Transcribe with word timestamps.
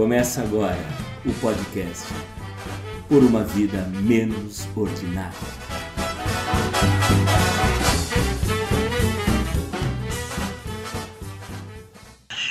Começa 0.00 0.40
agora 0.40 0.78
o 1.26 1.32
podcast 1.42 2.06
Por 3.06 3.22
uma 3.22 3.44
Vida 3.44 3.82
Menos 4.00 4.66
Ordinária. 4.74 5.36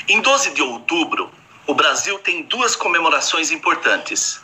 Em 0.07 0.21
12 0.21 0.54
de 0.54 0.62
outubro, 0.62 1.32
o 1.66 1.74
Brasil 1.74 2.20
tem 2.20 2.43
duas 2.43 2.75
comemorações 2.75 3.50
importantes. 3.50 4.39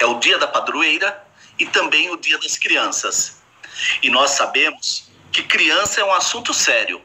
É 0.00 0.06
o 0.06 0.18
Dia 0.18 0.38
da 0.38 0.46
Padroeira 0.48 1.22
e 1.58 1.66
também 1.66 2.10
o 2.10 2.16
Dia 2.16 2.38
das 2.38 2.56
Crianças. 2.56 3.42
E 4.02 4.08
nós 4.08 4.30
sabemos 4.30 5.10
que 5.30 5.42
criança 5.42 6.00
é 6.00 6.04
um 6.04 6.14
assunto 6.14 6.54
sério. 6.54 6.98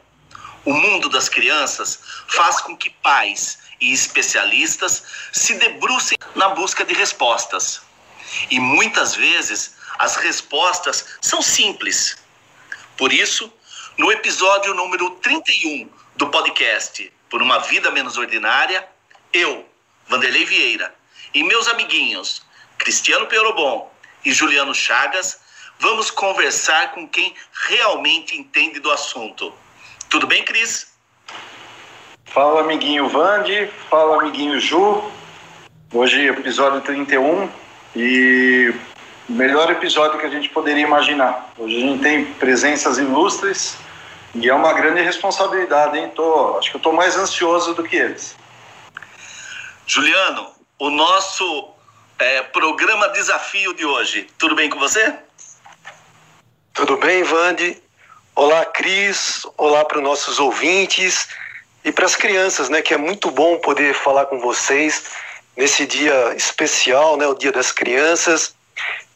O 0.63 0.73
mundo 0.73 1.09
das 1.09 1.27
crianças 1.27 1.99
faz 2.29 2.61
com 2.61 2.77
que 2.77 2.89
pais 2.89 3.61
e 3.83 3.91
especialistas 3.91 5.03
se 5.33 5.55
debrucem 5.55 6.17
na 6.35 6.49
busca 6.49 6.85
de 6.85 6.93
respostas. 6.93 7.81
E 8.49 8.57
muitas 8.59 9.13
vezes 9.13 9.75
as 9.99 10.15
respostas 10.15 11.05
são 11.19 11.41
simples. 11.41 12.17
Por 12.97 13.11
isso, 13.11 13.51
no 13.97 14.09
episódio 14.09 14.73
número 14.73 15.09
31 15.17 15.89
do 16.15 16.29
podcast 16.29 17.11
Por 17.29 17.41
uma 17.41 17.59
Vida 17.59 17.91
Menos 17.91 18.17
Ordinária, 18.17 18.87
eu, 19.33 19.67
Vanderlei 20.07 20.45
Vieira, 20.45 20.95
e 21.33 21.43
meus 21.43 21.67
amiguinhos 21.67 22.41
Cristiano 22.77 23.27
Perobon 23.27 23.91
e 24.23 24.31
Juliano 24.31 24.73
Chagas, 24.73 25.41
vamos 25.77 26.09
conversar 26.09 26.91
com 26.91 27.05
quem 27.07 27.35
realmente 27.67 28.37
entende 28.37 28.79
do 28.79 28.89
assunto. 28.89 29.53
Tudo 30.09 30.25
bem, 30.25 30.45
Cris? 30.45 30.92
Fala, 32.33 32.61
amiguinho 32.61 33.07
Vande. 33.09 33.69
Fala, 33.91 34.19
amiguinho 34.19 34.59
Ju. 34.59 35.03
Hoje, 35.93 36.29
episódio 36.29 36.81
31 36.81 37.47
e 37.95 38.73
o 39.29 39.33
melhor 39.33 39.69
episódio 39.69 40.19
que 40.19 40.25
a 40.25 40.29
gente 40.31 40.49
poderia 40.49 40.81
imaginar. 40.81 41.53
Hoje 41.55 41.77
a 41.77 41.79
gente 41.79 42.01
tem 42.01 42.25
presenças 42.25 42.97
ilustres 42.97 43.77
e 44.33 44.49
é 44.49 44.53
uma 44.55 44.73
grande 44.73 45.03
responsabilidade, 45.03 45.95
hein? 45.99 46.11
Tô, 46.15 46.57
acho 46.57 46.71
que 46.71 46.77
eu 46.77 46.79
estou 46.79 46.91
mais 46.91 47.15
ansioso 47.15 47.75
do 47.75 47.83
que 47.83 47.97
eles. 47.97 48.35
Juliano, 49.85 50.47
o 50.79 50.89
nosso 50.89 51.69
é, 52.17 52.41
programa 52.41 53.09
desafio 53.09 53.75
de 53.75 53.85
hoje, 53.85 54.27
tudo 54.39 54.55
bem 54.55 54.71
com 54.71 54.79
você? 54.79 55.13
Tudo 56.73 56.97
bem, 56.97 57.21
Vande? 57.21 57.77
Olá, 58.35 58.65
Cris. 58.65 59.45
Olá 59.55 59.85
para 59.85 59.99
os 59.99 60.03
nossos 60.03 60.39
ouvintes 60.39 61.29
e 61.83 61.91
para 61.91 62.05
as 62.05 62.15
crianças, 62.15 62.69
né? 62.69 62.81
Que 62.81 62.93
é 62.93 62.97
muito 62.97 63.29
bom 63.29 63.57
poder 63.57 63.93
falar 63.93 64.25
com 64.25 64.39
vocês 64.39 65.11
nesse 65.55 65.85
dia 65.85 66.33
especial, 66.35 67.17
né? 67.17 67.27
O 67.27 67.33
Dia 67.33 67.51
das 67.51 67.71
Crianças. 67.71 68.55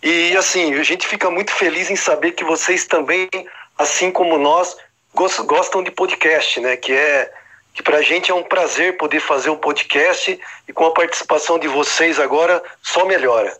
E 0.03 0.35
assim, 0.35 0.73
a 0.73 0.83
gente 0.83 1.07
fica 1.07 1.29
muito 1.29 1.51
feliz 1.51 1.89
em 1.89 1.95
saber 1.95 2.31
que 2.31 2.43
vocês 2.43 2.85
também, 2.85 3.29
assim 3.77 4.11
como 4.11 4.37
nós, 4.37 4.75
gostam 5.13 5.81
de 5.83 5.91
podcast, 5.91 6.59
né? 6.59 6.77
Que 6.77 6.93
é 6.93 7.33
que 7.73 7.83
para 7.83 7.97
a 7.97 8.01
gente 8.01 8.31
é 8.31 8.33
um 8.33 8.43
prazer 8.43 8.97
poder 8.97 9.19
fazer 9.19 9.51
um 9.51 9.57
podcast 9.57 10.39
e 10.67 10.73
com 10.73 10.85
a 10.85 10.93
participação 10.93 11.59
de 11.59 11.67
vocês 11.67 12.19
agora 12.19 12.61
só 12.81 13.05
melhora. 13.05 13.55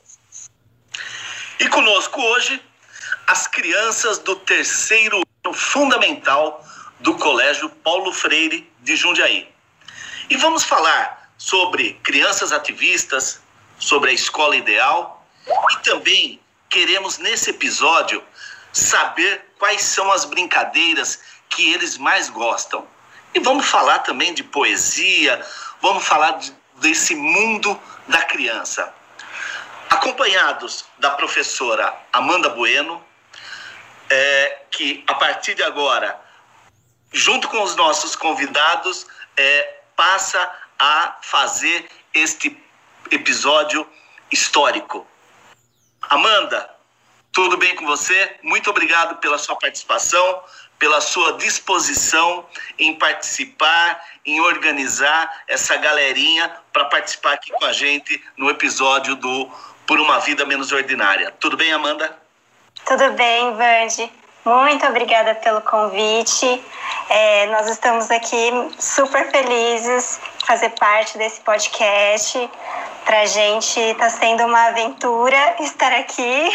E 1.60 1.70
conosco 1.70 2.20
hoje 2.20 2.60
as 3.28 3.46
crianças 3.46 4.18
do 4.18 4.36
terceiro 4.38 5.22
fundamental 5.54 6.66
do 7.00 7.16
Colégio 7.16 7.70
Paulo 7.70 8.12
Freire 8.12 8.72
de 8.82 8.96
Jundiaí. 8.96 9.48
E 10.30 10.38
vamos 10.38 10.64
falar 10.64 11.32
sobre 11.38 11.94
crianças 12.04 12.52
ativistas, 12.52 13.42
sobre 13.80 14.10
a 14.10 14.14
escola 14.14 14.56
ideal 14.56 15.26
e 15.72 15.78
também 15.84 16.40
queremos 16.70 17.18
nesse 17.18 17.52
episódio 17.52 18.24
saber 18.74 19.54
quais 19.58 19.82
são 19.82 20.12
as 20.12 20.26
brincadeiras 20.26 21.20
que 21.50 21.74
eles 21.74 21.98
mais 21.98 22.30
gostam. 22.30 22.88
E 23.34 23.40
vamos 23.40 23.66
falar 23.66 24.00
também 24.00 24.34
de 24.34 24.44
poesia, 24.44 25.46
vamos 25.82 26.06
falar 26.06 26.32
de, 26.32 26.54
desse 26.76 27.16
mundo 27.16 27.80
da 28.08 28.22
criança. 28.24 28.94
Acompanhados 29.90 30.86
da 31.00 31.12
professora 31.12 31.94
Amanda 32.12 32.50
Bueno, 32.50 33.04
é, 34.10 34.60
que 34.72 35.04
a 35.08 35.16
partir 35.16 35.56
de 35.56 35.64
agora, 35.64 36.20
junto 37.12 37.48
com 37.48 37.62
os 37.64 37.76
nossos 37.76 38.16
convidados, 38.16 39.06
é, 39.36 39.76
passa 39.96 40.52
a 40.78 41.18
fazer 41.22 41.90
este 42.14 42.56
episódio 43.12 43.88
histórico. 44.32 45.06
Amanda, 46.10 46.70
tudo 47.32 47.58
bem 47.58 47.76
com 47.76 47.86
você? 47.86 48.36
Muito 48.42 48.70
obrigado 48.70 49.18
pela 49.18 49.38
sua 49.38 49.56
participação, 49.56 50.44
pela 50.80 51.02
sua 51.02 51.34
disposição 51.34 52.46
em 52.78 52.94
participar, 52.94 54.04
em 54.26 54.40
organizar 54.42 55.44
essa 55.48 55.76
galerinha 55.76 56.56
para 56.72 56.86
participar 56.86 57.34
aqui 57.34 57.52
com 57.52 57.66
a 57.66 57.74
gente 57.74 58.24
no 58.36 58.50
episódio 58.50 59.16
do 59.16 59.50
Por 59.86 60.00
uma 60.00 60.20
Vida 60.20 60.46
Menos 60.46 60.72
Ordinária. 60.72 61.32
Tudo 61.40 61.58
bem, 61.58 61.72
Amanda? 61.72 62.18
Tudo 62.86 63.12
bem, 63.12 63.54
Vande. 63.56 64.12
Muito 64.46 64.86
obrigada 64.86 65.36
pelo 65.36 65.62
convite. 65.62 66.64
É, 67.10 67.46
nós 67.48 67.70
estamos 67.70 68.12
aqui 68.12 68.52
super 68.78 69.32
felizes 69.32 70.20
fazer 70.46 70.70
parte 70.72 71.18
desse 71.18 71.40
podcast. 71.40 72.50
Para 73.06 73.22
a 73.22 73.26
gente 73.26 73.80
está 73.80 74.10
sendo 74.10 74.46
uma 74.46 74.68
aventura 74.68 75.56
estar 75.60 75.94
aqui. 75.94 76.50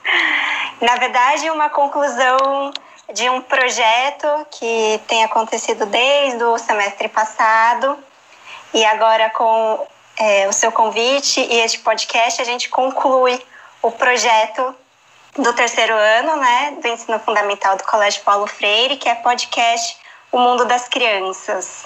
Na 0.80 0.96
verdade, 0.96 1.50
uma 1.50 1.68
conclusão 1.68 2.72
de 3.12 3.28
um 3.28 3.42
projeto 3.42 4.26
que 4.50 4.98
tem 5.06 5.24
acontecido 5.24 5.84
desde 5.84 6.42
o 6.42 6.56
semestre 6.56 7.08
passado. 7.08 7.98
E 8.72 8.82
agora, 8.86 9.28
com 9.30 9.86
é, 10.16 10.48
o 10.48 10.52
seu 10.54 10.72
convite 10.72 11.40
e 11.40 11.60
este 11.60 11.80
podcast, 11.80 12.40
a 12.40 12.44
gente 12.44 12.70
conclui 12.70 13.38
o 13.82 13.90
projeto 13.90 14.74
do 15.36 15.52
terceiro 15.54 15.94
ano, 15.94 16.36
né, 16.36 16.76
do 16.80 16.88
ensino 16.88 17.18
fundamental 17.20 17.76
do 17.76 17.84
Colégio 17.84 18.22
Paulo 18.22 18.46
Freire, 18.46 18.96
que 18.96 19.08
é 19.08 19.14
podcast 19.14 19.96
O 20.30 20.38
Mundo 20.38 20.64
das 20.66 20.88
Crianças. 20.88 21.84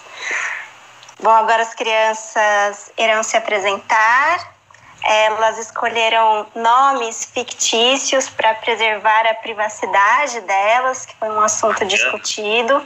Bom, 1.20 1.30
agora 1.30 1.62
as 1.62 1.72
crianças 1.72 2.92
irão 2.98 3.22
se 3.22 3.36
apresentar. 3.36 4.54
Elas 5.02 5.58
escolheram 5.58 6.46
nomes 6.54 7.24
fictícios 7.26 8.28
para 8.28 8.54
preservar 8.54 9.26
a 9.26 9.34
privacidade 9.34 10.40
delas, 10.40 11.06
que 11.06 11.14
foi 11.16 11.30
um 11.30 11.40
assunto 11.40 11.84
discutido 11.84 12.84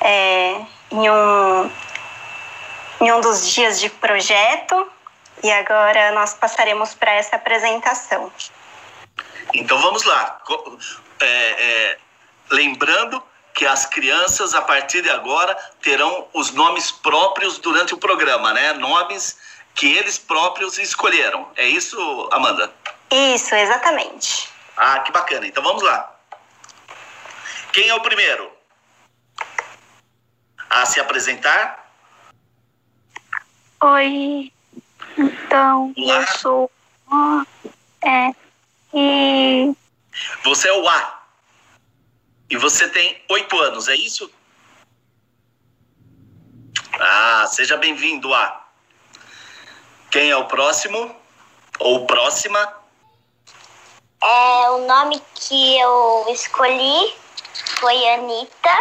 é, 0.00 0.60
em, 0.90 1.10
um, 1.10 1.70
em 3.00 3.12
um 3.12 3.20
dos 3.20 3.48
dias 3.50 3.80
de 3.80 3.88
projeto. 3.88 4.86
E 5.42 5.50
agora 5.50 6.12
nós 6.12 6.34
passaremos 6.34 6.94
para 6.94 7.12
essa 7.12 7.36
apresentação. 7.36 8.30
Então 9.54 9.78
vamos 9.80 10.04
lá. 10.04 10.40
É, 11.20 11.26
é, 11.26 11.98
lembrando 12.50 13.22
que 13.54 13.66
as 13.66 13.84
crianças, 13.86 14.54
a 14.54 14.62
partir 14.62 15.02
de 15.02 15.10
agora, 15.10 15.54
terão 15.82 16.28
os 16.32 16.52
nomes 16.52 16.90
próprios 16.90 17.58
durante 17.58 17.92
o 17.94 17.98
programa, 17.98 18.52
né? 18.52 18.72
Nomes 18.74 19.38
que 19.74 19.96
eles 19.96 20.18
próprios 20.18 20.78
escolheram. 20.78 21.48
É 21.56 21.66
isso, 21.66 22.28
Amanda? 22.32 22.72
Isso, 23.10 23.54
exatamente. 23.54 24.48
Ah, 24.76 25.00
que 25.00 25.12
bacana. 25.12 25.46
Então 25.46 25.62
vamos 25.62 25.82
lá. 25.82 26.16
Quem 27.72 27.88
é 27.88 27.94
o 27.94 28.00
primeiro 28.00 28.50
a 30.68 30.86
se 30.86 31.00
apresentar? 31.00 31.90
Oi. 33.82 34.52
Então, 35.18 35.92
Olá. 35.96 36.14
eu 36.16 36.26
sou. 36.38 36.70
É, 38.02 38.34
e. 38.92 39.74
Você 40.44 40.68
é 40.68 40.72
o 40.72 40.88
A. 40.88 41.22
E 42.48 42.56
você 42.56 42.88
tem 42.88 43.22
oito 43.28 43.58
anos, 43.60 43.88
é 43.88 43.94
isso? 43.94 44.30
Ah, 46.98 47.46
seja 47.46 47.76
bem-vindo, 47.76 48.34
A. 48.34 48.66
Quem 50.10 50.30
é 50.30 50.36
o 50.36 50.46
próximo? 50.46 51.14
Ou 51.78 52.06
próxima? 52.06 52.80
É, 54.22 54.70
o 54.70 54.86
nome 54.86 55.22
que 55.34 55.78
eu 55.78 56.26
escolhi 56.30 57.14
foi 57.78 58.08
Anitta. 58.14 58.78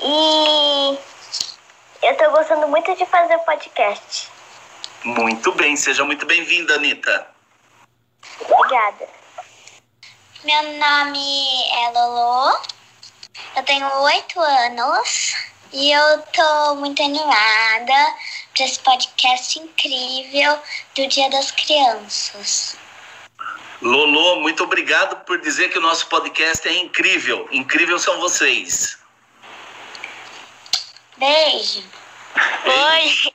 E 0.00 0.98
eu 2.02 2.16
tô 2.16 2.30
gostando 2.30 2.66
muito 2.68 2.94
de 2.96 3.04
fazer 3.06 3.36
o 3.36 3.40
podcast. 3.40 4.30
Muito 5.04 5.52
bem, 5.52 5.76
seja 5.76 6.04
muito 6.04 6.26
bem-vinda, 6.26 6.74
Anitta. 6.74 7.37
Obrigada. 8.40 9.08
Meu 10.44 10.62
nome 10.62 11.64
é 11.72 11.90
Lolo. 11.90 12.58
Eu 13.56 13.62
tenho 13.64 13.86
oito 14.02 14.40
anos 14.40 15.34
e 15.72 15.92
eu 15.92 16.22
tô 16.32 16.74
muito 16.76 17.02
animada 17.02 18.14
para 18.54 18.64
esse 18.64 18.78
podcast 18.80 19.58
incrível 19.58 20.58
do 20.94 21.06
Dia 21.08 21.28
das 21.30 21.50
Crianças. 21.50 22.76
Lolo, 23.80 24.40
muito 24.40 24.64
obrigado 24.64 25.24
por 25.24 25.40
dizer 25.40 25.70
que 25.70 25.78
o 25.78 25.82
nosso 25.82 26.06
podcast 26.08 26.66
é 26.68 26.74
incrível. 26.78 27.48
Incrível 27.52 27.98
são 27.98 28.18
vocês. 28.20 28.98
Beijo. 31.16 31.84
Oi, 32.64 33.32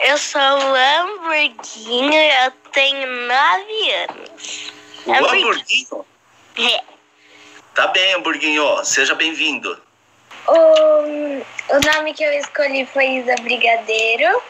eu 0.00 0.18
sou 0.18 0.40
o 0.40 0.74
Hamburguinho, 0.74 2.14
eu 2.14 2.50
tenho 2.72 3.06
nove 3.06 3.92
anos. 3.92 4.72
O 5.06 5.12
Hamburguinho? 5.12 6.06
É. 6.58 6.82
Tá 7.74 7.88
bem, 7.88 8.14
Hamburguinho. 8.14 8.84
Seja 8.84 9.14
bem-vindo. 9.14 9.80
O, 10.46 10.52
o 10.52 11.94
nome 11.94 12.14
que 12.14 12.24
eu 12.24 12.32
escolhi 12.32 12.86
foi 12.86 13.18
Isa 13.18 13.34
Brigadeiro. 13.42 14.42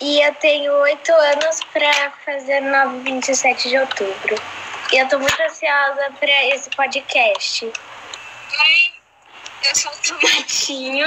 E 0.00 0.22
eu 0.22 0.34
tenho 0.36 0.72
oito 0.72 1.12
anos 1.12 1.60
para 1.72 2.10
fazer 2.24 2.60
9, 2.60 3.00
27 3.00 3.68
de 3.68 3.78
outubro. 3.78 4.34
E 4.92 4.98
eu 4.98 5.08
tô 5.08 5.18
muito 5.18 5.40
ansiosa 5.42 6.10
para 6.18 6.46
esse 6.46 6.70
podcast. 6.70 7.64
Oi, 7.64 8.92
eu 9.68 9.74
sou 9.74 9.92
o 9.92 9.96
Tomatinho. 9.96 11.06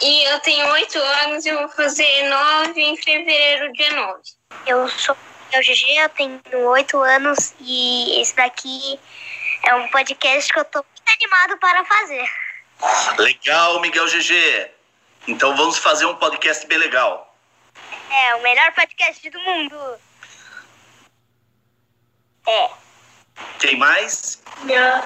E 0.00 0.24
eu 0.24 0.40
tenho 0.40 0.66
oito 0.72 0.98
anos 0.98 1.46
e 1.46 1.52
vou 1.52 1.68
fazer 1.68 2.28
nove 2.28 2.80
em 2.80 2.96
fevereiro, 2.96 3.72
dia 3.72 3.92
9. 3.92 4.20
Eu 4.66 4.88
sou 4.88 5.14
o 5.14 5.60
GG, 5.60 5.96
eu 5.96 6.08
tenho 6.10 6.40
oito 6.70 6.98
anos 6.98 7.54
e 7.60 8.20
esse 8.20 8.34
daqui 8.34 8.98
é 9.64 9.74
um 9.74 9.88
podcast 9.88 10.52
que 10.52 10.58
eu 10.58 10.64
tô 10.64 10.78
muito 10.78 11.22
animado 11.22 11.58
para 11.58 11.84
fazer. 11.84 12.28
Legal, 13.18 13.80
Miguel 13.80 14.06
GG. 14.06 14.70
Então 15.26 15.56
vamos 15.56 15.78
fazer 15.78 16.04
um 16.06 16.16
podcast 16.16 16.66
bem 16.66 16.78
legal. 16.78 17.34
É, 18.10 18.34
o 18.36 18.42
melhor 18.42 18.72
podcast 18.72 19.30
do 19.30 19.40
mundo. 19.40 19.98
É. 22.46 22.70
Quem 23.58 23.76
mais? 23.76 24.42
Meu, 24.62 25.02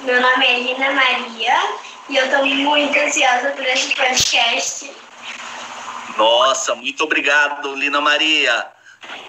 meu 0.00 0.20
nome 0.20 0.46
é 0.46 0.60
Lina 0.60 0.92
Maria 0.92 1.58
e 2.08 2.16
eu 2.16 2.30
tô 2.30 2.44
muito 2.44 2.98
ansiosa 2.98 3.50
por 3.50 3.64
esse 3.66 3.94
podcast. 3.94 4.90
Nossa, 6.16 6.74
muito 6.74 7.04
obrigado, 7.04 7.74
Lina 7.74 8.00
Maria. 8.00 8.66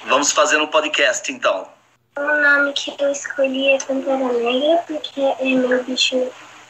Vamos 0.05 0.31
fazer 0.31 0.57
um 0.61 0.67
podcast 0.67 1.31
então. 1.31 1.69
O 2.17 2.21
nome 2.21 2.73
que 2.73 2.93
eu 2.99 3.11
escolhi 3.11 3.73
é 3.73 3.77
Pantera 3.77 4.17
Negra 4.17 4.83
porque 4.87 5.21
é 5.21 5.45
meu 5.45 5.83
bicho, 5.83 6.15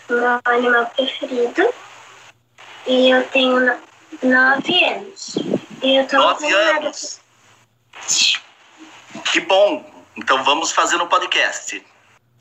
meu 0.09 0.39
animal 0.45 0.85
preferido. 0.95 1.73
E 2.85 3.09
eu 3.09 3.23
tenho 3.29 3.59
no- 3.59 3.77
nove 4.23 4.83
anos. 4.85 5.35
E 5.81 5.95
eu 5.95 6.07
tô 6.07 6.17
Nove 6.17 6.51
anos. 6.51 7.19
Que 9.31 9.39
bom. 9.41 9.85
Então 10.17 10.43
vamos 10.43 10.71
fazer 10.71 10.97
um 11.01 11.07
podcast. 11.07 11.83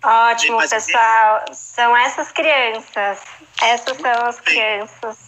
Ótimo, 0.03 0.59
pessoal. 0.69 1.45
São 1.53 1.97
essas 1.97 2.31
crianças. 2.33 3.19
Essas 3.63 3.97
são 3.97 4.27
as 4.27 4.41
crianças. 4.41 5.19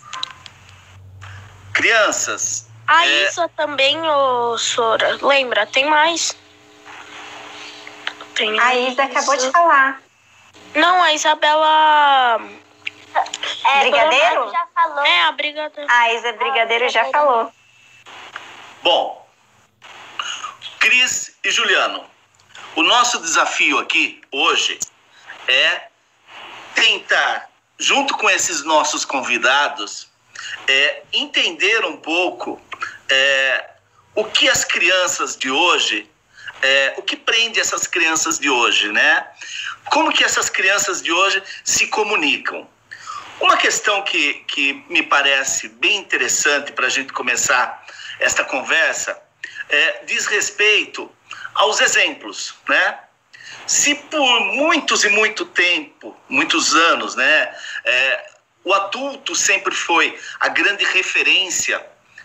Crianças, 1.73 2.69
A 2.87 3.07
É. 3.07 3.27
Isa 3.29 3.49
também, 3.57 4.01
ô 4.03 4.59
Sora. 4.59 5.19
Lembra? 5.23 5.67
Tem 5.67 5.85
mais. 5.87 6.37
Tem 8.35 8.59
A 8.59 8.75
Isa 8.75 9.05
acabou 9.05 9.37
de 9.37 9.51
falar. 9.51 10.01
Não, 10.75 11.03
a 11.03 11.13
Isabela. 11.13 12.41
É, 13.65 13.81
Brigadeiro? 13.81 14.51
já 14.51 14.67
falou. 14.75 15.05
É, 15.05 15.23
a 15.23 15.33
Brigadeiro. 15.33 15.91
A 15.91 16.13
Isa 16.15 16.33
Brigadeiro 16.33 16.89
já 16.89 17.05
falou. 17.07 17.53
Bom, 18.83 19.29
Cris 20.79 21.37
e 21.45 21.51
Juliano, 21.51 22.05
o 22.77 22.83
nosso 22.83 23.19
desafio 23.19 23.79
aqui 23.79 24.21
hoje 24.31 24.79
é 25.49 25.89
tentar, 26.75 27.51
junto 27.79 28.17
com 28.17 28.29
esses 28.31 28.63
nossos 28.65 29.05
convidados, 29.05 30.09
é, 30.69 31.03
entender 31.13 31.85
um 31.85 31.97
pouco 31.97 32.61
é, 33.09 33.71
o 34.15 34.25
que 34.25 34.49
as 34.49 34.65
crianças 34.65 35.37
de 35.37 35.51
hoje, 35.51 36.09
é, 36.63 36.95
o 36.99 37.03
que 37.03 37.17
prende 37.17 37.59
essas 37.59 37.87
crianças 37.87 38.39
de 38.39 38.49
hoje, 38.49 38.91
né? 38.93 39.27
Como 39.87 40.13
que 40.13 40.23
essas 40.23 40.49
crianças 40.49 41.03
de 41.03 41.11
hoje 41.11 41.43
se 41.65 41.87
comunicam? 41.89 42.69
Uma 43.41 43.57
questão 43.57 44.03
que, 44.03 44.35
que 44.47 44.85
me 44.89 45.03
parece 45.03 45.69
bem 45.69 45.97
interessante 45.97 46.73
para 46.73 46.87
a 46.87 46.91
gente 46.91 47.13
começar 47.13 47.87
esta 48.19 48.45
conversa 48.45 49.21
é, 49.69 50.05
diz 50.05 50.27
respeito 50.27 51.11
aos 51.61 51.79
exemplos, 51.81 52.55
né? 52.67 52.99
Se 53.67 53.95
por 53.95 54.41
muitos 54.55 55.05
e 55.05 55.11
muito 55.11 55.45
tempo, 55.45 56.17
muitos 56.29 56.75
anos, 56.75 57.15
né, 57.15 57.55
é, 57.85 58.31
o 58.65 58.73
adulto 58.73 59.37
sempre 59.37 59.75
foi 59.75 60.19
a 60.41 60.49
grande 60.49 60.85
referência 60.85 61.85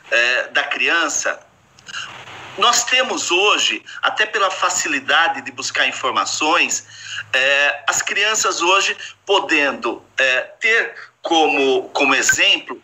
é, 0.10 0.48
da 0.48 0.64
criança, 0.64 1.40
nós 2.58 2.86
temos 2.86 3.30
hoje, 3.30 3.84
até 4.02 4.26
pela 4.26 4.50
facilidade 4.50 5.42
de 5.42 5.52
buscar 5.52 5.86
informações, 5.86 6.88
é, 7.34 7.84
as 7.88 8.02
crianças 8.02 8.62
hoje 8.62 8.96
podendo 9.26 10.02
é, 10.18 10.42
ter 10.62 10.96
como, 11.22 11.90
como 11.90 12.16
exemplo 12.16 12.82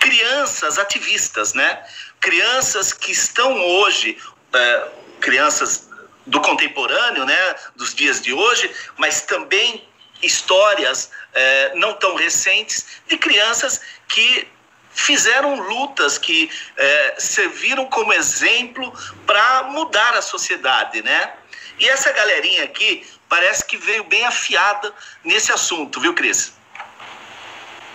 crianças 0.00 0.78
ativistas, 0.78 1.52
né? 1.52 1.84
Crianças 2.18 2.92
que 2.92 3.12
estão 3.12 3.60
hoje, 3.60 4.18
é, 4.54 4.88
crianças 5.22 5.88
do 6.26 6.40
contemporâneo, 6.40 7.24
né? 7.24 7.54
Dos 7.74 7.94
dias 7.94 8.20
de 8.20 8.32
hoje, 8.32 8.70
mas 8.98 9.22
também 9.22 9.88
histórias 10.22 11.10
é, 11.32 11.72
não 11.74 11.94
tão 11.94 12.14
recentes 12.14 12.86
de 13.08 13.16
crianças 13.16 13.80
que 14.08 14.46
fizeram 14.92 15.58
lutas 15.58 16.18
que 16.18 16.50
é, 16.76 17.14
serviram 17.18 17.86
como 17.86 18.12
exemplo 18.12 18.92
para 19.26 19.64
mudar 19.64 20.14
a 20.14 20.22
sociedade, 20.22 21.02
né? 21.02 21.32
E 21.78 21.88
essa 21.88 22.12
galerinha 22.12 22.64
aqui 22.64 23.04
parece 23.28 23.64
que 23.64 23.76
veio 23.76 24.04
bem 24.04 24.24
afiada 24.24 24.92
nesse 25.24 25.50
assunto, 25.50 25.98
viu, 25.98 26.14
Cris? 26.14 26.52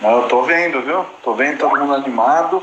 Eu 0.02 0.28
tô 0.28 0.42
vendo, 0.42 0.82
viu? 0.82 1.04
Tô 1.22 1.34
vendo 1.34 1.58
todo 1.58 1.76
mundo 1.76 1.94
animado. 1.94 2.62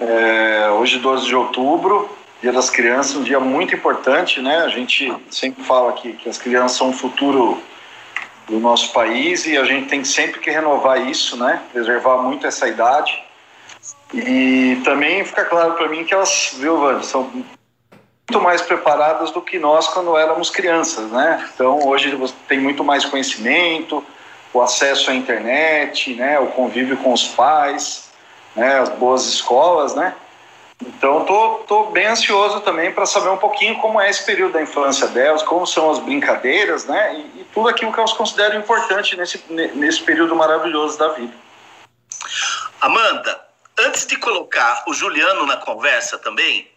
É, 0.00 0.70
hoje, 0.70 0.98
12 0.98 1.26
de 1.26 1.34
outubro, 1.34 2.17
Dia 2.40 2.52
das 2.52 2.70
Crianças, 2.70 3.16
um 3.16 3.22
dia 3.22 3.40
muito 3.40 3.74
importante, 3.74 4.40
né? 4.40 4.58
A 4.58 4.68
gente 4.68 5.12
sempre 5.30 5.64
fala 5.64 5.92
que, 5.94 6.12
que 6.12 6.28
as 6.28 6.38
crianças 6.38 6.78
são 6.78 6.90
o 6.90 6.92
futuro 6.92 7.60
do 8.46 8.60
nosso 8.60 8.92
país 8.92 9.44
e 9.46 9.56
a 9.56 9.64
gente 9.64 9.88
tem 9.88 10.04
sempre 10.04 10.40
que 10.40 10.50
renovar 10.50 11.06
isso, 11.06 11.36
né? 11.36 11.60
Preservar 11.72 12.18
muito 12.18 12.46
essa 12.46 12.68
idade. 12.68 13.20
E 14.14 14.80
também 14.84 15.24
fica 15.24 15.44
claro 15.44 15.74
para 15.74 15.88
mim 15.88 16.04
que 16.04 16.14
elas, 16.14 16.54
viu, 16.56 16.78
Vânia, 16.78 17.02
são 17.02 17.24
muito 17.24 18.40
mais 18.40 18.62
preparadas 18.62 19.30
do 19.32 19.42
que 19.42 19.58
nós 19.58 19.88
quando 19.88 20.16
éramos 20.16 20.48
crianças, 20.48 21.10
né? 21.10 21.48
Então, 21.52 21.86
hoje 21.86 22.14
você 22.14 22.34
tem 22.46 22.60
muito 22.60 22.84
mais 22.84 23.04
conhecimento, 23.04 24.04
o 24.52 24.62
acesso 24.62 25.10
à 25.10 25.14
internet, 25.14 26.14
né, 26.14 26.38
o 26.38 26.46
convívio 26.46 26.96
com 26.98 27.12
os 27.12 27.28
pais, 27.28 28.10
né, 28.56 28.78
as 28.78 28.88
boas 28.90 29.26
escolas, 29.26 29.94
né? 29.94 30.14
Então 30.84 31.24
tô, 31.24 31.64
tô 31.66 31.84
bem 31.86 32.06
ansioso 32.06 32.60
também 32.60 32.92
para 32.92 33.04
saber 33.04 33.30
um 33.30 33.36
pouquinho 33.36 33.76
como 33.78 34.00
é 34.00 34.08
esse 34.08 34.24
período 34.24 34.52
da 34.52 34.62
infância 34.62 35.08
delas, 35.08 35.42
como 35.42 35.66
são 35.66 35.90
as 35.90 35.98
brincadeiras, 35.98 36.84
né, 36.84 37.14
e, 37.14 37.40
e 37.40 37.46
tudo 37.52 37.68
aquilo 37.68 37.92
que 37.92 37.98
elas 37.98 38.12
consideram 38.12 38.60
importante 38.60 39.16
nesse, 39.16 39.42
nesse 39.48 40.02
período 40.02 40.36
maravilhoso 40.36 40.96
da 40.96 41.08
vida. 41.08 41.34
Amanda, 42.80 43.40
antes 43.76 44.06
de 44.06 44.16
colocar 44.16 44.84
o 44.86 44.94
Juliano 44.94 45.46
na 45.46 45.56
conversa 45.56 46.16
também, 46.16 46.70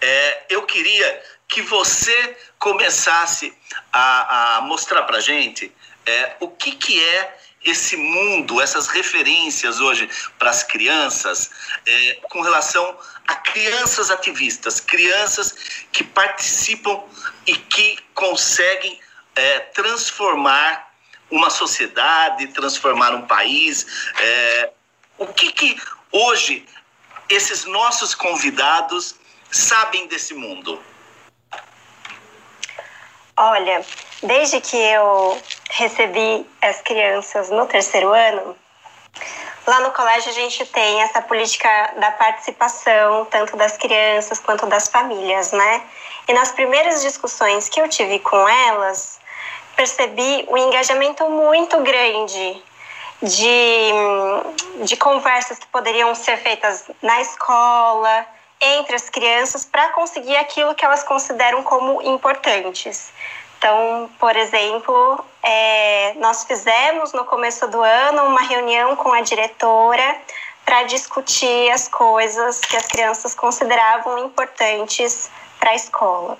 é, 0.00 0.46
eu 0.50 0.62
queria 0.62 1.22
que 1.46 1.62
você 1.62 2.36
começasse 2.58 3.56
a, 3.92 4.56
a 4.56 4.60
mostrar 4.62 5.04
para 5.04 5.20
gente 5.20 5.72
é, 6.04 6.36
o 6.40 6.48
que, 6.48 6.72
que 6.72 7.02
é 7.02 7.38
esse 7.64 7.96
mundo, 7.96 8.60
essas 8.60 8.88
referências 8.88 9.80
hoje 9.80 10.08
para 10.38 10.50
as 10.50 10.62
crianças, 10.62 11.50
é, 11.86 12.18
com 12.30 12.40
relação 12.40 12.96
a 13.28 13.36
crianças 13.36 14.10
ativistas, 14.10 14.80
crianças 14.80 15.54
que 15.92 16.02
participam 16.02 17.04
e 17.46 17.54
que 17.54 17.98
conseguem 18.14 18.98
é, 19.36 19.60
transformar 19.60 20.88
uma 21.30 21.50
sociedade, 21.50 22.46
transformar 22.48 23.14
um 23.14 23.26
país. 23.26 23.86
É, 24.18 24.70
o 25.18 25.26
que, 25.26 25.52
que 25.52 25.80
hoje 26.10 26.66
esses 27.28 27.66
nossos 27.66 28.14
convidados 28.14 29.14
sabem 29.50 30.06
desse 30.06 30.32
mundo? 30.32 30.82
Olha, 33.36 33.84
desde 34.22 34.58
que 34.60 34.76
eu 34.76 35.40
recebi 35.70 36.46
as 36.62 36.80
crianças 36.80 37.50
no 37.50 37.66
terceiro 37.66 38.12
ano, 38.12 38.56
Lá 39.68 39.80
no 39.80 39.90
colégio 39.90 40.30
a 40.30 40.32
gente 40.34 40.64
tem 40.64 41.02
essa 41.02 41.20
política 41.20 41.68
da 41.98 42.10
participação, 42.12 43.26
tanto 43.26 43.54
das 43.54 43.76
crianças 43.76 44.40
quanto 44.40 44.64
das 44.64 44.88
famílias, 44.88 45.52
né? 45.52 45.82
E 46.26 46.32
nas 46.32 46.50
primeiras 46.50 47.02
discussões 47.02 47.68
que 47.68 47.78
eu 47.78 47.86
tive 47.86 48.18
com 48.18 48.48
elas, 48.48 49.20
percebi 49.76 50.46
um 50.48 50.56
engajamento 50.56 51.28
muito 51.28 51.82
grande 51.82 52.62
de, 53.22 54.84
de 54.86 54.96
conversas 54.96 55.58
que 55.58 55.66
poderiam 55.66 56.14
ser 56.14 56.38
feitas 56.38 56.90
na 57.02 57.20
escola, 57.20 58.26
entre 58.62 58.96
as 58.96 59.10
crianças, 59.10 59.66
para 59.66 59.90
conseguir 59.90 60.36
aquilo 60.36 60.74
que 60.74 60.82
elas 60.82 61.04
consideram 61.04 61.62
como 61.62 62.00
importantes. 62.00 63.12
Então, 63.58 64.08
por 64.20 64.36
exemplo, 64.36 65.24
é, 65.42 66.14
nós 66.18 66.44
fizemos 66.44 67.12
no 67.12 67.24
começo 67.24 67.66
do 67.66 67.82
ano 67.82 68.24
uma 68.26 68.42
reunião 68.42 68.94
com 68.94 69.12
a 69.12 69.20
diretora 69.20 70.16
para 70.64 70.84
discutir 70.84 71.68
as 71.72 71.88
coisas 71.88 72.60
que 72.60 72.76
as 72.76 72.86
crianças 72.86 73.34
consideravam 73.34 74.16
importantes 74.20 75.28
para 75.58 75.70
a 75.70 75.74
escola. 75.74 76.38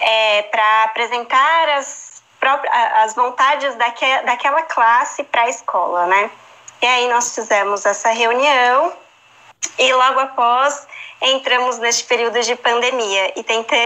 É, 0.00 0.42
para 0.44 0.84
apresentar 0.84 1.68
as, 1.70 2.22
as 2.94 3.14
vontades 3.14 3.74
daque, 3.74 4.06
daquela 4.24 4.62
classe 4.62 5.24
para 5.24 5.42
a 5.42 5.48
escola, 5.50 6.06
né? 6.06 6.30
E 6.80 6.86
aí 6.86 7.08
nós 7.08 7.34
fizemos 7.34 7.84
essa 7.84 8.10
reunião 8.10 8.92
e 9.78 9.92
logo 9.92 10.20
após 10.20 10.86
entramos 11.20 11.78
neste 11.78 12.04
período 12.04 12.40
de 12.40 12.56
pandemia 12.56 13.32
e 13.36 13.42
tentei 13.42 13.84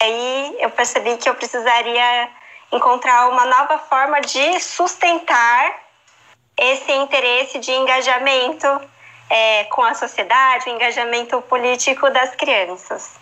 aí 0.00 0.56
eu 0.58 0.70
percebi 0.70 1.16
que 1.16 1.28
eu 1.28 1.34
precisaria 1.34 2.28
encontrar 2.72 3.28
uma 3.28 3.44
nova 3.44 3.78
forma 3.78 4.20
de 4.20 4.60
sustentar 4.60 5.78
esse 6.56 6.92
interesse 6.92 7.58
de 7.58 7.72
engajamento 7.72 8.66
é, 9.28 9.64
com 9.64 9.82
a 9.82 9.94
sociedade, 9.94 10.68
o 10.68 10.74
engajamento 10.74 11.40
político 11.42 12.10
das 12.10 12.34
crianças. 12.34 13.12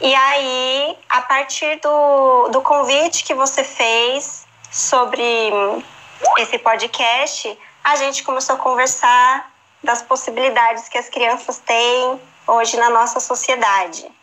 E 0.00 0.14
aí, 0.14 0.98
a 1.08 1.22
partir 1.22 1.80
do, 1.80 2.48
do 2.48 2.60
convite 2.62 3.24
que 3.24 3.34
você 3.34 3.64
fez 3.64 4.46
sobre 4.70 5.50
esse 6.38 6.58
podcast, 6.58 7.58
a 7.82 7.96
gente 7.96 8.22
começou 8.22 8.56
a 8.56 8.58
conversar 8.58 9.50
das 9.82 10.02
possibilidades 10.02 10.88
que 10.88 10.98
as 10.98 11.08
crianças 11.08 11.58
têm 11.58 12.20
hoje 12.46 12.76
na 12.76 12.90
nossa 12.90 13.20
sociedade. 13.20 14.17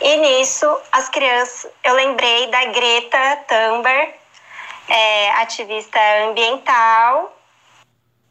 E 0.00 0.16
nisso, 0.16 0.80
as 0.92 1.08
crianças, 1.08 1.70
eu 1.82 1.94
lembrei 1.94 2.48
da 2.48 2.64
Greta 2.66 3.44
Thunberg, 3.48 4.14
é, 4.88 5.30
ativista 5.32 5.98
ambiental, 6.28 7.34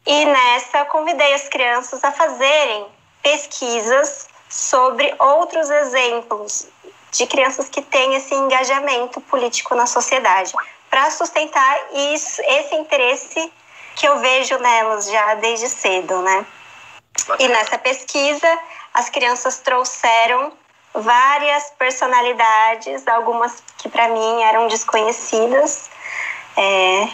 e 0.06 0.24
nessa 0.26 0.84
convidei 0.84 1.32
as 1.34 1.48
crianças 1.48 2.04
a 2.04 2.12
fazerem 2.12 2.86
pesquisas 3.22 4.28
sobre 4.48 5.14
outros 5.18 5.70
exemplos 5.70 6.68
de 7.10 7.26
crianças 7.26 7.68
que 7.68 7.80
têm 7.80 8.14
esse 8.14 8.34
engajamento 8.34 9.20
político 9.22 9.74
na 9.74 9.86
sociedade, 9.86 10.52
para 10.90 11.10
sustentar 11.10 11.78
isso, 12.12 12.40
esse 12.42 12.74
interesse 12.74 13.52
que 13.96 14.06
eu 14.06 14.18
vejo 14.18 14.58
nelas 14.58 15.10
já 15.10 15.34
desde 15.34 15.68
cedo, 15.68 16.20
né? 16.22 16.46
E 17.38 17.48
nessa 17.48 17.78
pesquisa, 17.78 18.58
as 18.92 19.08
crianças 19.08 19.58
trouxeram 19.60 20.52
várias 20.94 21.70
personalidades, 21.70 23.06
algumas 23.08 23.62
que 23.78 23.88
para 23.88 24.08
mim 24.08 24.42
eram 24.42 24.68
desconhecidas, 24.68 25.90
é, 26.56 27.08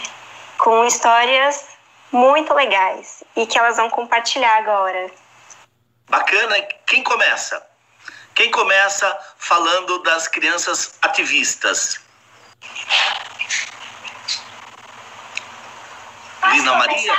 com 0.59 0.85
histórias 0.85 1.67
muito 2.13 2.53
legais 2.53 3.25
e 3.35 3.47
que 3.47 3.59
elas 3.59 3.77
vão 3.77 3.89
compartilhar 3.89 4.57
agora. 4.59 5.11
Bacana. 6.09 6.61
Quem 6.87 7.03
começa? 7.03 7.65
Quem 8.35 8.51
começa 8.51 9.19
falando 9.39 10.03
das 10.03 10.29
crianças 10.29 10.95
ativistas? 11.03 12.01
Posso 16.41 16.55
Lina 16.55 16.73
começar? 16.73 16.89
Maria? 16.89 17.19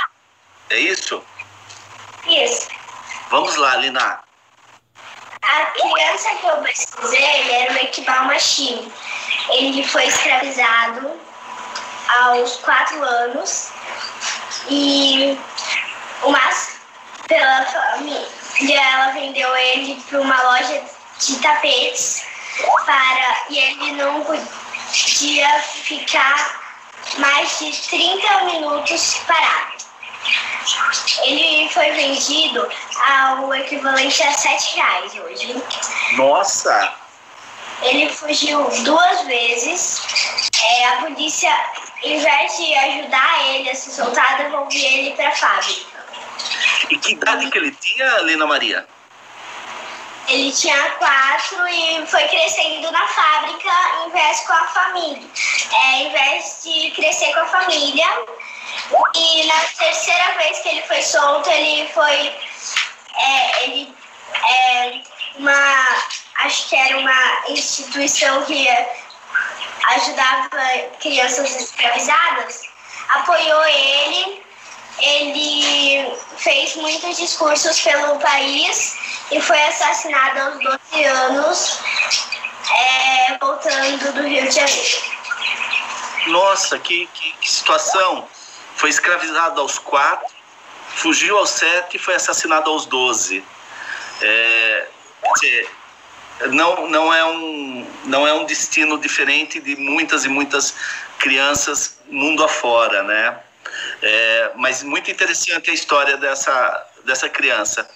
É 0.70 0.78
isso? 0.78 1.24
Isso. 2.26 2.68
Vamos 3.30 3.56
lá, 3.56 3.76
Lina. 3.76 4.20
A 5.42 5.66
criança 5.66 6.30
que 6.36 6.46
eu 6.46 6.56
pesquisei, 6.58 7.52
era 7.52 7.72
o 7.72 7.76
Equibal 7.76 8.24
Machim. 8.26 8.92
Ele 9.50 9.86
foi 9.86 10.06
escravizado 10.06 11.20
aos 12.08 12.56
quatro 12.58 13.02
anos 13.02 13.70
e 14.68 15.36
uma, 16.22 16.40
pela 17.26 17.64
família 17.66 18.42
ela 18.70 19.12
vendeu 19.12 19.54
ele 19.56 20.00
para 20.08 20.20
uma 20.20 20.42
loja 20.42 20.82
de 21.18 21.38
tapetes 21.38 22.24
para 22.84 23.46
e 23.50 23.58
ele 23.58 23.92
não 23.92 24.22
podia 24.24 25.58
ficar 25.60 26.60
mais 27.18 27.58
de 27.58 27.72
30 27.88 28.44
minutos 28.44 29.20
parado. 29.26 29.71
Ele 31.24 31.68
foi 31.70 31.90
vendido 31.92 32.68
ao 33.08 33.54
equivalente 33.54 34.22
a 34.22 34.32
7 34.32 34.76
reais 34.76 35.14
hoje. 35.14 35.62
Nossa! 36.12 36.94
Ele 37.82 38.08
fugiu 38.10 38.62
duas 38.84 39.22
vezes. 39.26 40.00
É, 40.60 40.86
a 40.86 40.96
polícia, 40.98 41.50
em 42.02 42.18
vez 42.20 42.56
de 42.56 42.74
ajudar 42.74 43.48
ele 43.48 43.70
a 43.70 43.74
se 43.74 43.90
soltar, 43.90 44.38
devolvia 44.38 44.88
ele 44.88 45.16
para 45.16 45.28
a 45.28 45.32
fábrica. 45.32 46.06
E 46.90 46.98
que 46.98 47.12
idade 47.12 47.50
que 47.50 47.58
ele 47.58 47.72
tinha, 47.72 48.18
Lina 48.18 48.46
Maria? 48.46 48.86
Ele 50.28 50.52
tinha 50.52 50.90
quatro 50.92 51.68
e 51.68 52.06
foi 52.06 52.26
crescendo 52.28 52.90
na 52.92 53.06
fábrica 53.08 53.70
em 54.06 54.10
vez 54.10 54.40
com 54.40 54.52
a 54.52 54.66
família. 54.68 55.28
É, 55.72 56.02
em 56.02 56.12
vez 56.12 56.60
de 56.62 56.90
crescer 56.92 57.32
com 57.32 57.40
a 57.40 57.46
família. 57.46 58.06
E 59.14 59.46
na 59.46 59.60
terceira 59.78 60.34
vez 60.38 60.58
que 60.60 60.68
ele 60.68 60.82
foi 60.82 61.02
solto, 61.02 61.50
ele 61.50 61.88
foi. 61.92 62.34
É, 63.14 63.64
ele, 63.64 63.94
é, 64.48 65.00
uma, 65.36 66.02
acho 66.36 66.68
que 66.68 66.76
era 66.76 66.98
uma 66.98 67.42
instituição 67.48 68.44
que 68.44 68.68
ajudava 69.88 70.48
crianças 71.00 71.54
escravizadas, 71.56 72.62
apoiou 73.08 73.64
ele. 73.64 74.42
Ele 74.98 76.14
fez 76.36 76.76
muitos 76.76 77.16
discursos 77.16 77.80
pelo 77.80 78.18
país 78.20 78.94
e 79.32 79.40
foi 79.40 79.60
assassinado 79.64 80.40
aos 80.40 80.80
12 80.92 81.04
anos, 81.04 81.80
é, 82.70 83.38
voltando 83.38 84.12
do 84.12 84.22
Rio 84.22 84.46
de 84.46 84.54
Janeiro. 84.54 84.98
Nossa, 86.26 86.78
que, 86.78 87.08
que, 87.12 87.32
que 87.40 87.50
situação! 87.50 88.28
Foi 88.76 88.90
escravizado 88.90 89.60
aos 89.60 89.78
quatro, 89.78 90.32
fugiu 90.96 91.38
aos 91.38 91.50
sete 91.50 91.96
e 91.96 91.98
foi 91.98 92.14
assassinado 92.14 92.70
aos 92.70 92.86
doze. 92.86 93.44
É, 94.20 94.86
quer 95.40 95.46
dizer, 95.46 95.70
não, 96.50 96.88
não, 96.88 97.12
é 97.12 97.24
um, 97.24 97.90
não 98.04 98.26
é 98.26 98.32
um 98.32 98.44
destino 98.44 98.98
diferente 98.98 99.60
de 99.60 99.76
muitas 99.76 100.24
e 100.24 100.28
muitas 100.28 100.74
crianças 101.18 101.98
mundo 102.08 102.44
afora, 102.44 103.02
né? 103.02 103.38
É, 104.02 104.50
mas 104.56 104.82
muito 104.82 105.10
interessante 105.10 105.70
a 105.70 105.74
história 105.74 106.16
dessa, 106.16 106.86
dessa 107.04 107.28
criança. 107.28 107.88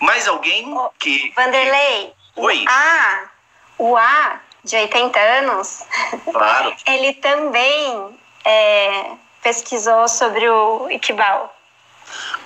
Mais 0.00 0.26
alguém 0.28 0.74
que. 0.98 1.32
Vanderlei, 1.34 2.12
Oi. 2.36 2.64
o 2.64 2.68
A, 2.68 3.30
o 3.78 3.96
A 3.96 4.40
de 4.64 4.76
80 4.76 5.18
anos, 5.18 5.84
Claro. 6.30 6.74
ele 6.86 7.14
também 7.14 8.18
é, 8.44 9.12
pesquisou 9.42 10.08
sobre 10.08 10.48
o 10.48 10.90
Iqbal. 10.90 11.54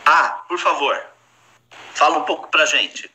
Ah, 0.07 0.41
por 0.49 0.59
favor, 0.59 1.03
fala 1.95 2.19
um 2.19 2.23
pouco 2.25 2.49
pra 2.49 2.67
gente. 2.67 3.11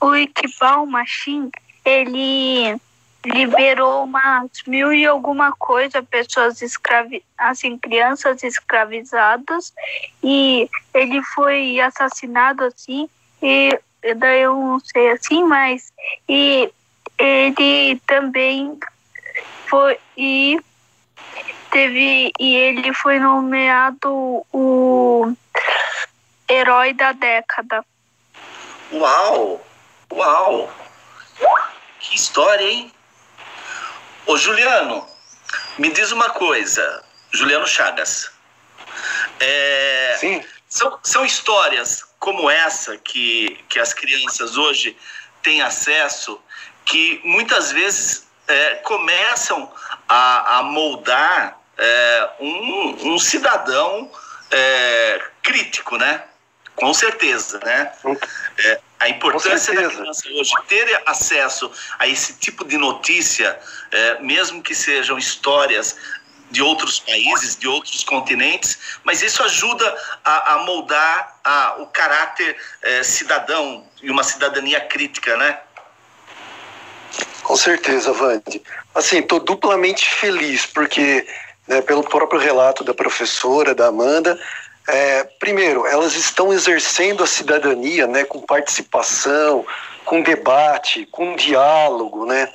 O 0.00 0.14
Iqbal 0.14 0.86
Machim, 0.86 1.50
ele 1.84 2.80
liberou 3.24 4.04
umas 4.04 4.50
mil 4.66 4.92
e 4.92 5.04
alguma 5.04 5.52
coisa 5.52 6.02
pessoas 6.02 6.62
escravi 6.62 7.22
assim 7.36 7.76
crianças 7.76 8.42
escravizadas 8.42 9.72
e 10.22 10.70
ele 10.94 11.22
foi 11.22 11.80
assassinado 11.80 12.64
assim 12.64 13.08
e 13.42 13.78
daí 14.16 14.42
eu 14.42 14.54
não 14.54 14.80
sei 14.80 15.10
assim 15.10 15.42
mas 15.44 15.92
e 16.28 16.72
ele 17.18 18.00
também 18.06 18.78
foi 19.66 19.98
e 20.16 20.60
teve 21.70 22.32
e 22.38 22.54
ele 22.54 22.94
foi 22.94 23.18
nomeado 23.18 24.46
o 24.52 25.32
herói 26.48 26.92
da 26.94 27.12
década 27.12 27.84
Uau! 28.90 29.60
Uau! 30.10 30.72
Que 32.00 32.16
história, 32.16 32.64
hein? 32.64 32.90
Ô 34.28 34.36
Juliano, 34.36 35.08
me 35.78 35.90
diz 35.90 36.12
uma 36.12 36.28
coisa, 36.28 37.02
Juliano 37.30 37.66
Chagas. 37.66 38.30
É, 39.40 40.16
Sim. 40.20 40.44
São, 40.68 40.98
são 41.02 41.24
histórias 41.24 42.04
como 42.18 42.50
essa 42.50 42.98
que, 42.98 43.58
que 43.70 43.78
as 43.80 43.94
crianças 43.94 44.58
hoje 44.58 44.94
têm 45.42 45.62
acesso, 45.62 46.38
que 46.84 47.22
muitas 47.24 47.72
vezes 47.72 48.28
é, 48.46 48.74
começam 48.74 49.72
a, 50.06 50.58
a 50.58 50.62
moldar 50.62 51.58
é, 51.78 52.30
um, 52.38 53.14
um, 53.14 53.18
cidadão 53.18 54.12
é, 54.50 55.22
crítico, 55.42 55.96
né? 55.96 56.22
Com 56.76 56.92
certeza, 56.92 57.60
né? 57.60 57.90
A 59.00 59.08
importância 59.08 59.74
da 59.74 59.88
criança 59.88 60.28
hoje 60.28 60.52
ter 60.66 61.02
acesso 61.06 61.70
a 61.98 62.08
esse 62.08 62.34
tipo 62.34 62.64
de 62.64 62.76
notícia, 62.76 63.58
é, 63.92 64.18
mesmo 64.20 64.60
que 64.60 64.74
sejam 64.74 65.16
histórias 65.16 65.96
de 66.50 66.62
outros 66.62 66.98
países, 66.98 67.56
de 67.56 67.68
outros 67.68 68.02
continentes, 68.04 68.78
mas 69.04 69.22
isso 69.22 69.42
ajuda 69.42 69.96
a, 70.24 70.54
a 70.54 70.58
moldar 70.64 71.38
a, 71.44 71.76
o 71.78 71.86
caráter 71.86 72.56
é, 72.82 73.02
cidadão 73.02 73.86
e 74.02 74.10
uma 74.10 74.24
cidadania 74.24 74.80
crítica, 74.80 75.36
né? 75.36 75.58
Com 77.42 77.56
certeza, 77.56 78.12
Vande. 78.12 78.62
Assim, 78.94 79.18
estou 79.18 79.40
duplamente 79.40 80.08
feliz, 80.14 80.66
porque, 80.66 81.26
né, 81.66 81.80
pelo 81.82 82.02
próprio 82.02 82.40
relato 82.40 82.84
da 82.84 82.92
professora, 82.92 83.74
da 83.74 83.86
Amanda, 83.86 84.38
é, 84.88 85.24
primeiro, 85.38 85.86
elas 85.86 86.14
estão 86.16 86.50
exercendo 86.50 87.22
a 87.22 87.26
cidadania 87.26 88.06
né, 88.06 88.24
com 88.24 88.40
participação, 88.40 89.64
com 90.02 90.22
debate, 90.22 91.06
com 91.10 91.36
diálogo 91.36 92.24
né, 92.24 92.48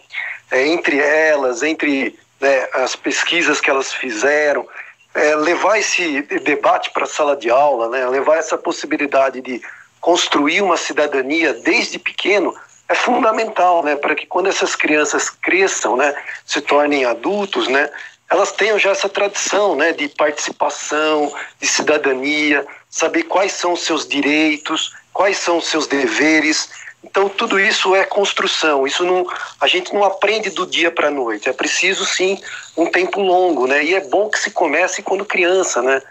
é, 0.50 0.66
entre 0.66 0.98
elas, 0.98 1.62
entre 1.62 2.18
né, 2.42 2.68
as 2.74 2.96
pesquisas 2.96 3.62
que 3.62 3.70
elas 3.70 3.94
fizeram, 3.94 4.68
é, 5.14 5.36
levar 5.36 5.78
esse 5.78 6.24
debate 6.44 6.90
para 6.90 7.04
a 7.04 7.08
sala 7.08 7.38
de 7.38 7.52
aula, 7.52 7.88
né, 7.90 8.08
levar 8.08 8.38
essa 8.38 8.58
possibilidade 8.58 9.40
de 9.40 9.62
construir 10.02 10.62
uma 10.62 10.76
cidadania 10.76 11.54
desde 11.54 12.00
pequeno 12.00 12.54
é 12.90 12.96
fundamental, 12.96 13.84
né, 13.84 13.96
para 13.96 14.16
que 14.16 14.26
quando 14.26 14.50
essas 14.50 14.76
crianças 14.76 15.30
cresçam, 15.30 15.96
né, 15.96 16.16
se 16.46 16.62
tornem 16.62 17.06
adultos, 17.06 17.68
né, 17.68 17.90
elas 18.34 18.52
tenham 18.52 18.80
já 18.80 18.90
essa 18.90 19.08
tradição, 19.08 19.76
né, 19.76 19.92
de 19.92 20.10
participação, 20.10 21.32
de 21.62 21.68
cidadania, 21.68 22.66
saber 22.90 23.24
quais 23.24 23.52
são 23.52 23.74
os 23.74 23.84
seus 23.84 24.08
direitos, 24.08 24.92
quais 25.14 25.38
são 25.38 25.60
os 25.60 25.68
seus 25.68 25.86
deveres, 25.86 26.68
então 27.04 27.30
tudo 27.30 27.60
isso 27.60 27.96
é 27.96 28.04
construção. 28.04 28.88
Isso 28.88 29.04
não, 29.04 29.28
a 29.62 29.68
gente 29.68 29.94
não 29.94 30.04
aprende 30.04 30.50
do 30.50 30.66
dia 30.66 30.90
para 30.90 31.10
a 31.10 31.12
noite. 31.12 31.48
É 31.48 31.54
preciso 31.54 32.06
sim 32.06 32.42
um 32.76 32.88
tempo 32.88 33.22
longo, 33.22 33.68
né? 33.68 33.84
E 33.84 33.94
é 33.94 34.02
bom 34.02 34.30
que 34.30 34.40
se 34.40 34.50
comece 34.50 35.04
quando 35.04 35.26
criança, 35.26 35.82
né? 35.82 36.02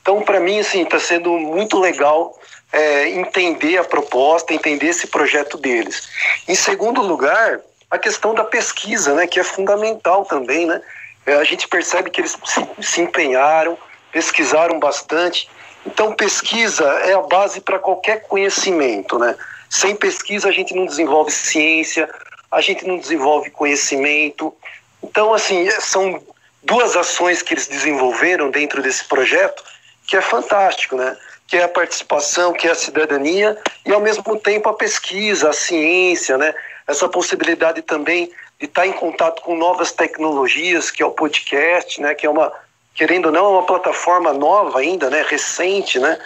Então 0.00 0.22
para 0.22 0.38
mim 0.38 0.60
assim 0.60 0.82
está 0.82 1.00
sendo 1.00 1.32
muito 1.32 1.80
legal 1.80 2.38
é, 2.72 3.08
entender 3.08 3.78
a 3.78 3.84
proposta, 3.84 4.54
entender 4.54 4.86
esse 4.86 5.08
projeto 5.08 5.56
deles. 5.56 6.08
Em 6.46 6.54
segundo 6.54 7.02
lugar, 7.02 7.60
a 7.90 7.98
questão 7.98 8.34
da 8.34 8.44
pesquisa, 8.44 9.14
né? 9.14 9.26
Que 9.26 9.40
é 9.40 9.44
fundamental 9.44 10.24
também, 10.24 10.66
né? 10.66 10.80
É, 11.26 11.34
a 11.34 11.44
gente 11.44 11.68
percebe 11.68 12.10
que 12.10 12.20
eles 12.20 12.36
se, 12.44 12.66
se 12.80 13.00
empenharam, 13.00 13.78
pesquisaram 14.10 14.78
bastante. 14.78 15.48
Então 15.86 16.14
pesquisa 16.14 16.84
é 17.04 17.14
a 17.14 17.22
base 17.22 17.60
para 17.60 17.78
qualquer 17.78 18.22
conhecimento, 18.22 19.18
né? 19.18 19.36
Sem 19.68 19.96
pesquisa 19.96 20.48
a 20.48 20.52
gente 20.52 20.74
não 20.74 20.84
desenvolve 20.84 21.30
ciência, 21.30 22.08
a 22.50 22.60
gente 22.60 22.86
não 22.86 22.98
desenvolve 22.98 23.50
conhecimento. 23.50 24.54
Então, 25.02 25.32
assim, 25.32 25.68
são 25.80 26.22
duas 26.62 26.94
ações 26.94 27.42
que 27.42 27.54
eles 27.54 27.66
desenvolveram 27.66 28.50
dentro 28.50 28.82
desse 28.82 29.04
projeto 29.04 29.64
que 30.06 30.16
é 30.16 30.20
fantástico, 30.20 30.96
né? 30.96 31.16
Que 31.46 31.56
é 31.56 31.64
a 31.64 31.68
participação, 31.68 32.52
que 32.52 32.68
é 32.68 32.70
a 32.70 32.74
cidadania 32.74 33.56
e 33.86 33.92
ao 33.92 34.00
mesmo 34.00 34.38
tempo 34.38 34.68
a 34.68 34.74
pesquisa, 34.74 35.48
a 35.48 35.52
ciência, 35.52 36.36
né? 36.36 36.54
Essa 36.86 37.08
possibilidade 37.08 37.80
também 37.82 38.30
de 38.62 38.66
estar 38.66 38.86
em 38.86 38.92
contato 38.92 39.42
com 39.42 39.56
novas 39.56 39.90
tecnologias, 39.90 40.88
que 40.88 41.02
é 41.02 41.06
o 41.06 41.10
podcast, 41.10 42.00
né? 42.00 42.14
Que 42.14 42.26
é 42.26 42.30
uma, 42.30 42.52
querendo 42.94 43.26
ou 43.26 43.32
não, 43.32 43.44
é 43.44 43.48
uma 43.48 43.66
plataforma 43.66 44.32
nova 44.32 44.78
ainda, 44.78 45.10
né? 45.10 45.26
Recente, 45.28 45.98
né? 45.98 46.16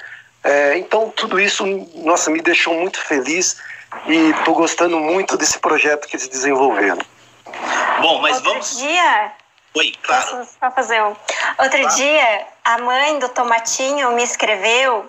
É, 0.45 0.77
então, 0.77 1.09
tudo 1.17 1.41
isso, 1.41 1.65
nossa, 1.95 2.31
me 2.31 2.43
deixou 2.43 2.75
muito 2.75 3.01
feliz 3.01 3.57
e 4.05 4.33
estou 4.33 4.55
gostando 4.55 5.01
muito 5.01 5.39
desse 5.39 5.59
projeto 5.59 6.07
que 6.07 6.17
eles 6.17 6.29
desenvolveram. 6.29 6.99
Bom, 8.03 8.21
mas 8.21 8.37
Outro 8.37 8.53
vamos. 8.53 8.77
dia. 8.77 9.33
Oi, 9.75 9.95
claro. 10.03 10.37
Posso 10.37 10.51
só 10.61 10.71
fazer 10.71 11.03
um. 11.03 11.17
Outro 11.59 11.81
claro. 11.81 11.97
dia, 11.97 12.47
a 12.63 12.79
mãe 12.79 13.19
do 13.19 13.31
Tomatinho 13.31 14.13
me 14.13 14.23
escreveu 14.23 15.09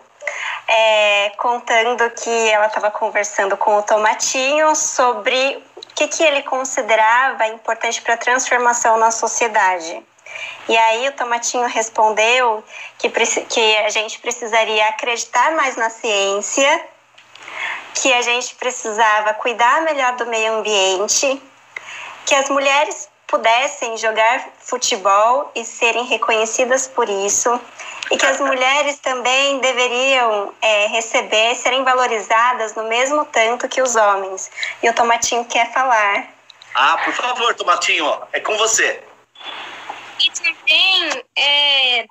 é, 0.66 1.32
contando 1.32 2.10
que 2.12 2.50
ela 2.50 2.68
estava 2.68 2.90
conversando 2.90 3.58
com 3.58 3.80
o 3.80 3.84
Tomatinho 3.84 4.74
sobre 4.78 5.62
que, 5.98 6.08
que 6.08 6.24
ele 6.24 6.44
considerava 6.44 7.48
importante 7.48 8.00
para 8.04 8.14
a 8.14 8.18
transformação 8.18 8.98
na 8.98 9.10
sociedade. 9.10 10.04
E 10.70 10.78
aí 10.78 11.08
o 11.08 11.12
Tomatinho 11.14 11.68
respondeu 11.68 12.64
que, 13.00 13.10
que 13.10 13.78
a 13.78 13.90
gente 13.90 14.20
precisaria 14.20 14.86
acreditar 14.90 15.52
mais 15.54 15.76
na 15.76 15.90
ciência, 15.90 16.86
que 17.96 18.14
a 18.14 18.22
gente 18.22 18.54
precisava 18.56 19.34
cuidar 19.34 19.82
melhor 19.82 20.16
do 20.18 20.28
meio 20.28 20.60
ambiente, 20.60 21.42
que 22.28 22.36
as 22.36 22.48
mulheres 22.48 23.10
pudessem 23.26 23.98
jogar 23.98 24.50
futebol 24.60 25.52
e 25.56 25.66
serem 25.66 26.06
reconhecidas 26.06 26.88
por 26.88 27.10
isso, 27.10 27.60
e 28.12 28.17
que 28.17 28.26
as 28.26 28.39
mulheres 28.39 29.00
também 29.00 29.60
deveriam 29.60 30.54
é, 30.62 30.88
receber, 30.88 31.56
serem 31.56 31.84
valorizadas 31.84 32.76
no 32.76 32.88
mesmo 32.88 33.26
tanto 33.26 33.67
que 33.67 33.82
os 33.82 33.96
homens. 33.96 34.50
E 34.82 34.89
o 34.89 34.93
Tomatinho 34.93 35.46
quer 35.46 35.72
falar. 35.74 36.28
Ah, 36.74 36.98
por 37.04 37.13
favor, 37.13 37.54
Tomatinho, 37.56 38.22
é 38.32 38.39
com 38.39 38.56
você. 38.58 39.02
E 40.20 40.32
também 40.32 41.24
é, 41.38 42.06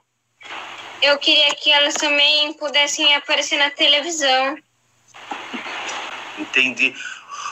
eu 1.03 1.19
queria 1.19 1.55
que 1.55 1.73
elas 1.73 1.95
também 1.95 2.53
pudessem 2.55 3.15
aparecer 3.15 3.59
na 3.59 3.71
televisão. 3.71 4.59
Entendi. 6.39 6.95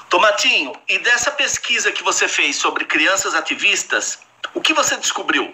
Tomatinho, 0.08 0.72
e 0.88 0.98
dessa 0.98 1.30
pesquisa 1.30 1.90
que 1.90 2.02
você 2.02 2.28
fez 2.28 2.56
sobre 2.56 2.84
crianças 2.84 3.34
ativistas, 3.34 4.20
o 4.52 4.60
que 4.60 4.72
você 4.72 4.96
descobriu? 4.96 5.52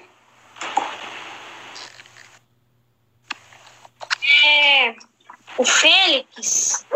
É, 4.44 4.94
o 5.58 5.64
Félix, 5.64 6.86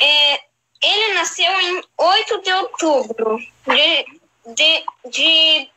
é, 0.00 0.40
ele 0.82 1.14
nasceu 1.14 1.60
em 1.60 1.82
8 1.96 2.42
de 2.42 2.52
outubro 2.52 3.38
de, 3.66 4.04
de, 4.54 4.84
de 5.10 5.70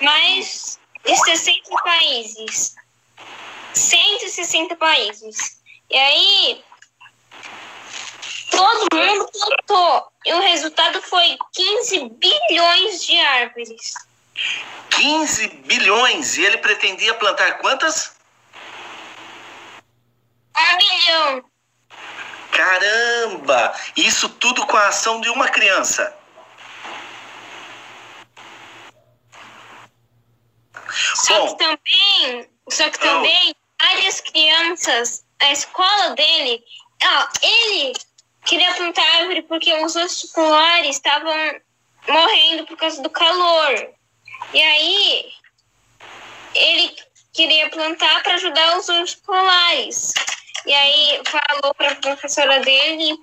Mas 0.00 0.78
de 1.04 1.16
60 1.16 1.70
países. 1.82 2.76
160 4.44 4.76
países. 4.76 5.60
E 5.90 5.96
aí, 5.96 6.64
todo 8.50 8.88
mundo 8.94 9.30
plantou. 9.32 10.12
E 10.24 10.32
o 10.34 10.40
resultado 10.40 11.02
foi 11.02 11.36
15 11.52 12.08
bilhões 12.10 13.04
de 13.04 13.18
árvores. 13.18 13.94
15 14.90 15.48
bilhões 15.66 16.36
e 16.36 16.44
ele 16.44 16.58
pretendia 16.58 17.14
plantar 17.14 17.58
quantas? 17.58 18.16
Um 20.56 20.76
bilhão. 20.76 21.44
Caramba! 22.52 23.74
Isso 23.96 24.28
tudo 24.28 24.66
com 24.66 24.76
a 24.76 24.88
ação 24.88 25.20
de 25.20 25.28
uma 25.30 25.48
criança. 25.48 26.14
Só 31.14 31.34
Bom, 31.34 31.56
que 31.56 31.64
também, 31.64 32.50
só 32.70 32.90
que 32.90 32.98
também. 32.98 33.54
Várias 33.80 34.20
crianças, 34.20 35.24
a 35.40 35.52
escola 35.52 36.10
dele, 36.14 36.62
ó, 37.02 37.28
ele 37.42 37.92
queria 38.44 38.74
plantar 38.74 39.02
árvore 39.18 39.42
porque 39.42 39.72
os 39.82 39.94
ursos 39.94 40.32
polares 40.32 40.96
estavam 40.96 41.34
morrendo 42.08 42.66
por 42.66 42.76
causa 42.76 43.02
do 43.02 43.10
calor. 43.10 43.90
E 44.52 44.62
aí, 44.62 45.32
ele 46.54 46.96
queria 47.32 47.68
plantar 47.70 48.22
para 48.22 48.34
ajudar 48.34 48.78
os 48.78 48.88
ursos 48.88 49.16
polares. 49.16 50.12
E 50.66 50.72
aí, 50.72 51.22
falou 51.26 51.74
para 51.74 51.92
a 51.92 51.96
professora 51.96 52.60
dele, 52.60 53.16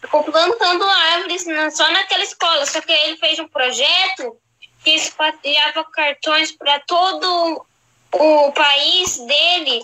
ficou 0.00 0.24
plantando 0.24 0.84
árvores 0.84 1.46
só 1.72 1.90
naquela 1.90 2.24
escola. 2.24 2.66
Só 2.66 2.80
que 2.80 2.92
ele 2.92 3.16
fez 3.16 3.38
um 3.38 3.48
projeto 3.48 4.38
que 4.82 4.90
espalhava 4.90 5.84
cartões 5.84 6.50
para 6.52 6.80
todo 6.80 7.64
o 8.12 8.52
país 8.52 9.18
dele 9.18 9.82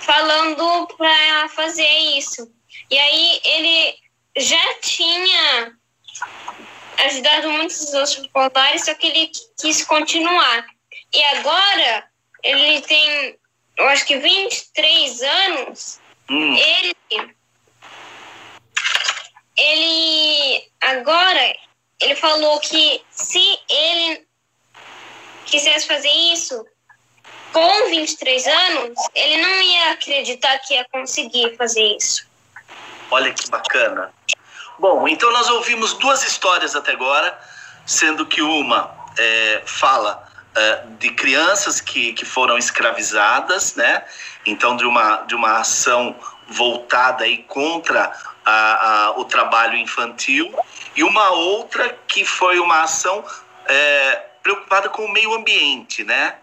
falando 0.00 0.86
para 0.96 1.48
fazer 1.50 1.88
isso. 2.16 2.50
E 2.90 2.98
aí 2.98 3.40
ele 3.44 3.98
já 4.36 4.74
tinha 4.80 5.76
ajudado 7.06 7.50
muitos 7.50 7.92
outros 7.94 8.28
voluntários, 8.32 8.84
só 8.84 8.94
que 8.94 9.06
ele 9.06 9.30
quis 9.60 9.84
continuar. 9.84 10.66
E 11.12 11.22
agora 11.36 12.08
ele 12.42 12.80
tem, 12.82 13.38
eu 13.76 13.88
acho 13.88 14.06
que 14.06 14.16
23 14.16 15.22
anos. 15.22 16.00
Hum. 16.30 16.56
Ele 16.56 16.94
ele 19.56 20.68
agora 20.80 21.56
ele 22.00 22.16
falou 22.16 22.58
que 22.58 23.00
se 23.10 23.58
ele 23.68 24.26
quisesse 25.46 25.86
fazer 25.86 26.10
isso 26.10 26.64
com 27.54 27.88
23 27.88 28.46
anos, 28.48 28.98
ele 29.14 29.40
não 29.40 29.62
ia 29.62 29.92
acreditar 29.92 30.58
que 30.58 30.74
ia 30.74 30.84
conseguir 30.90 31.56
fazer 31.56 31.96
isso. 31.96 32.26
Olha 33.12 33.32
que 33.32 33.48
bacana. 33.48 34.12
Bom, 34.76 35.06
então 35.06 35.30
nós 35.30 35.48
ouvimos 35.48 35.92
duas 35.94 36.26
histórias 36.26 36.74
até 36.74 36.90
agora, 36.90 37.38
sendo 37.86 38.26
que 38.26 38.42
uma 38.42 38.92
é, 39.16 39.62
fala 39.64 40.26
é, 40.52 40.82
de 40.98 41.10
crianças 41.10 41.80
que, 41.80 42.12
que 42.12 42.24
foram 42.24 42.58
escravizadas, 42.58 43.76
né? 43.76 44.04
Então, 44.44 44.76
de 44.76 44.84
uma, 44.84 45.18
de 45.18 45.36
uma 45.36 45.58
ação 45.58 46.16
voltada 46.48 47.22
aí 47.22 47.38
contra 47.44 48.12
a, 48.44 49.06
a, 49.06 49.10
o 49.12 49.24
trabalho 49.26 49.76
infantil, 49.76 50.52
e 50.96 51.04
uma 51.04 51.30
outra 51.30 51.96
que 52.08 52.24
foi 52.24 52.58
uma 52.58 52.82
ação 52.82 53.24
é, 53.66 54.22
preocupada 54.42 54.88
com 54.88 55.04
o 55.04 55.12
meio 55.12 55.32
ambiente, 55.34 56.02
né? 56.02 56.34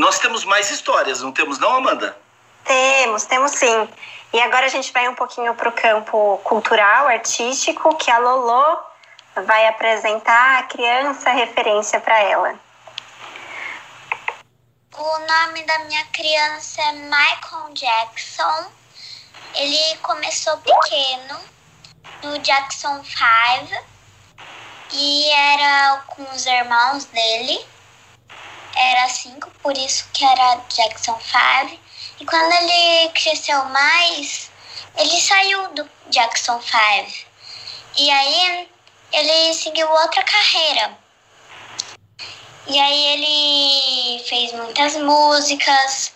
Nós 0.00 0.18
temos 0.18 0.46
mais 0.46 0.70
histórias, 0.70 1.20
não 1.20 1.30
temos 1.30 1.58
não, 1.58 1.74
Amanda? 1.74 2.16
Temos, 2.64 3.26
temos 3.26 3.50
sim. 3.50 3.86
E 4.32 4.40
agora 4.40 4.64
a 4.64 4.68
gente 4.70 4.90
vai 4.94 5.06
um 5.06 5.14
pouquinho 5.14 5.54
para 5.54 5.68
o 5.68 5.72
campo 5.72 6.40
cultural, 6.42 7.06
artístico, 7.06 7.94
que 7.96 8.10
a 8.10 8.16
Lolo 8.16 8.80
vai 9.44 9.68
apresentar 9.68 10.58
a 10.58 10.62
criança 10.62 11.28
referência 11.32 12.00
para 12.00 12.18
ela. 12.18 12.54
O 14.96 15.18
nome 15.18 15.64
da 15.64 15.80
minha 15.80 16.06
criança 16.06 16.80
é 16.80 16.92
Michael 16.92 17.68
Jackson. 17.74 18.72
Ele 19.54 19.98
começou 19.98 20.56
pequeno, 20.56 21.38
no 22.22 22.38
Jackson 22.38 23.04
5, 23.04 23.84
e 24.92 25.30
era 25.30 26.02
com 26.06 26.22
os 26.22 26.46
irmãos 26.46 27.04
dele. 27.04 27.66
Era 28.76 29.08
cinco, 29.08 29.50
por 29.62 29.76
isso 29.76 30.08
que 30.12 30.24
era 30.24 30.60
Jackson 30.68 31.18
5. 31.20 31.78
E 32.20 32.26
quando 32.26 32.52
ele 32.52 33.08
cresceu 33.10 33.64
mais, 33.66 34.50
ele 34.96 35.20
saiu 35.20 35.68
do 35.74 35.88
Jackson 36.08 36.60
5. 36.60 37.28
E 37.96 38.10
aí 38.10 38.68
ele 39.12 39.54
seguiu 39.54 39.88
outra 39.90 40.22
carreira. 40.22 40.98
E 42.66 42.78
aí 42.78 43.06
ele 43.06 44.24
fez 44.24 44.52
muitas 44.52 44.96
músicas 44.96 46.12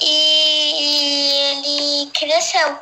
e 0.00 1.52
ele 1.52 2.10
cresceu. 2.12 2.78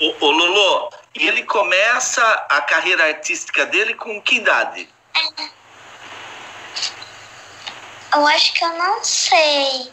O, 0.00 0.26
o 0.26 0.30
Lolo, 0.30 0.90
ele 1.14 1.44
começa 1.44 2.22
a 2.48 2.60
carreira 2.62 3.04
artística 3.06 3.66
dele 3.66 3.94
com 3.94 4.20
que 4.22 4.36
idade? 4.36 4.88
Eu 8.14 8.26
acho 8.26 8.52
que 8.52 8.64
eu 8.64 8.72
não 8.76 9.02
sei. 9.02 9.92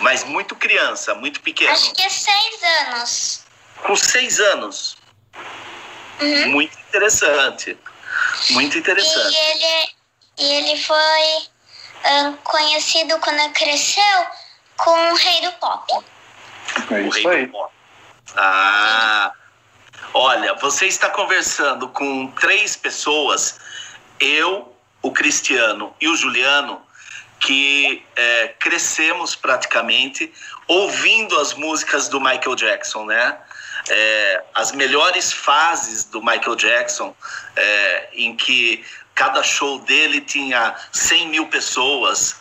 Mas 0.00 0.24
muito 0.24 0.56
criança, 0.56 1.14
muito 1.14 1.40
pequeno. 1.40 1.72
Acho 1.72 1.92
que 1.92 2.02
é 2.02 2.08
seis 2.08 2.62
anos. 2.62 3.44
Com 3.82 3.96
seis 3.96 4.40
anos. 4.40 4.96
Uhum. 6.20 6.50
Muito 6.50 6.78
interessante. 6.78 7.78
Muito 8.50 8.78
interessante. 8.78 9.34
E 9.34 9.36
ele, 9.36 9.88
e 10.38 10.52
ele 10.54 10.82
foi 10.82 11.48
um, 12.04 12.36
conhecido 12.36 13.18
quando 13.18 13.52
cresceu 13.52 14.26
com 14.76 15.12
o 15.12 15.14
rei 15.14 15.40
do 15.42 15.52
pop. 15.52 16.04
É 16.90 17.00
isso 17.02 17.28
aí. 17.28 17.50
Ah, 18.36 19.32
olha, 20.12 20.54
você 20.54 20.86
está 20.86 21.10
conversando 21.10 21.88
com 21.88 22.28
três 22.32 22.74
pessoas, 22.76 23.58
eu, 24.18 24.74
o 25.02 25.12
Cristiano 25.12 25.94
e 26.00 26.08
o 26.08 26.16
Juliano, 26.16 26.84
que 27.44 28.02
é, 28.16 28.54
crescemos 28.58 29.36
praticamente 29.36 30.32
ouvindo 30.66 31.38
as 31.38 31.52
músicas 31.52 32.08
do 32.08 32.18
Michael 32.18 32.54
Jackson, 32.54 33.04
né? 33.04 33.38
É, 33.90 34.44
as 34.54 34.72
melhores 34.72 35.30
fases 35.30 36.04
do 36.04 36.22
Michael 36.22 36.56
Jackson, 36.56 37.14
é, 37.54 38.08
em 38.14 38.34
que 38.34 38.82
cada 39.14 39.42
show 39.42 39.78
dele 39.80 40.22
tinha 40.22 40.74
100 40.90 41.28
mil 41.28 41.46
pessoas, 41.48 42.36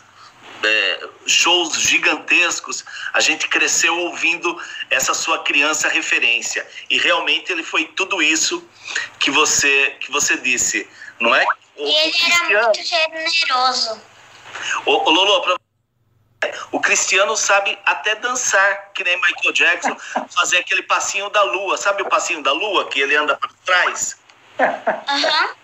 é, 0.63 1.09
shows 1.27 1.73
gigantescos, 1.81 2.85
a 3.11 3.19
gente 3.19 3.49
cresceu 3.49 3.93
ouvindo 3.97 4.57
essa 4.89 5.13
sua 5.13 5.43
criança 5.43 5.89
referência. 5.89 6.65
E 6.89 6.97
realmente 6.97 7.51
ele 7.51 7.63
foi 7.63 7.87
tudo 7.87 8.21
isso 8.21 8.65
que 9.19 9.29
você, 9.29 9.97
que 9.99 10.09
você 10.09 10.37
disse, 10.37 10.87
não 11.19 11.35
é? 11.35 11.45
O, 11.75 11.85
e 11.85 11.93
ele 11.93 12.17
era 12.49 12.63
muito 12.63 12.83
generoso. 12.85 14.12
Ô, 14.85 14.91
ô 14.91 15.09
Lolo, 15.09 15.41
pra... 15.41 16.51
o 16.71 16.79
Cristiano 16.79 17.35
sabe 17.35 17.77
até 17.85 18.15
dançar, 18.15 18.91
que 18.93 19.03
nem 19.03 19.15
Michael 19.21 19.53
Jackson, 19.53 19.97
fazer 20.35 20.57
aquele 20.57 20.83
passinho 20.83 21.29
da 21.29 21.43
lua. 21.43 21.77
Sabe 21.77 22.01
o 22.03 22.09
passinho 22.09 22.41
da 22.43 22.51
lua 22.51 22.89
que 22.89 22.99
ele 22.99 23.15
anda 23.15 23.35
para 23.35 23.49
trás? 23.65 24.17
Aham. 24.59 25.55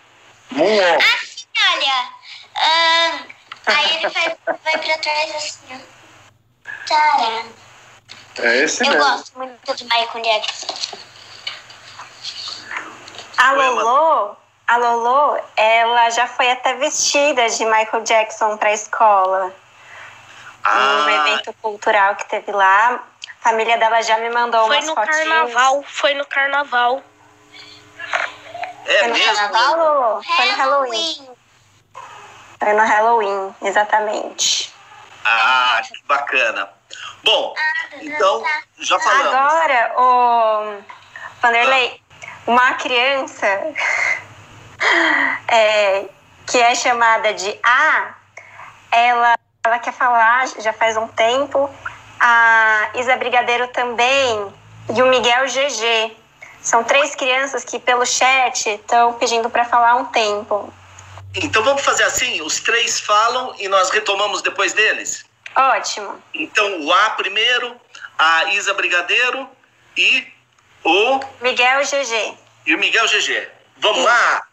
Uhum. 0.51 0.95
Assim, 0.95 1.45
olha. 1.73 2.09
Uh, 2.55 3.25
aí 3.67 3.95
ele 3.97 4.09
vai, 4.09 4.35
vai 4.45 4.77
para 4.77 4.97
trás 4.97 5.35
assim, 5.35 5.59
ó. 5.71 5.99
É 8.41 8.63
esse 8.63 8.83
Eu 8.83 8.91
mesmo. 8.91 9.03
gosto 9.03 9.37
muito 9.37 9.75
de 9.75 9.83
Michael 9.83 10.23
Jackson. 10.23 10.67
A 13.37 13.51
Lolo, 13.53 14.37
a 14.69 14.77
Lolo, 14.77 15.41
ela 15.57 16.11
já 16.11 16.27
foi 16.27 16.51
até 16.51 16.75
vestida 16.75 17.49
de 17.49 17.65
Michael 17.65 18.03
Jackson 18.03 18.55
para 18.55 18.69
a 18.69 18.73
escola. 18.73 19.51
Ah. 20.63 21.05
Um 21.05 21.09
evento 21.09 21.51
cultural 21.59 22.15
que 22.15 22.29
teve 22.29 22.51
lá. 22.51 23.03
A 23.41 23.49
família 23.49 23.79
dela 23.79 23.99
já 24.03 24.19
me 24.19 24.29
mandou 24.29 24.67
foi 24.67 24.75
umas 24.75 24.85
no 24.85 24.93
fotinhas. 24.93 25.17
carnaval, 25.17 25.83
foi 25.87 26.13
no 26.13 26.25
carnaval. 26.27 27.01
É 28.85 28.99
Foi 28.99 29.07
no 29.07 29.13
mesmo? 29.15 29.35
carnaval, 29.35 29.77
Lolo? 29.77 30.23
Foi 30.23 30.45
no 30.45 30.55
Halloween. 30.57 31.29
Foi 32.59 32.73
no 32.73 32.83
Halloween, 32.85 33.55
exatamente. 33.63 34.71
Ah, 35.25 35.81
que 35.83 36.03
bacana. 36.05 36.69
Bom, 37.23 37.55
então, 38.01 38.43
já 38.77 38.99
falamos. 38.99 39.33
Agora, 39.33 39.93
o 39.97 40.83
Vanderlei, 41.41 42.03
uma 42.45 42.73
criança 42.75 43.47
é, 45.47 46.05
que 46.47 46.57
é 46.57 46.75
chamada 46.75 47.33
de 47.33 47.57
A, 47.63 48.13
ela, 48.91 49.35
ela 49.63 49.79
quer 49.79 49.93
falar 49.93 50.47
já 50.59 50.73
faz 50.73 50.97
um 50.97 51.07
tempo. 51.07 51.69
A 52.19 52.89
Isa 52.95 53.15
Brigadeiro 53.15 53.67
também 53.69 54.53
e 54.93 55.01
o 55.01 55.07
Miguel 55.07 55.45
GG. 55.45 56.17
São 56.61 56.83
três 56.83 57.15
crianças 57.15 57.63
que 57.63 57.79
pelo 57.79 58.05
chat 58.05 58.69
estão 58.69 59.13
pedindo 59.13 59.49
para 59.49 59.63
falar 59.63 59.95
um 59.95 60.05
tempo. 60.05 60.73
Então 61.35 61.63
vamos 61.63 61.83
fazer 61.83 62.03
assim: 62.03 62.41
os 62.41 62.59
três 62.59 62.99
falam 62.99 63.55
e 63.57 63.67
nós 63.67 63.89
retomamos 63.89 64.41
depois 64.41 64.73
deles? 64.73 65.25
Ótimo. 65.55 66.21
Então 66.33 66.81
o 66.81 66.91
A 66.91 67.11
primeiro, 67.11 67.75
a 68.17 68.45
Isa 68.53 68.73
Brigadeiro 68.73 69.47
e 69.95 70.27
o. 70.83 71.19
Miguel 71.41 71.81
GG. 71.81 72.37
E 72.65 72.75
o 72.75 72.77
Miguel 72.77 73.07
GG. 73.07 73.47
Vamos 73.77 74.03
lá? 74.03 74.48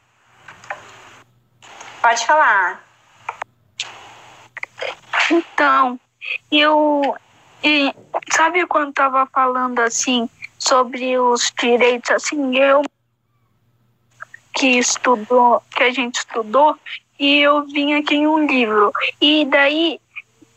Pode 2.06 2.24
falar. 2.24 2.86
Então, 5.28 5.98
eu. 6.52 7.16
E, 7.64 7.92
sabe 8.30 8.64
quando 8.68 8.92
tava 8.92 9.26
falando 9.26 9.80
assim 9.80 10.30
sobre 10.56 11.18
os 11.18 11.52
direitos, 11.58 12.08
assim, 12.12 12.56
eu 12.56 12.82
que 14.54 14.78
estudou, 14.78 15.60
que 15.74 15.82
a 15.82 15.90
gente 15.90 16.18
estudou, 16.18 16.78
e 17.18 17.40
eu 17.40 17.66
vim 17.66 17.94
aqui 17.94 18.14
em 18.14 18.28
um 18.28 18.46
livro. 18.46 18.92
E 19.20 19.44
daí 19.46 20.00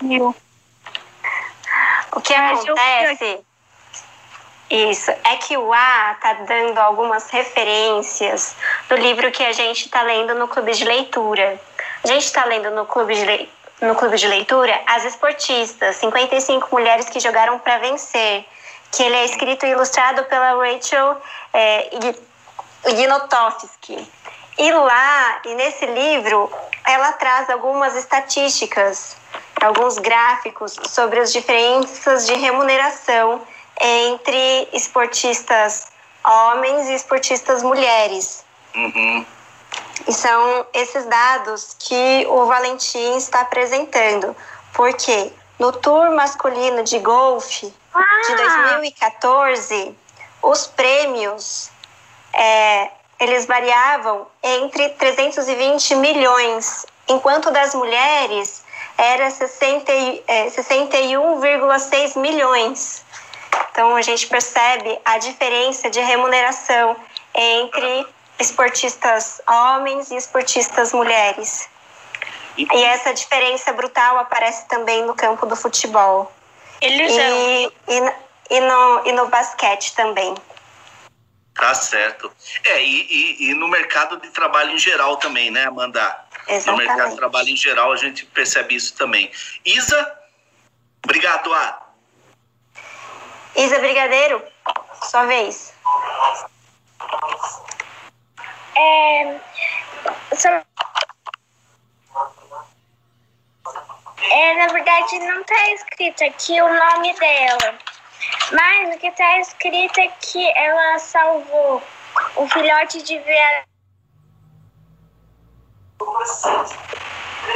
Mil. 0.00 0.34
O 2.12 2.20
que 2.20 2.34
acontece? 2.34 3.40
Isso, 4.70 5.10
é 5.10 5.36
que 5.36 5.56
o 5.56 5.72
A 5.72 6.16
tá 6.20 6.32
dando 6.32 6.78
algumas 6.78 7.28
referências 7.28 8.56
do 8.88 8.96
livro 8.96 9.30
que 9.30 9.44
a 9.44 9.52
gente 9.52 9.84
está 9.84 10.02
lendo 10.02 10.34
no 10.34 10.48
clube 10.48 10.72
de 10.72 10.84
leitura. 10.84 11.60
A 12.02 12.06
gente 12.06 12.24
está 12.24 12.46
lendo 12.46 12.70
no 12.70 12.86
clube 12.86 13.14
de 13.14 13.24
leitura 13.24 13.61
no 13.82 13.94
clube 13.96 14.16
de 14.16 14.26
leitura 14.28 14.80
As 14.86 15.04
Esportistas, 15.04 15.96
55 15.96 16.68
mulheres 16.72 17.08
que 17.08 17.18
jogaram 17.20 17.58
para 17.58 17.78
vencer, 17.78 18.44
que 18.92 19.02
ele 19.02 19.16
é 19.16 19.24
escrito 19.24 19.66
e 19.66 19.70
ilustrado 19.70 20.24
pela 20.24 20.54
Rachel 20.54 21.20
é, 21.52 21.90
Gnotowski. 22.84 24.08
E 24.58 24.72
lá, 24.72 25.40
e 25.44 25.54
nesse 25.54 25.86
livro, 25.86 26.50
ela 26.86 27.12
traz 27.12 27.50
algumas 27.50 27.96
estatísticas, 27.96 29.16
alguns 29.60 29.98
gráficos 29.98 30.76
sobre 30.88 31.18
as 31.20 31.32
diferenças 31.32 32.26
de 32.26 32.34
remuneração 32.34 33.42
entre 33.80 34.68
esportistas 34.72 35.90
homens 36.24 36.88
e 36.88 36.94
esportistas 36.94 37.62
mulheres. 37.62 38.44
Uhum. 38.74 39.26
E 40.06 40.12
são 40.12 40.66
esses 40.72 41.04
dados 41.06 41.76
que 41.78 42.26
o 42.28 42.46
Valentim 42.46 43.16
está 43.16 43.40
apresentando. 43.40 44.36
Porque 44.72 45.32
no 45.58 45.72
Tour 45.72 46.10
masculino 46.12 46.82
de 46.82 46.98
golfe 46.98 47.72
de 48.26 48.36
2014, 48.36 49.94
os 50.42 50.66
prêmios 50.66 51.70
é, 52.32 52.90
eles 53.20 53.46
variavam 53.46 54.26
entre 54.42 54.88
320 54.90 55.94
milhões, 55.96 56.86
enquanto 57.06 57.50
das 57.52 57.74
mulheres 57.74 58.64
era 58.98 59.28
61,6 59.28 62.16
é, 62.16 62.18
milhões. 62.18 63.04
Então 63.70 63.94
a 63.94 64.02
gente 64.02 64.26
percebe 64.26 64.98
a 65.04 65.18
diferença 65.18 65.88
de 65.88 66.00
remuneração 66.00 66.96
entre 67.34 68.06
esportistas 68.42 69.40
homens 69.48 70.10
e 70.10 70.16
esportistas 70.16 70.92
mulheres. 70.92 71.68
E 72.56 72.84
essa 72.84 73.14
diferença 73.14 73.72
brutal 73.72 74.18
aparece 74.18 74.68
também 74.68 75.04
no 75.04 75.14
campo 75.14 75.46
do 75.46 75.56
futebol. 75.56 76.30
Eles 76.80 77.12
e, 77.12 77.72
e, 77.88 78.56
e, 78.56 78.60
no, 78.60 79.06
e 79.06 79.12
no 79.12 79.28
basquete 79.28 79.94
também. 79.94 80.34
Tá 81.54 81.74
certo. 81.74 82.30
É, 82.64 82.82
e, 82.82 83.06
e, 83.08 83.50
e, 83.50 83.54
no 83.54 83.68
mercado 83.68 84.18
de 84.20 84.28
trabalho 84.30 84.72
em 84.72 84.78
geral 84.78 85.16
também, 85.16 85.50
né, 85.50 85.66
Amanda? 85.66 86.00
Exatamente. 86.48 86.66
No 86.66 86.76
mercado 86.76 87.10
de 87.10 87.16
trabalho 87.16 87.48
em 87.48 87.56
geral 87.56 87.92
a 87.92 87.96
gente 87.96 88.24
percebe 88.26 88.74
isso 88.74 88.94
também. 88.94 89.30
Isa, 89.64 90.18
obrigado, 91.04 91.52
A. 91.52 91.82
Isa 93.54 93.78
Brigadeiro, 93.78 94.42
sua 95.10 95.26
vez. 95.26 95.72
É, 98.76 99.40
é, 104.30 104.54
na 104.54 104.72
verdade, 104.72 105.18
não 105.20 105.40
está 105.40 105.70
escrito 105.72 106.24
aqui 106.24 106.60
o 106.60 106.68
nome 106.68 107.14
dela. 107.14 107.78
Mas 108.52 108.94
o 108.94 108.98
que 108.98 109.08
está 109.08 109.38
escrito 109.40 109.98
é 109.98 110.08
que 110.08 110.52
ela 110.56 110.98
salvou 110.98 111.82
o 112.36 112.48
filhote 112.48 113.02
de 113.02 113.18
veado. 113.18 113.66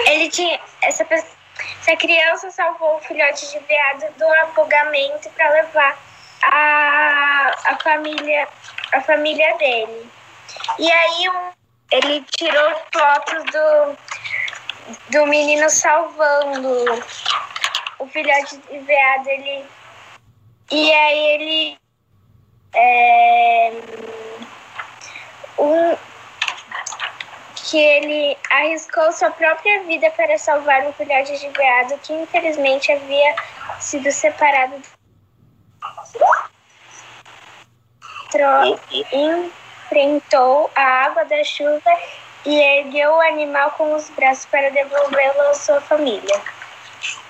Ele 0.07 0.31
tinha. 0.31 0.61
Essa, 0.83 1.07
essa 1.11 1.97
criança 1.97 2.51
salvou 2.51 2.97
o 2.97 3.01
filhote 3.01 3.51
de 3.51 3.59
veado 3.61 4.13
do 4.19 4.29
afogamento 4.43 5.31
para 5.31 5.51
levar 5.51 5.99
a, 6.43 7.55
a 7.65 7.79
família 7.83 8.49
a 8.93 9.01
família 9.01 9.57
dele. 9.57 10.11
E 10.79 10.91
aí 10.91 11.29
um, 11.31 11.51
ele 11.91 12.25
tirou 12.37 12.83
fotos 12.93 13.45
do, 13.45 13.99
do 15.11 15.27
menino 15.27 15.69
salvando 15.71 16.85
o 17.99 18.07
filhote 18.09 18.59
de 18.59 18.79
veado. 18.81 19.29
Ele, 19.29 19.65
e 20.71 20.93
aí 20.93 21.27
ele. 21.27 21.79
É, 22.75 23.73
um, 25.59 25.97
que 27.69 27.79
ele 27.79 28.39
arriscou 28.51 29.11
sua 29.13 29.31
própria 29.31 29.83
vida 29.85 30.09
para 30.11 30.39
salvar 30.39 30.87
um 30.87 30.93
filhote 30.93 31.37
de 31.39 31.49
veado 31.49 31.99
que 31.99 32.13
infelizmente 32.13 32.93
havia 32.93 33.35
sido 33.81 34.11
separado. 34.13 34.81
Tro, 38.31 38.79
enfrentou 39.87 40.71
a 40.75 40.83
água 40.83 41.25
da 41.25 41.43
chuva 41.45 41.91
e 42.45 42.55
ergueu 42.55 43.13
o 43.13 43.21
animal 43.21 43.71
com 43.73 43.95
os 43.95 44.09
braços 44.11 44.47
para 44.47 44.71
devolvê-lo 44.71 45.41
à 45.49 45.55
sua 45.55 45.81
família. 45.81 46.43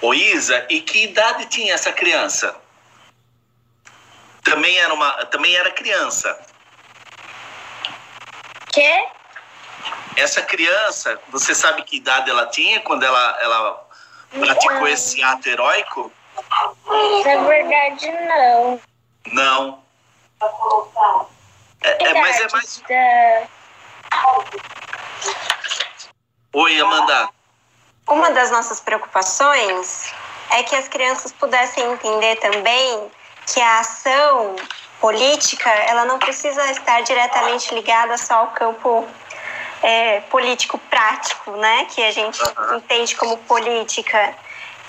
Ô 0.01 0.13
Isa, 0.13 0.67
e 0.69 0.81
que 0.81 1.05
idade 1.05 1.47
tinha 1.47 1.75
essa 1.75 1.93
criança? 1.93 2.55
Também 4.43 4.77
era 4.79 4.93
uma, 4.93 5.27
também 5.27 5.55
era 5.57 5.71
criança. 5.71 6.39
Que? 8.73 9.07
Essa 10.17 10.43
criança, 10.43 11.19
você 11.29 11.55
sabe 11.55 11.83
que 11.83 11.97
idade 11.97 12.31
ela 12.31 12.47
tinha 12.47 12.81
quando 12.81 13.03
ela, 13.03 13.39
ela 13.41 13.89
praticou 14.31 14.81
não. 14.81 14.89
esse 14.89 15.23
ato 15.23 15.49
heróico? 15.49 16.13
Na 17.25 17.43
verdade, 17.45 18.11
não. 18.13 18.81
Não. 19.33 19.83
É, 21.87 22.09
é, 22.09 22.21
mas 22.21 22.41
é 22.41 22.49
mais. 22.51 22.83
Oi, 26.53 26.81
Amanda. 26.81 27.29
Uma 28.09 28.31
das 28.33 28.51
nossas 28.51 28.81
preocupações 28.81 30.13
é 30.51 30.63
que 30.65 30.75
as 30.75 30.89
crianças 30.89 31.33
pudessem 31.33 31.85
entender 31.93 32.37
também 32.37 33.11
que 33.47 33.61
a 33.61 33.81
ação 33.81 34.57
política 35.01 35.71
ela 35.71 36.05
não 36.05 36.19
precisa 36.19 36.71
estar 36.73 37.03
diretamente 37.03 37.73
ligada 37.73 38.17
só 38.17 38.35
ao 38.35 38.49
campo 38.49 39.07
é, 39.83 40.21
político 40.23 40.79
prático, 40.79 41.53
né? 41.53 41.85
Que 41.85 42.03
a 42.03 42.11
gente 42.11 42.41
entende 42.75 43.15
como 43.15 43.37
política, 43.39 44.35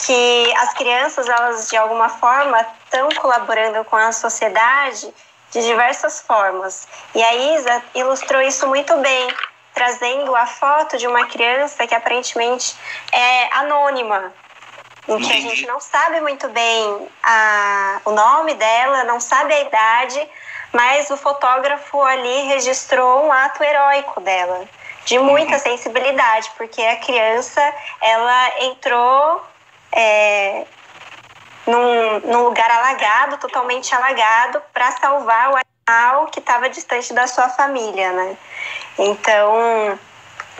que 0.03 0.53
as 0.57 0.73
crianças 0.73 1.27
elas 1.27 1.69
de 1.69 1.77
alguma 1.77 2.10
forma 2.10 2.65
estão 2.86 3.10
colaborando 3.21 3.83
com 3.86 3.95
a 3.95 4.12
sociedade 4.12 5.13
de 5.51 5.62
diversas 5.62 6.21
formas. 6.21 6.88
E 7.15 7.23
a 7.23 7.33
Isa 7.55 7.83
ilustrou 7.95 8.41
isso 8.41 8.67
muito 8.67 8.95
bem, 8.97 9.27
trazendo 9.73 10.36
a 10.36 10.45
foto 10.45 10.97
de 10.97 11.07
uma 11.07 11.25
criança 11.25 11.86
que 11.86 11.95
aparentemente 11.95 12.75
é 13.12 13.53
anônima, 13.55 14.33
em 15.07 15.19
que 15.19 15.31
a 15.31 15.39
gente 15.39 15.65
não 15.65 15.79
sabe 15.79 16.19
muito 16.19 16.49
bem 16.49 17.07
a, 17.23 18.01
o 18.05 18.12
nome 18.12 18.55
dela, 18.55 19.03
não 19.05 19.19
sabe 19.19 19.53
a 19.53 19.62
idade, 19.62 20.29
mas 20.73 21.10
o 21.10 21.17
fotógrafo 21.17 22.01
ali 22.01 22.41
registrou 22.47 23.25
um 23.25 23.31
ato 23.31 23.63
heróico 23.63 24.19
dela, 24.19 24.65
de 25.05 25.17
muita 25.17 25.53
uhum. 25.53 25.60
sensibilidade, 25.60 26.51
porque 26.57 26.81
a 26.81 26.97
criança 26.97 27.62
ela 28.01 28.63
entrou 28.65 29.45
é, 29.91 30.65
num, 31.67 32.19
num 32.21 32.43
lugar 32.45 32.69
alagado, 32.71 33.38
totalmente 33.38 33.93
alagado, 33.93 34.62
para 34.73 34.91
salvar 34.93 35.51
o 35.51 35.56
animal 35.56 36.27
que 36.27 36.39
estava 36.39 36.69
distante 36.69 37.13
da 37.13 37.27
sua 37.27 37.49
família, 37.49 38.12
né? 38.13 38.38
Então, 38.97 39.99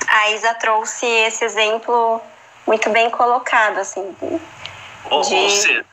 a 0.08 0.30
Isa 0.32 0.54
trouxe 0.56 1.06
esse 1.06 1.43
exemplo 1.43 2.22
muito 2.65 2.89
bem 2.89 3.10
colocado, 3.10 3.80
assim. 3.80 4.15
Ou, 4.22 5.22
de... 5.22 5.34
ou 5.36 5.50
seja, 5.50 5.86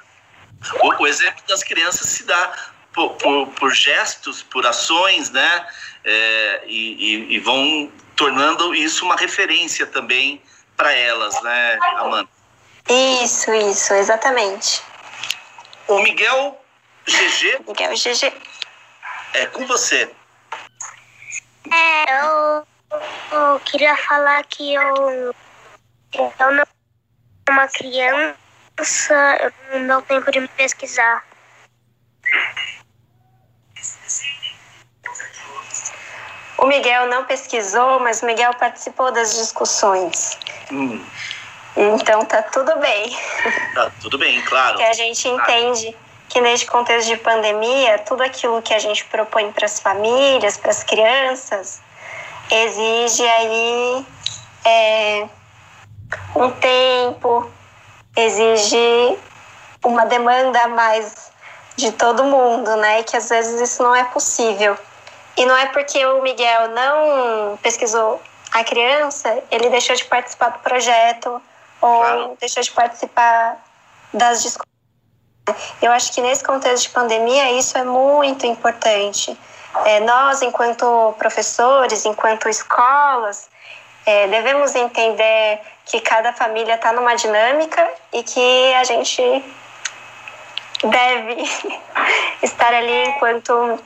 o, 0.82 1.02
o, 1.02 1.06
exemplo 1.06 1.42
das 1.48 1.62
crianças 1.62 2.08
se 2.08 2.24
dá 2.24 2.52
por, 2.92 3.10
por, 3.14 3.46
por 3.48 3.72
gestos, 3.72 4.42
por 4.42 4.66
ações, 4.66 5.30
né? 5.30 5.66
É, 6.04 6.62
e, 6.66 7.30
e, 7.30 7.34
e 7.36 7.38
vão 7.38 7.90
tornando 8.14 8.74
isso 8.74 9.04
uma 9.04 9.16
referência 9.16 9.86
também 9.86 10.42
para 10.76 10.92
elas, 10.92 11.40
né, 11.42 11.78
Amanda? 11.96 12.28
Isso, 13.22 13.52
isso, 13.54 13.94
exatamente. 13.94 14.82
O 15.88 15.98
Miguel 16.00 16.58
GG. 17.06 17.64
Miguel 17.66 17.92
GG. 17.92 18.32
É 19.34 19.46
com 19.46 19.66
você. 19.66 20.10
É, 21.70 22.20
eu, 22.20 22.66
eu 23.32 23.60
queria 23.60 23.96
falar 23.96 24.44
que 24.44 24.74
eu, 24.74 25.34
eu 26.14 26.52
não 26.52 26.64
sou 26.64 27.50
uma 27.50 27.68
criança, 27.68 28.34
eu 29.40 29.80
não 29.80 29.86
dou 29.86 30.02
tempo 30.02 30.30
de 30.30 30.40
me 30.40 30.48
pesquisar. 30.48 31.24
O 36.58 36.66
Miguel 36.66 37.08
não 37.08 37.24
pesquisou, 37.24 38.00
mas 38.00 38.22
o 38.22 38.26
Miguel 38.26 38.54
participou 38.54 39.12
das 39.12 39.34
discussões. 39.34 40.38
Hum. 40.70 41.04
Então 41.76 42.24
tá 42.24 42.42
tudo 42.42 42.76
bem. 42.76 43.16
Tá 43.74 43.90
tudo 44.00 44.18
bem, 44.18 44.40
claro. 44.42 44.76
Que 44.78 44.84
a 44.84 44.92
gente 44.92 45.28
entende 45.28 45.96
que 46.28 46.40
neste 46.40 46.66
contexto 46.66 47.08
de 47.08 47.16
pandemia, 47.16 47.98
tudo 47.98 48.22
aquilo 48.22 48.62
que 48.62 48.72
a 48.72 48.78
gente 48.78 49.04
propõe 49.06 49.52
para 49.52 49.66
as 49.66 49.80
famílias, 49.80 50.56
para 50.56 50.70
as 50.70 50.82
crianças, 50.82 51.80
exige 52.50 53.22
aí 53.26 54.06
é, 54.64 55.28
um 56.34 56.50
tempo, 56.50 57.50
exige 58.16 59.18
uma 59.84 60.06
demanda 60.06 60.60
a 60.62 60.68
mais 60.68 61.32
de 61.76 61.92
todo 61.92 62.24
mundo, 62.24 62.76
né? 62.76 63.00
E 63.00 63.04
que 63.04 63.16
às 63.16 63.28
vezes 63.28 63.60
isso 63.60 63.82
não 63.82 63.94
é 63.94 64.04
possível. 64.04 64.76
E 65.36 65.44
não 65.44 65.56
é 65.56 65.66
porque 65.66 66.04
o 66.06 66.22
Miguel 66.22 66.68
não 66.68 67.56
pesquisou 67.58 68.22
a 68.52 68.62
criança, 68.62 69.42
ele 69.50 69.68
deixou 69.68 69.96
de 69.96 70.04
participar 70.04 70.50
do 70.50 70.58
projeto 70.60 71.42
ou 71.84 72.00
claro. 72.00 72.36
deixou 72.40 72.62
de 72.62 72.70
participar 72.70 73.62
das 74.12 74.42
discussões. 74.42 74.64
Eu 75.82 75.92
acho 75.92 76.10
que 76.12 76.22
nesse 76.22 76.42
contexto 76.42 76.84
de 76.84 76.88
pandemia 76.88 77.52
isso 77.52 77.76
é 77.76 77.84
muito 77.84 78.46
importante. 78.46 79.38
É, 79.84 80.00
nós, 80.00 80.40
enquanto 80.40 81.14
professores, 81.18 82.06
enquanto 82.06 82.48
escolas, 82.48 83.50
é, 84.06 84.26
devemos 84.28 84.74
entender 84.74 85.60
que 85.84 86.00
cada 86.00 86.32
família 86.32 86.76
está 86.76 86.90
numa 86.92 87.14
dinâmica 87.16 87.86
e 88.14 88.22
que 88.22 88.74
a 88.74 88.84
gente 88.84 89.44
deve 90.82 91.36
estar 92.40 92.72
ali 92.72 93.08
enquanto 93.08 93.78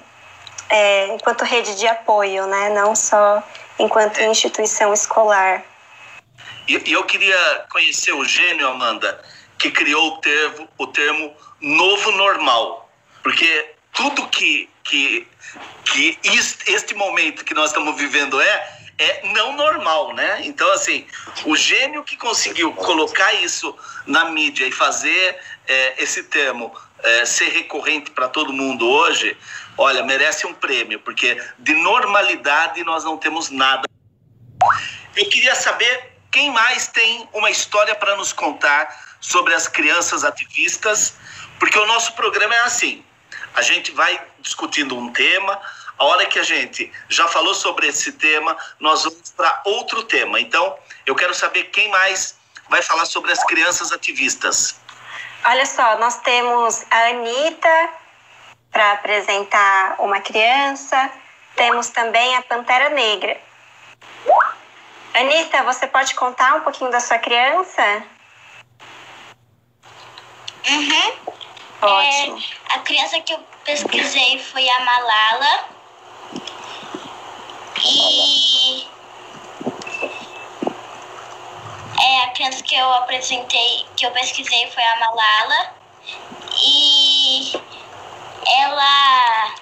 é, 0.71 1.07
enquanto 1.15 1.43
rede 1.43 1.75
de 1.75 1.89
apoio, 1.89 2.47
né? 2.47 2.69
Não 2.69 2.95
só 2.95 3.43
enquanto 3.77 4.21
instituição 4.21 4.93
escolar. 4.93 5.65
E 6.69 6.93
eu 6.93 7.03
queria 7.05 7.65
conhecer 7.71 8.13
o 8.13 8.25
gênio, 8.25 8.69
Amanda, 8.69 9.25
que 9.59 9.71
criou 9.71 10.13
o 10.13 10.17
termo, 10.19 10.69
o 10.77 10.87
termo 10.87 11.35
novo 11.61 12.13
normal. 12.13 12.93
Porque 13.23 13.75
tudo 13.93 14.29
que, 14.29 14.69
que, 14.85 15.27
que 15.85 16.19
este 16.23 16.95
momento 16.95 17.43
que 17.43 17.55
nós 17.55 17.71
estamos 17.71 17.97
vivendo 17.97 18.39
é, 18.39 18.79
é 18.99 19.33
não 19.33 19.57
normal, 19.57 20.13
né? 20.13 20.43
Então, 20.45 20.71
assim, 20.73 21.07
o 21.47 21.57
gênio 21.57 22.05
que 22.05 22.19
conseguiu 22.19 22.73
colocar 22.75 23.33
isso 23.33 23.75
na 24.07 24.27
mídia 24.27 24.67
e 24.67 24.73
fazer 24.73 25.39
é, 25.67 26.03
esse 26.03 26.25
termo 26.25 26.71
é, 27.03 27.25
ser 27.25 27.49
recorrente 27.49 28.11
para 28.11 28.29
todo 28.29 28.53
mundo 28.53 28.87
hoje, 28.87 29.35
olha, 29.79 30.03
merece 30.03 30.47
um 30.47 30.53
prêmio, 30.53 31.01
porque 31.01 31.41
de 31.59 31.73
normalidade 31.73 32.85
nós 32.85 33.05
não 33.05 33.17
temos 33.17 33.49
nada. 33.49 33.89
Eu 35.17 35.29
queria 35.31 35.55
saber 35.55 36.18
quem 36.31 36.51
mais 36.51 36.89
tem 36.89 37.29
uma 37.33 37.51
história 37.51 37.95
para 37.95 38.17
nos 38.17 38.33
contar 38.33 39.17
sobre 39.21 39.55
as 39.55 39.67
crianças 39.67 40.25
ativistas, 40.25 41.15
porque 41.59 41.79
o 41.79 41.87
nosso 41.87 42.13
programa 42.15 42.55
é 42.55 42.61
assim: 42.61 43.05
a 43.55 43.63
gente 43.63 43.93
vai 43.93 44.21
discutindo 44.41 44.97
um 44.97 45.13
tema, 45.13 45.61
a 45.99 46.05
hora 46.05 46.27
que 46.27 46.39
a 46.39 46.43
gente 46.43 46.93
já 47.09 47.27
falou 47.29 47.55
sobre 47.55 47.89
esse 47.89 48.13
tema, 48.13 48.57
nós 48.79 49.05
vamos 49.05 49.31
para 49.31 49.63
outro 49.65 50.05
tema. 50.05 50.41
Então, 50.41 50.79
eu 51.05 51.15
quero 51.15 51.35
saber 51.35 51.65
quem 51.65 51.89
mais 51.89 52.37
vai 52.69 52.83
falar 52.83 53.07
sobre 53.07 53.33
as 53.33 53.43
crianças 53.45 53.93
ativistas. 53.93 54.79
Olha 55.45 55.67
só, 55.67 55.99
nós 55.99 56.21
temos 56.21 56.85
a 56.91 57.09
Anitta 57.09 57.91
para 58.71 58.93
apresentar 58.93 59.97
uma 59.99 60.21
criança, 60.21 61.11
temos 61.57 61.89
também 61.89 62.37
a 62.37 62.43
Pantera 62.43 62.91
Negra. 62.91 63.41
Anitta, 65.19 65.65
você 65.65 65.89
pode 65.89 66.15
contar 66.15 66.55
um 66.55 66.61
pouquinho 66.61 66.93
da 66.93 67.01
sua 67.01 67.19
criança? 67.19 68.05
Uhum. 70.69 71.13
Ótimo. 71.83 72.39
É, 72.39 72.75
a 72.75 72.79
criança 72.81 73.21
que 73.23 73.33
eu 73.33 73.41
pesquisei 73.65 74.39
foi 74.39 74.69
a 74.69 74.81
Malala. 74.81 75.65
E 77.85 78.87
é, 82.01 82.25
a 82.25 82.29
criança 82.29 82.63
que 82.63 82.77
eu 82.77 82.93
apresentei, 82.95 83.87
que 83.97 84.07
eu 84.07 84.13
pesquisei 84.13 84.71
foi 84.71 84.85
a 84.85 84.97
Malala. 85.01 85.73
E 86.63 87.53
ela. 88.61 89.55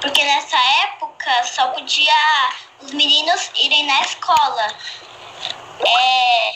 Porque 0.00 0.24
nessa 0.24 0.56
época 0.82 1.44
só 1.44 1.68
podia 1.68 2.12
os 2.84 2.92
meninos 2.92 3.50
irem 3.54 3.86
na 3.86 4.00
escola. 4.02 4.68
É, 5.86 6.50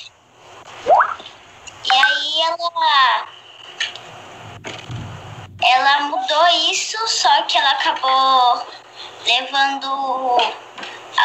e 1.85 1.93
aí 1.93 2.41
ela. 2.43 3.29
Ela 5.61 6.01
mudou 6.03 6.47
isso, 6.71 6.97
só 7.09 7.43
que 7.43 7.59
ela 7.59 7.71
acabou 7.71 8.67
levando 9.27 10.39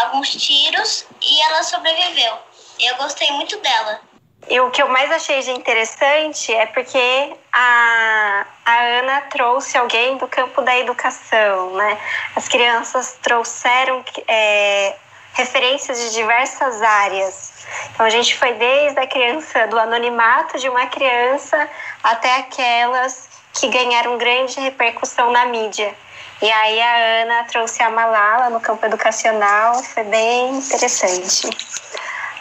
alguns 0.02 0.32
tiros 0.32 1.06
e 1.22 1.42
ela 1.42 1.63
sobreviveu. 1.63 2.39
Eu 2.80 2.96
gostei 2.98 3.30
muito 3.32 3.60
dela. 3.60 4.02
E 4.49 4.60
o 4.60 4.69
que 4.71 4.82
eu 4.82 4.89
mais 4.89 5.12
achei 5.12 5.41
de 5.41 5.51
interessante 5.51 6.53
é 6.53 6.65
porque 6.65 7.34
a, 7.51 8.45
a 8.65 8.79
Ana 8.99 9.21
trouxe 9.29 9.77
alguém 9.77 10.17
do 10.17 10.27
campo 10.27 10.62
da 10.62 10.77
educação, 10.77 11.73
né? 11.75 11.97
As 12.36 12.47
crianças 12.47 13.17
trouxeram 13.21 14.03
é, 14.27 14.95
referências 15.34 15.99
de 15.99 16.13
diversas 16.13 16.82
áreas. 16.82 17.53
Então 17.93 18.06
a 18.06 18.10
gente 18.10 18.38
foi 18.38 18.53
desde 18.53 18.99
a 18.99 19.08
criança 19.08 19.65
do 19.67 19.79
anonimato 19.79 20.60
de 20.60 20.67
uma 20.67 20.86
criança 20.88 21.69
até 22.03 22.38
aquelas 22.38 23.29
que 23.53 23.67
ganharam 23.69 24.17
grande 24.17 24.60
repercussão 24.60 25.32
na 25.32 25.45
mídia. 25.45 25.93
E 26.41 26.51
aí 26.51 26.82
a 26.82 27.21
Ana 27.21 27.43
trouxe 27.45 27.82
a 27.82 27.89
Malala 27.89 28.49
no 28.49 28.60
campo 28.60 28.86
educacional, 28.86 29.82
foi 29.84 30.03
bem 30.03 30.58
interessante. 30.58 31.49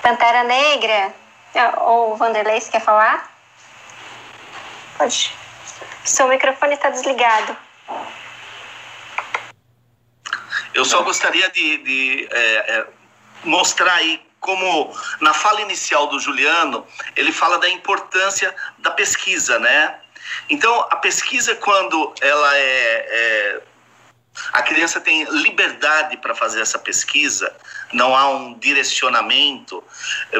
Pantera 0.03 0.43
Negra, 0.43 1.15
ou 1.79 2.17
Vanderlei, 2.17 2.61
você 2.61 2.71
quer 2.71 2.83
falar? 2.83 3.31
Pode. 4.97 5.35
Seu 6.05 6.29
microfone 6.29 6.75
está 6.75 6.91
desligado. 6.91 7.57
Eu 10.75 10.85
só 10.85 11.03
gostaria 11.03 11.51
de, 11.51 11.79
de 11.79 12.29
é, 12.31 12.39
é, 12.41 12.87
mostrar 13.45 13.95
aí 13.95 14.25
como 14.41 14.93
na 15.21 15.33
fala 15.33 15.61
inicial 15.61 16.09
do 16.09 16.19
Juliano 16.19 16.87
ele 17.15 17.31
fala 17.31 17.59
da 17.59 17.69
importância 17.69 18.55
da 18.79 18.91
pesquisa, 18.91 19.59
né? 19.59 20.01
Então 20.49 20.87
a 20.91 20.97
pesquisa 20.97 21.55
quando 21.57 22.15
ela 22.21 22.57
é, 22.57 23.07
é 23.11 23.63
a 24.53 24.63
criança 24.63 25.01
tem 25.01 25.25
liberdade 25.25 26.17
para 26.17 26.35
fazer 26.35 26.61
essa 26.61 26.79
pesquisa, 26.79 27.55
não 27.93 28.17
há 28.17 28.29
um 28.31 28.59
direcionamento. 28.59 29.83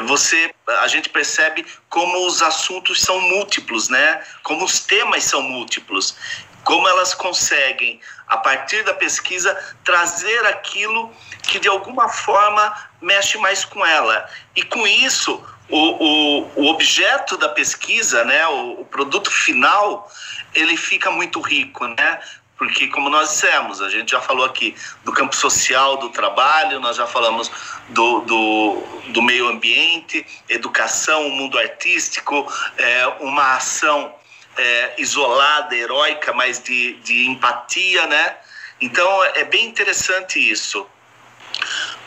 Você, 0.05 0.53
a 0.79 0.87
gente 0.87 1.09
percebe 1.09 1.65
como 1.89 2.25
os 2.25 2.41
assuntos 2.41 3.01
são 3.01 3.19
múltiplos, 3.21 3.89
né? 3.89 4.23
Como 4.43 4.65
os 4.65 4.79
temas 4.79 5.23
são 5.23 5.41
múltiplos, 5.41 6.15
como 6.63 6.87
elas 6.87 7.13
conseguem 7.13 7.99
a 8.27 8.37
partir 8.37 8.83
da 8.83 8.93
pesquisa 8.93 9.55
trazer 9.83 10.45
aquilo 10.45 11.11
que 11.43 11.59
de 11.59 11.67
alguma 11.67 12.09
forma 12.09 12.73
mexe 13.01 13.37
mais 13.37 13.65
com 13.65 13.85
ela. 13.85 14.27
E 14.55 14.63
com 14.63 14.87
isso, 14.87 15.43
o, 15.69 15.77
o, 15.77 16.51
o 16.55 16.65
objeto 16.67 17.37
da 17.37 17.49
pesquisa, 17.49 18.23
né, 18.23 18.47
o, 18.47 18.81
o 18.81 18.85
produto 18.85 19.29
final, 19.29 20.09
ele 20.55 20.77
fica 20.77 21.11
muito 21.11 21.41
rico, 21.41 21.85
né? 21.87 22.19
Porque, 22.63 22.87
como 22.87 23.09
nós 23.09 23.29
dissemos, 23.29 23.81
a 23.81 23.89
gente 23.89 24.11
já 24.11 24.21
falou 24.21 24.45
aqui 24.45 24.73
do 25.03 25.11
campo 25.11 25.35
social, 25.35 25.97
do 25.97 26.09
trabalho, 26.09 26.79
nós 26.79 26.95
já 26.95 27.05
falamos 27.05 27.51
do, 27.89 28.21
do, 28.21 28.83
do 29.09 29.21
meio 29.21 29.49
ambiente, 29.49 30.25
educação, 30.47 31.27
mundo 31.29 31.59
artístico, 31.59 32.47
é, 32.77 33.07
uma 33.19 33.57
ação 33.57 34.15
é, 34.55 34.93
isolada, 34.97 35.75
heróica, 35.75 36.31
mas 36.31 36.63
de, 36.63 36.93
de 37.01 37.27
empatia, 37.27 38.07
né? 38.07 38.37
Então 38.79 39.23
é 39.25 39.43
bem 39.43 39.65
interessante 39.65 40.39
isso. 40.39 40.87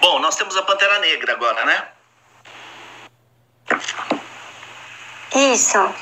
Bom, 0.00 0.18
nós 0.20 0.36
temos 0.36 0.56
a 0.56 0.62
Pantera 0.62 0.98
Negra 1.00 1.34
agora, 1.34 1.66
né? 1.66 1.88
Isso. 5.34 5.94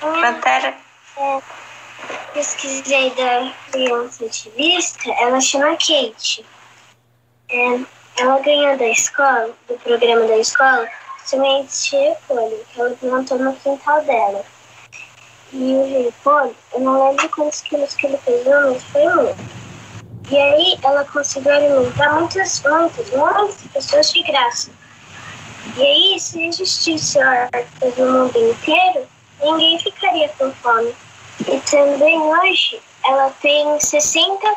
Pantera. 0.00 0.74
Pesquisei 2.32 3.10
da 3.10 3.52
criança 3.70 4.24
ativista, 4.24 5.10
ela 5.18 5.40
chama 5.40 5.76
Kate. 5.76 6.44
É, 7.50 7.80
ela 8.18 8.40
ganhou 8.40 8.76
da 8.76 8.88
escola, 8.88 9.50
do 9.66 9.74
programa 9.78 10.26
da 10.26 10.36
escola, 10.38 10.88
semente 11.24 11.90
de 11.90 11.96
repolho, 11.96 12.64
que 12.72 12.80
ela 12.80 12.90
plantou 12.96 13.38
no 13.38 13.54
quintal 13.56 14.02
dela. 14.04 14.44
E 15.52 15.56
o 15.56 16.04
repolho, 16.04 16.54
eu 16.74 16.80
não 16.80 17.08
lembro 17.08 17.28
quantos 17.30 17.62
quilos 17.62 17.94
que 17.94 18.06
ele 18.06 18.18
pesou, 18.18 18.72
mas 18.72 18.82
foi 18.84 19.08
muito. 19.14 19.58
E 20.30 20.36
aí 20.36 20.78
ela 20.84 21.04
conseguiu 21.06 21.52
alimentar 21.52 22.12
muitas, 22.12 22.62
muitas, 22.62 23.10
muitas 23.10 23.62
pessoas 23.72 24.12
de 24.12 24.22
graça. 24.24 24.70
E 25.76 25.82
aí, 25.82 26.20
se 26.20 26.46
existisse 26.46 27.18
hortas 27.18 27.96
no 27.96 28.12
mundo 28.12 28.38
inteiro, 28.38 29.06
ninguém 29.42 29.78
ficaria 29.78 30.28
com 30.30 30.52
fome. 30.54 30.94
E 31.46 31.60
também 31.70 32.18
hoje 32.18 32.80
ela 33.04 33.30
tem 33.40 33.78
60, 33.78 34.56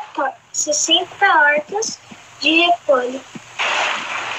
60 0.52 1.26
hortas 1.26 1.98
de 2.40 2.66
repolho 2.66 3.20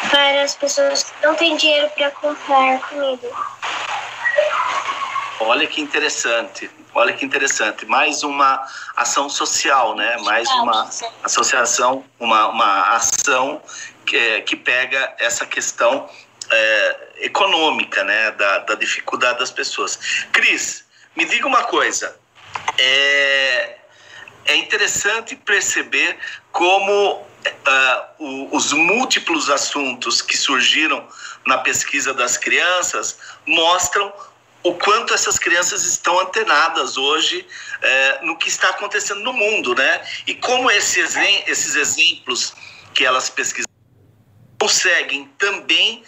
para 0.09 0.43
as 0.43 0.55
pessoas 0.55 1.03
que 1.03 1.25
não 1.25 1.35
têm 1.35 1.55
dinheiro 1.55 1.89
para 1.91 2.11
comprar 2.11 2.79
comida. 2.89 3.29
Olha 5.39 5.67
que 5.67 5.81
interessante. 5.81 6.69
Olha 6.93 7.13
que 7.13 7.25
interessante. 7.25 7.85
Mais 7.85 8.23
uma 8.23 8.63
ação 8.95 9.27
social, 9.29 9.95
né? 9.95 10.17
Mais 10.17 10.47
uma 10.49 10.89
associação, 11.23 12.03
uma, 12.19 12.47
uma 12.47 12.95
ação 12.95 13.61
que, 14.05 14.41
que 14.41 14.55
pega 14.55 15.15
essa 15.19 15.45
questão 15.45 16.07
é, 16.51 16.97
econômica, 17.21 18.03
né? 18.03 18.31
Da, 18.31 18.59
da 18.59 18.75
dificuldade 18.75 19.39
das 19.39 19.51
pessoas. 19.51 19.97
Cris, 20.31 20.85
me 21.15 21.25
diga 21.25 21.47
uma 21.47 21.63
coisa. 21.63 22.15
É, 22.77 23.77
é 24.45 24.55
interessante 24.55 25.35
perceber 25.35 26.17
como 26.51 27.21
uh, 27.21 28.55
os 28.55 28.73
múltiplos 28.73 29.49
assuntos 29.49 30.21
que 30.21 30.37
surgiram 30.37 31.07
na 31.45 31.57
pesquisa 31.59 32.13
das 32.13 32.37
crianças 32.37 33.17
mostram 33.45 34.11
o 34.63 34.73
quanto 34.75 35.13
essas 35.13 35.37
crianças 35.37 35.83
estão 35.83 36.17
antenadas 36.21 36.95
hoje 36.95 37.45
é, 37.81 38.19
no 38.23 38.37
que 38.37 38.47
está 38.47 38.69
acontecendo 38.69 39.19
no 39.19 39.33
mundo, 39.33 39.75
né? 39.75 40.01
E 40.25 40.33
como 40.35 40.71
esses, 40.71 41.17
esses 41.47 41.75
exemplos 41.75 42.53
que 42.93 43.05
elas 43.05 43.29
pesquisam 43.29 43.67
conseguem 44.57 45.25
também 45.37 46.01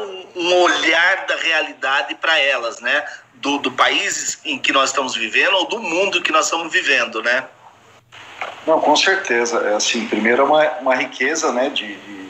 um, 0.00 0.26
um 0.36 0.54
olhar 0.62 1.26
da 1.26 1.36
realidade 1.36 2.14
para 2.16 2.38
elas, 2.38 2.80
né? 2.80 3.04
Do, 3.34 3.58
do 3.58 3.70
país 3.70 4.40
em 4.44 4.58
que 4.58 4.72
nós 4.72 4.90
estamos 4.90 5.14
vivendo 5.14 5.54
ou 5.54 5.66
do 5.66 5.78
mundo 5.78 6.22
que 6.22 6.32
nós 6.32 6.46
estamos 6.46 6.72
vivendo, 6.72 7.22
né? 7.22 7.44
Não, 8.66 8.80
com 8.80 8.96
certeza. 8.96 9.58
É 9.68 9.74
assim, 9.74 10.06
primeiro 10.06 10.42
é 10.42 10.44
uma, 10.44 10.70
uma 10.80 10.94
riqueza, 10.94 11.52
né, 11.52 11.68
de, 11.68 11.94
de, 11.94 12.28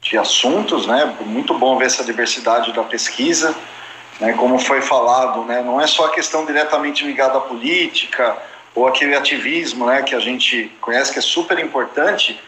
de 0.00 0.18
assuntos, 0.18 0.86
né? 0.86 1.16
Muito 1.20 1.54
bom 1.54 1.78
ver 1.78 1.86
essa 1.86 2.04
diversidade 2.04 2.72
da 2.72 2.82
pesquisa 2.82 3.54
né, 4.22 4.32
como 4.34 4.58
foi 4.58 4.80
falado, 4.80 5.44
né, 5.44 5.62
não 5.62 5.80
é 5.80 5.86
só 5.86 6.06
a 6.06 6.10
questão 6.10 6.44
diretamente 6.46 7.04
ligada 7.04 7.38
à 7.38 7.40
política 7.40 8.36
ou 8.74 8.86
aquele 8.86 9.14
ativismo 9.14 9.86
né, 9.86 10.02
que 10.02 10.14
a 10.14 10.20
gente 10.20 10.70
conhece 10.80 11.12
que 11.12 11.18
é 11.18 11.22
super 11.22 11.58
importante, 11.58 12.40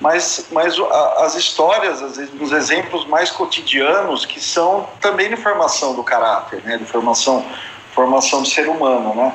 mas, 0.00 0.46
mas 0.52 0.74
as 1.18 1.34
histórias, 1.34 2.02
as, 2.02 2.18
os 2.40 2.52
exemplos 2.52 3.06
mais 3.06 3.30
cotidianos 3.30 4.24
que 4.24 4.40
são 4.40 4.88
também 5.00 5.28
de 5.28 5.36
formação 5.36 5.94
do 5.94 6.04
caráter, 6.04 6.62
né, 6.64 6.76
de 6.76 6.84
formação, 6.84 7.44
formação 7.92 8.42
do 8.42 8.48
ser 8.48 8.68
humano. 8.68 9.14
Né. 9.14 9.32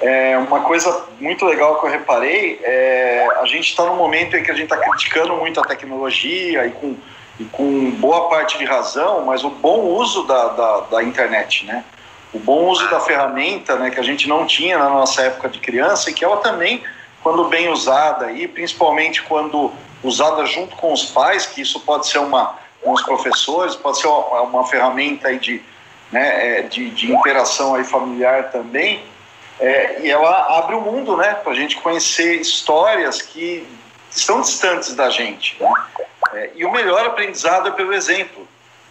É, 0.00 0.38
uma 0.38 0.60
coisa 0.60 1.06
muito 1.20 1.44
legal 1.44 1.80
que 1.80 1.86
eu 1.86 1.90
reparei 1.90 2.60
é 2.62 3.26
a 3.40 3.46
gente 3.46 3.70
está 3.70 3.84
num 3.84 3.96
momento 3.96 4.36
em 4.36 4.42
que 4.42 4.50
a 4.50 4.54
gente 4.54 4.72
está 4.72 4.76
criticando 4.76 5.36
muito 5.36 5.60
a 5.60 5.64
tecnologia 5.64 6.66
e 6.66 6.70
com 6.70 6.96
e 7.38 7.44
com 7.44 7.90
boa 7.92 8.28
parte 8.28 8.58
de 8.58 8.64
razão, 8.64 9.24
mas 9.24 9.44
o 9.44 9.50
bom 9.50 9.82
uso 9.82 10.24
da, 10.24 10.48
da, 10.48 10.80
da, 10.80 11.02
internet, 11.02 11.64
né? 11.64 11.84
O 12.32 12.38
bom 12.38 12.66
uso 12.66 12.90
da 12.90 13.00
ferramenta, 13.00 13.76
né, 13.76 13.90
que 13.90 14.00
a 14.00 14.02
gente 14.02 14.28
não 14.28 14.44
tinha 14.44 14.76
na 14.76 14.88
nossa 14.88 15.22
época 15.22 15.48
de 15.48 15.60
criança 15.60 16.10
e 16.10 16.12
que 16.12 16.24
ela 16.24 16.38
também, 16.38 16.82
quando 17.22 17.44
bem 17.44 17.68
usada 17.68 18.32
e 18.32 18.46
principalmente 18.46 19.22
quando 19.22 19.72
usada 20.02 20.44
junto 20.46 20.76
com 20.76 20.92
os 20.92 21.06
pais, 21.06 21.46
que 21.46 21.60
isso 21.60 21.80
pode 21.80 22.06
ser 22.06 22.18
uma 22.18 22.56
com 22.82 22.92
os 22.92 23.02
professores, 23.02 23.74
pode 23.74 23.98
ser 24.00 24.06
uma, 24.06 24.42
uma 24.42 24.66
ferramenta 24.66 25.28
aí 25.28 25.38
de, 25.38 25.62
né, 26.12 26.60
é, 26.60 26.62
de, 26.62 26.90
de 26.90 27.12
interação 27.12 27.74
aí 27.74 27.84
familiar 27.84 28.50
também, 28.50 29.02
é, 29.58 30.00
e 30.02 30.10
ela 30.10 30.58
abre 30.58 30.76
o 30.76 30.80
mundo, 30.80 31.16
né, 31.16 31.34
para 31.34 31.52
a 31.52 31.54
gente 31.54 31.76
conhecer 31.76 32.40
histórias 32.40 33.20
que 33.20 33.66
estão 34.10 34.40
distantes 34.40 34.94
da 34.94 35.10
gente. 35.10 35.56
Né? 35.60 35.70
É, 36.34 36.50
e 36.54 36.64
o 36.64 36.70
melhor 36.70 37.06
aprendizado 37.06 37.68
é 37.68 37.72
pelo 37.72 37.92
exemplo. 37.92 38.46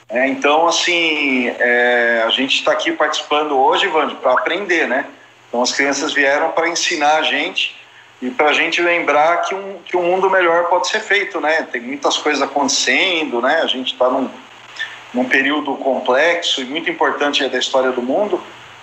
É, 0.09 0.27
então, 0.27 0.67
assim, 0.67 1.47
é, 1.47 2.23
a 2.25 2.29
gente 2.29 2.59
está 2.59 2.71
aqui 2.71 2.91
participando 2.91 3.57
hoje, 3.57 3.87
Vande, 3.87 4.15
para 4.15 4.31
aprender, 4.31 4.87
né? 4.87 5.05
Então, 5.47 5.61
as 5.61 5.73
crianças 5.73 6.13
vieram 6.13 6.51
para 6.51 6.69
ensinar 6.69 7.17
a 7.17 7.23
gente 7.23 7.76
e 8.21 8.31
para 8.31 8.49
a 8.49 8.53
gente 8.53 8.81
lembrar 8.81 9.43
que 9.43 9.53
um, 9.53 9.79
que 9.85 9.95
um 9.95 10.03
mundo 10.03 10.29
melhor 10.29 10.65
pode 10.65 10.87
ser 10.87 10.99
feito, 10.99 11.39
né? 11.39 11.63
Tem 11.71 11.79
muitas 11.79 12.17
coisas 12.17 12.41
acontecendo, 12.41 13.41
né? 13.41 13.61
A 13.61 13.67
gente 13.67 13.93
está 13.93 14.09
num, 14.09 14.29
num 15.13 15.25
período 15.25 15.75
complexo 15.75 16.61
e 16.61 16.65
muito 16.65 16.89
importante 16.89 17.47
da 17.47 17.59
história 17.59 17.91
do 17.91 18.01
mundo, 18.01 18.41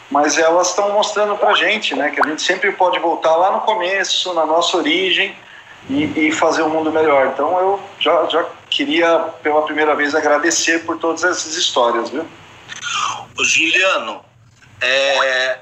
mas 0.09 0.39
elas 0.39 0.68
estão 0.68 0.93
mostrando 0.93 1.37
para 1.37 1.51
a 1.51 1.55
gente, 1.55 1.97
né? 1.97 2.11
Que 2.11 2.20
a 2.24 2.28
gente 2.28 2.43
sempre 2.43 2.70
pode 2.72 2.99
voltar 3.01 3.35
lá 3.35 3.51
no 3.51 3.61
começo, 3.62 4.32
na 4.35 4.47
nossa 4.47 4.76
origem, 4.76 5.35
e, 5.91 6.28
e, 6.28 6.32
fazer 6.32 6.62
um 6.62 6.70
mundo 6.70 6.91
melhor. 6.93 7.26
Então 7.26 7.59
eu 7.59 7.80
já, 7.99 8.26
já 8.26 8.47
queria 8.70 9.18
pela 9.43 9.62
primeira 9.62 9.95
vez 9.95 10.14
agradecer 10.14 10.85
por 10.85 10.97
todas 10.99 11.24
essas 11.24 11.57
histórias, 11.57 12.09
viu? 12.09 12.24
O 13.37 13.45
Juliano, 13.45 14.24
é, 14.80 15.59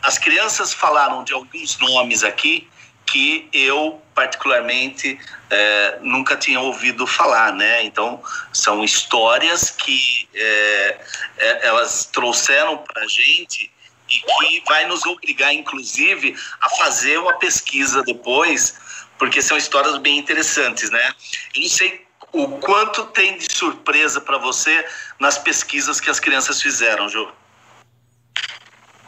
as 0.00 0.16
crianças 0.16 0.72
falaram 0.72 1.24
de 1.24 1.32
alguns 1.32 1.76
nomes 1.78 2.22
aqui 2.22 2.68
que 3.06 3.48
eu 3.52 4.02
particularmente 4.14 5.18
é, 5.50 5.98
nunca 6.00 6.36
tinha 6.36 6.60
ouvido 6.60 7.06
falar, 7.06 7.52
né? 7.52 7.84
Então 7.84 8.22
são 8.52 8.82
histórias 8.82 9.70
que 9.70 10.28
é, 10.34 10.98
é 11.38 11.66
elas 11.66 12.06
trouxeram 12.06 12.78
para 12.78 13.02
a 13.02 13.06
gente 13.06 13.70
e 14.08 14.20
que 14.20 14.62
vai 14.66 14.86
nos 14.86 15.04
obrigar, 15.04 15.52
inclusive, 15.52 16.36
a 16.60 16.70
fazer 16.70 17.18
uma 17.18 17.34
pesquisa 17.34 18.02
depois 18.02 18.78
porque 19.18 19.40
são 19.40 19.56
histórias 19.56 19.96
bem 19.98 20.18
interessantes, 20.18 20.90
né? 20.90 21.12
Eu 21.54 21.62
não 21.62 21.68
sei 21.68 22.06
o 22.32 22.48
quanto 22.58 23.06
tem 23.06 23.36
de 23.38 23.46
surpresa 23.50 24.20
para 24.20 24.38
você 24.38 24.86
nas 25.18 25.38
pesquisas 25.38 26.00
que 26.00 26.10
as 26.10 26.20
crianças 26.20 26.60
fizeram, 26.60 27.08
Jô. 27.08 27.28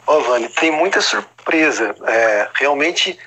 Ó, 0.07 0.17
oh, 0.17 0.21
Vani, 0.23 0.49
tem 0.49 0.71
muita 0.71 1.01
surpresa. 1.01 1.95
É, 2.07 2.49
realmente, 2.55 3.17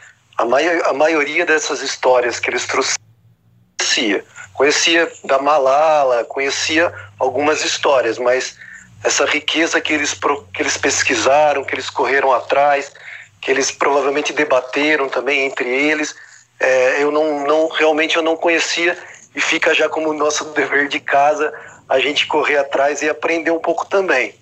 a, 0.43 0.45
mai 0.45 0.83
a 0.83 0.93
maioria 0.93 1.47
dessas 1.47 1.83
histórias 1.83 2.41
que 2.41 2.51
eles 2.51 2.67
trouxeram, 2.67 4.23
conhecia. 4.53 5.11
Da 5.25 5.39
Malala, 5.39 6.25
conhecia 6.25 6.93
algumas 7.19 7.65
histórias, 7.65 8.19
mas 8.19 8.57
essa 9.05 9.25
riqueza 9.25 9.81
que 9.81 9.93
eles, 9.93 10.15
que 10.53 10.63
eles 10.63 10.77
pesquisaram, 10.77 11.65
que 11.65 11.75
eles 11.75 11.89
correram 11.89 12.33
atrás, 12.33 12.93
que 13.41 13.51
eles 13.51 13.71
provavelmente 13.71 14.33
debateram 14.33 15.09
também 15.09 15.45
entre 15.47 15.69
eles, 15.69 16.15
é, 16.59 17.03
eu 17.03 17.11
não, 17.11 17.47
não 17.47 17.69
realmente 17.69 18.17
eu 18.17 18.23
não 18.23 18.37
conhecia 18.37 18.97
e 19.35 19.41
fica 19.41 19.75
já 19.75 19.89
como 19.89 20.13
nosso 20.13 20.45
dever 20.55 20.89
de 20.89 21.01
casa 21.01 21.53
a 21.89 21.99
gente 21.99 22.27
correr 22.27 22.57
atrás 22.57 23.03
e 23.03 23.09
aprender 23.09 23.51
um 23.51 23.59
pouco 23.61 23.87
também. 23.87 24.35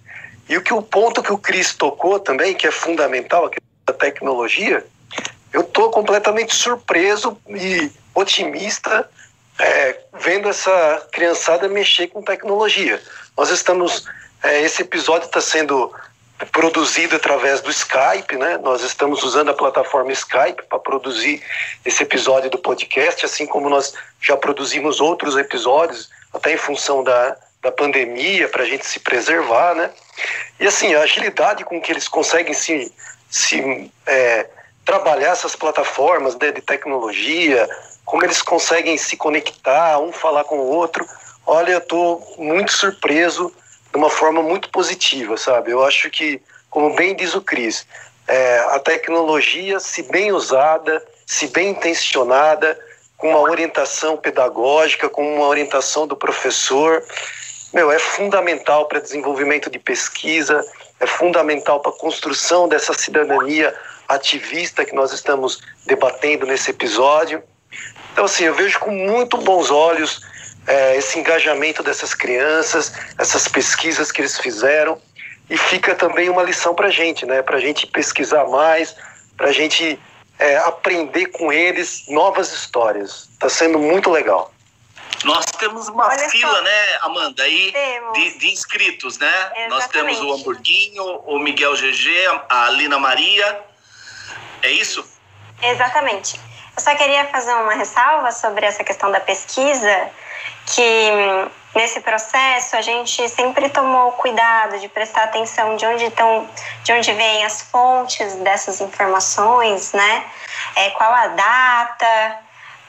E 0.48 0.56
o 0.56 0.62
que 0.62 0.72
o 0.72 0.82
ponto 0.82 1.22
que 1.22 1.32
o 1.32 1.38
Cris 1.38 1.74
tocou 1.74 2.18
também, 2.18 2.54
que 2.54 2.66
é 2.66 2.70
fundamental, 2.70 3.46
a 3.46 3.50
da 3.86 3.92
tecnologia, 3.92 4.84
eu 5.52 5.62
estou 5.62 5.90
completamente 5.90 6.54
surpreso 6.54 7.36
e 7.48 7.90
otimista 8.14 9.08
é, 9.58 10.00
vendo 10.14 10.48
essa 10.48 11.06
criançada 11.12 11.68
mexer 11.68 12.08
com 12.08 12.22
tecnologia. 12.22 13.00
Nós 13.36 13.50
estamos, 13.50 14.06
é, 14.42 14.62
esse 14.62 14.82
episódio 14.82 15.26
está 15.26 15.40
sendo 15.40 15.92
produzido 16.46 17.16
através 17.16 17.60
do 17.60 17.70
Skype, 17.70 18.36
né? 18.36 18.58
Nós 18.58 18.82
estamos 18.82 19.22
usando 19.22 19.50
a 19.50 19.54
plataforma 19.54 20.12
Skype 20.12 20.62
para 20.68 20.78
produzir 20.78 21.42
esse 21.84 22.02
episódio 22.02 22.48
do 22.48 22.58
podcast, 22.58 23.26
assim 23.26 23.46
como 23.46 23.68
nós 23.68 23.92
já 24.20 24.36
produzimos 24.36 25.00
outros 25.00 25.36
episódios, 25.36 26.10
até 26.32 26.54
em 26.54 26.56
função 26.56 27.04
da, 27.04 27.36
da 27.60 27.70
pandemia, 27.70 28.48
para 28.48 28.62
a 28.62 28.66
gente 28.66 28.86
se 28.86 29.00
preservar, 29.00 29.74
né? 29.74 29.90
E 30.58 30.66
assim, 30.66 30.94
a 30.94 31.02
agilidade 31.02 31.64
com 31.64 31.80
que 31.80 31.92
eles 31.92 32.08
conseguem 32.08 32.54
se, 32.54 32.90
se 33.28 33.90
é, 34.06 34.46
trabalhar 34.90 35.30
essas 35.30 35.54
plataformas 35.54 36.36
né, 36.36 36.50
de 36.50 36.60
tecnologia, 36.60 37.68
como 38.04 38.24
eles 38.24 38.42
conseguem 38.42 38.98
se 38.98 39.16
conectar, 39.16 40.00
um 40.00 40.10
falar 40.10 40.42
com 40.42 40.58
o 40.58 40.66
outro. 40.66 41.06
Olha, 41.46 41.74
eu 41.74 41.78
estou 41.78 42.34
muito 42.36 42.72
surpreso 42.72 43.52
de 43.92 43.96
uma 43.96 44.10
forma 44.10 44.42
muito 44.42 44.68
positiva, 44.70 45.36
sabe? 45.36 45.70
Eu 45.70 45.84
acho 45.84 46.10
que, 46.10 46.42
como 46.68 46.96
bem 46.96 47.14
diz 47.14 47.36
o 47.36 47.40
Cris, 47.40 47.86
é, 48.26 48.58
a 48.70 48.80
tecnologia, 48.80 49.78
se 49.78 50.02
bem 50.02 50.32
usada, 50.32 51.00
se 51.24 51.46
bem 51.46 51.68
intencionada, 51.68 52.76
com 53.16 53.28
uma 53.28 53.40
orientação 53.42 54.16
pedagógica, 54.16 55.08
com 55.08 55.36
uma 55.36 55.46
orientação 55.46 56.04
do 56.04 56.16
professor, 56.16 57.04
meu, 57.72 57.92
é 57.92 57.98
fundamental 58.00 58.86
para 58.86 58.98
desenvolvimento 58.98 59.70
de 59.70 59.78
pesquisa, 59.78 60.60
é 60.98 61.06
fundamental 61.06 61.78
para 61.78 61.92
a 61.92 61.96
construção 61.96 62.68
dessa 62.68 62.92
cidadania 62.92 63.72
ativista 64.10 64.84
que 64.84 64.94
nós 64.94 65.12
estamos 65.12 65.60
debatendo 65.86 66.46
nesse 66.46 66.70
episódio. 66.70 67.42
Então, 68.12 68.24
assim, 68.24 68.44
eu 68.44 68.54
vejo 68.54 68.78
com 68.80 68.90
muito 68.90 69.36
bons 69.38 69.70
olhos 69.70 70.20
é, 70.66 70.96
esse 70.96 71.18
engajamento 71.18 71.82
dessas 71.82 72.12
crianças, 72.12 72.92
essas 73.16 73.46
pesquisas 73.46 74.10
que 74.10 74.20
eles 74.20 74.38
fizeram, 74.38 75.00
e 75.48 75.56
fica 75.56 75.94
também 75.94 76.28
uma 76.28 76.42
lição 76.42 76.74
para 76.74 76.88
a 76.88 76.90
gente, 76.90 77.24
né? 77.24 77.42
Para 77.42 77.56
a 77.56 77.60
gente 77.60 77.86
pesquisar 77.86 78.46
mais, 78.48 78.94
para 79.36 79.48
a 79.48 79.52
gente 79.52 79.98
é, 80.38 80.56
aprender 80.58 81.26
com 81.26 81.52
eles 81.52 82.04
novas 82.08 82.52
histórias. 82.52 83.28
Está 83.32 83.48
sendo 83.48 83.78
muito 83.78 84.10
legal. 84.10 84.52
Nós 85.24 85.44
temos 85.58 85.88
uma 85.88 86.06
Olha 86.06 86.30
fila, 86.30 86.56
só. 86.56 86.62
né, 86.62 86.98
Amanda, 87.02 87.42
aí 87.42 87.74
de, 88.14 88.38
de, 88.38 88.52
inscritos, 88.52 89.18
né? 89.18 89.28
Exatamente. 89.28 89.68
Nós 89.68 89.88
temos 89.88 90.20
o 90.20 90.32
Hamburguinho, 90.32 91.04
o 91.26 91.38
Miguel 91.38 91.74
GG, 91.74 92.08
a 92.48 92.70
Lina 92.70 92.98
Maria. 92.98 93.69
É 94.62 94.70
isso? 94.70 95.04
Exatamente. 95.62 96.40
Eu 96.76 96.82
só 96.82 96.94
queria 96.94 97.26
fazer 97.26 97.52
uma 97.54 97.74
ressalva 97.74 98.32
sobre 98.32 98.64
essa 98.64 98.82
questão 98.82 99.10
da 99.10 99.20
pesquisa, 99.20 100.08
que 100.66 100.82
hum, 100.82 101.50
nesse 101.74 102.00
processo 102.00 102.76
a 102.76 102.82
gente 102.82 103.28
sempre 103.28 103.68
tomou 103.68 104.12
cuidado 104.12 104.78
de 104.78 104.88
prestar 104.88 105.24
atenção 105.24 105.76
de 105.76 105.84
onde 105.86 106.04
estão, 106.04 106.48
de 106.82 106.92
onde 106.92 107.12
vêm 107.12 107.44
as 107.44 107.62
fontes 107.62 108.34
dessas 108.36 108.80
informações, 108.80 109.92
né? 109.92 110.24
É, 110.76 110.90
qual 110.90 111.12
a 111.12 111.26
data, 111.28 112.38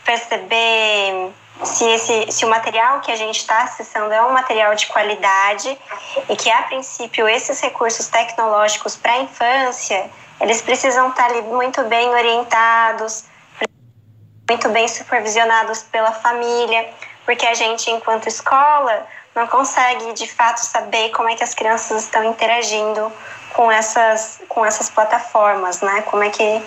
perceber 0.05 1.32
se, 1.63 1.86
esse, 1.86 2.32
se 2.32 2.45
o 2.45 2.49
material 2.49 3.01
que 3.01 3.11
a 3.11 3.15
gente 3.15 3.38
está 3.38 3.63
acessando 3.63 4.13
é 4.13 4.22
um 4.24 4.32
material 4.32 4.74
de 4.76 4.88
qualidade 4.88 5.78
e 6.30 6.36
que, 6.36 6.49
a 6.49 6.63
princípio, 6.63 7.28
esses 7.28 7.59
recursos 7.59 8.07
tecnológicos 8.07 8.95
para 8.95 9.13
a 9.13 9.17
infância, 9.19 10.09
eles 10.41 10.61
precisam 10.61 11.09
estar 11.09 11.27
tá 11.27 11.29
ali 11.29 11.41
muito 11.43 11.83
bem 11.83 12.09
orientados, 12.09 13.25
muito 14.49 14.67
bem 14.69 14.87
supervisionados 14.87 15.83
pela 15.83 16.11
família, 16.11 16.89
porque 17.25 17.45
a 17.45 17.53
gente, 17.53 17.89
enquanto 17.89 18.27
escola, 18.27 19.07
não 19.35 19.47
consegue 19.47 20.11
de 20.13 20.27
fato 20.27 20.57
saber 20.57 21.09
como 21.11 21.29
é 21.29 21.35
que 21.35 21.43
as 21.43 21.53
crianças 21.53 22.03
estão 22.03 22.23
interagindo 22.23 23.11
com 23.53 23.71
essas, 23.71 24.41
com 24.49 24.65
essas 24.65 24.89
plataformas, 24.89 25.81
né? 25.81 26.01
Como 26.03 26.23
é 26.23 26.29
que 26.29 26.61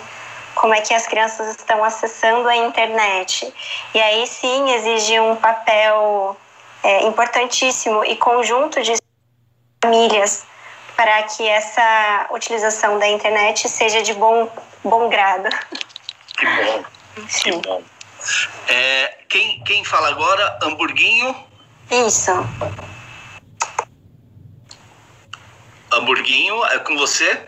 como 0.55 0.73
é 0.73 0.79
que 0.79 0.93
as 0.93 1.05
crianças 1.05 1.49
estão 1.49 1.83
acessando 1.83 2.47
a 2.47 2.55
internet. 2.55 3.53
E 3.93 4.01
aí 4.01 4.25
sim 4.25 4.71
exige 4.71 5.19
um 5.19 5.35
papel 5.35 6.37
é, 6.81 7.03
importantíssimo 7.03 8.05
e 8.05 8.15
conjunto 8.15 8.81
de 8.81 8.95
famílias 9.83 10.45
para 10.95 11.23
que 11.23 11.47
essa 11.47 12.27
utilização 12.31 12.97
da 12.99 13.07
internet 13.07 13.67
seja 13.67 14.01
de 14.01 14.13
bom, 14.13 14.49
bom 14.83 15.09
grado. 15.09 15.49
Que 16.37 16.45
bom, 16.45 16.83
que 17.43 17.51
bom. 17.57 17.83
É, 18.67 19.17
quem, 19.29 19.63
quem 19.63 19.83
fala 19.83 20.09
agora? 20.09 20.59
Hamburguinho? 20.63 21.35
Isso. 21.91 22.31
Hamburguinho, 25.91 26.65
é 26.65 26.79
com 26.79 26.97
você? 26.97 27.45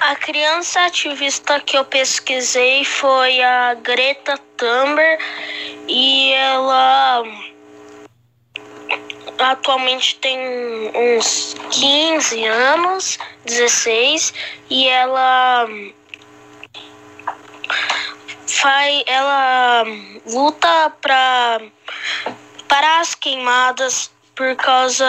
A 0.00 0.14
criança 0.16 0.80
ativista 0.84 1.60
que 1.60 1.76
eu 1.76 1.84
pesquisei 1.84 2.84
foi 2.84 3.42
a 3.42 3.74
Greta 3.74 4.38
Thunberg 4.56 5.22
e 5.88 6.32
ela 6.32 7.22
atualmente 9.38 10.16
tem 10.16 10.38
uns 10.94 11.54
15 11.70 12.44
anos, 12.44 13.18
16, 13.44 14.34
e 14.70 14.88
ela 14.88 15.66
faz 18.46 19.04
ela 19.06 19.84
luta 20.26 20.90
para 21.00 21.60
parar 22.68 23.00
as 23.00 23.14
queimadas 23.14 24.10
por 24.34 24.54
causa 24.56 25.04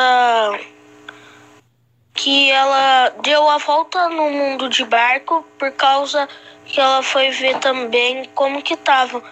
que 2.13 2.51
ela 2.51 3.09
deu 3.21 3.47
a 3.47 3.57
volta 3.57 4.09
no 4.09 4.29
mundo 4.31 4.69
de 4.69 4.83
barco 4.83 5.45
por 5.57 5.71
causa 5.71 6.27
que 6.65 6.79
ela 6.79 7.01
foi 7.01 7.29
ver 7.29 7.57
também 7.59 8.25
como 8.35 8.61
que 8.61 8.75
tava. 8.75 9.23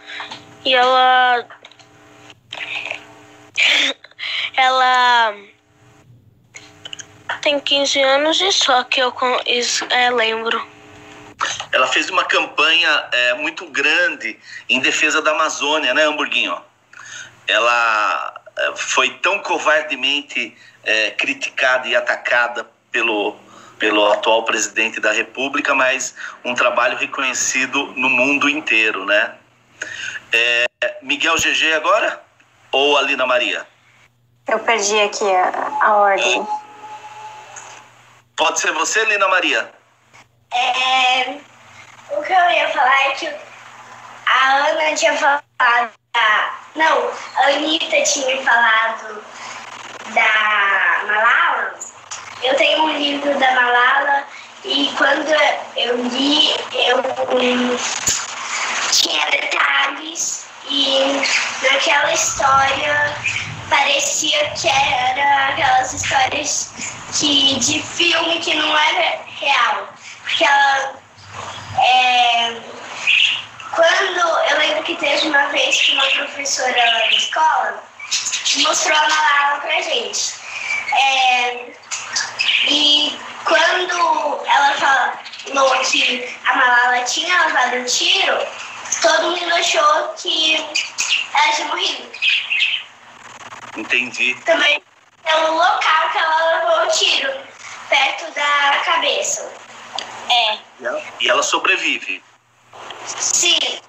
E 0.63 0.73
ela 0.73 1.45
ela 4.55 5.35
tem 7.41 7.59
15 7.59 8.01
anos 8.01 8.41
e 8.41 8.51
só 8.51 8.83
que 8.83 9.01
eu 9.01 9.13
é, 9.89 10.09
lembro. 10.09 10.65
Ela 11.71 11.87
fez 11.87 12.09
uma 12.09 12.23
campanha 12.23 13.07
é, 13.11 13.33
muito 13.35 13.65
grande 13.67 14.39
em 14.69 14.79
defesa 14.79 15.21
da 15.21 15.31
Amazônia, 15.31 15.93
né, 15.93 16.03
Hamburguinho? 16.03 16.59
Ela 17.47 18.41
é, 18.57 18.75
foi 18.75 19.09
tão 19.19 19.39
covardemente 19.39 20.55
é, 20.83 21.11
criticada 21.11 21.87
e 21.87 21.95
atacada 21.95 22.67
pelo, 22.91 23.35
pelo 23.77 24.11
atual 24.11 24.43
presidente 24.43 24.99
da 24.99 25.11
República, 25.11 25.75
mas 25.75 26.15
um 26.43 26.55
trabalho 26.55 26.97
reconhecido 26.97 27.93
no 27.95 28.09
mundo 28.09 28.47
inteiro, 28.47 29.05
né? 29.05 29.35
É, 30.31 30.65
Miguel 31.01 31.35
GG 31.35 31.73
agora 31.73 32.21
ou 32.71 32.97
Alina 32.97 33.25
Maria? 33.25 33.65
Eu 34.47 34.59
perdi 34.59 34.99
aqui 35.01 35.35
a, 35.35 35.71
a 35.81 35.95
ordem. 35.95 36.47
Pode 38.35 38.59
ser 38.59 38.71
você, 38.73 39.03
Lina 39.05 39.27
Maria? 39.27 39.73
É, 40.53 41.37
o 42.11 42.21
que 42.21 42.33
eu 42.33 42.51
ia 42.51 42.69
falar 42.69 43.07
é 43.07 43.11
que 43.11 43.27
a 43.27 44.51
Ana 44.67 44.95
tinha 44.95 45.17
falado. 45.17 45.91
não, 46.75 47.11
a 47.35 47.47
Anitta 47.47 48.03
tinha 48.03 48.43
falado 48.43 49.23
da 50.13 51.01
Malala 51.07 51.75
eu 52.43 52.55
tenho 52.55 52.83
um 52.83 52.97
livro 52.97 53.37
da 53.39 53.51
Malala 53.53 54.23
e 54.63 54.91
quando 54.97 55.33
eu 55.75 55.95
li, 56.03 56.51
eu 56.73 57.01
tinha 58.91 59.25
detalhes 59.31 60.45
e 60.69 61.21
naquela 61.63 62.13
história 62.13 63.15
parecia 63.69 64.49
que 64.51 64.67
era 64.67 65.49
aquelas 65.49 65.93
histórias 65.93 66.71
que, 67.17 67.59
de 67.59 67.81
filme 67.81 68.39
que 68.39 68.53
não 68.55 68.77
era 68.77 69.19
real. 69.39 69.89
Porque 70.23 70.43
ela. 70.43 70.95
É, 71.77 72.61
quando 73.71 74.19
eu 74.49 74.57
lembro 74.57 74.83
que 74.83 74.95
teve 74.95 75.27
uma 75.27 75.47
vez 75.47 75.81
que 75.81 75.91
uma 75.91 76.05
professora 76.05 76.75
lá 76.75 76.99
na 76.99 77.11
escola 77.11 77.83
mostrou 78.63 78.97
a 78.97 79.09
Malala 79.09 79.59
pra 79.61 79.81
gente. 79.81 80.35
É, 80.93 81.65
e 82.67 83.19
quando 83.43 84.45
ela 84.45 84.71
falou 84.73 85.79
que 85.81 86.35
a 86.45 86.55
Malala 86.55 87.03
tinha 87.03 87.45
levado 87.45 87.75
um 87.77 87.85
tiro, 87.85 88.47
todo 89.01 89.31
mundo 89.31 89.53
achou 89.53 90.13
que 90.17 90.55
ela 91.33 91.51
tinha 91.53 91.67
morrido. 91.67 92.09
Entendi. 93.75 94.35
Também 94.45 94.81
é 95.25 95.35
o 95.35 95.53
local 95.53 96.09
que 96.11 96.17
ela 96.17 96.53
levou 96.53 96.85
o 96.85 96.91
tiro, 96.91 97.33
perto 97.89 98.33
da 98.33 98.81
cabeça. 98.85 99.51
É. 100.29 100.57
E 101.19 101.29
ela 101.29 101.43
sobrevive. 101.43 102.23
Sim. 103.05 103.79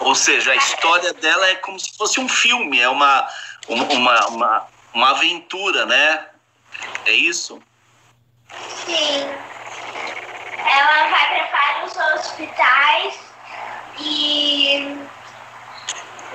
Ou 0.00 0.14
seja, 0.14 0.52
a 0.52 0.56
história 0.56 1.12
dela 1.14 1.48
é 1.48 1.54
como 1.56 1.78
se 1.78 1.96
fosse 1.96 2.20
um 2.20 2.28
filme, 2.28 2.80
é 2.80 2.88
uma, 2.88 3.28
uma, 3.68 4.26
uma, 4.26 4.66
uma 4.92 5.10
aventura, 5.10 5.86
né? 5.86 6.26
É 7.06 7.12
isso? 7.12 7.62
Sim. 8.84 9.28
Ela 10.58 11.08
vai 11.08 11.28
para 11.28 11.50
vários 11.50 11.96
hospitais 11.96 13.18
e 13.98 14.98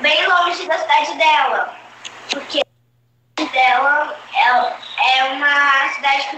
bem 0.02 0.28
longe 0.28 0.68
da 0.68 0.78
cidade 0.78 1.18
dela. 1.18 1.76
Porque 2.30 2.60
a 2.60 3.42
cidade 3.42 3.54
dela 3.54 4.20
é, 4.34 5.20
é 5.20 5.24
uma 5.26 5.90
cidade 5.94 6.30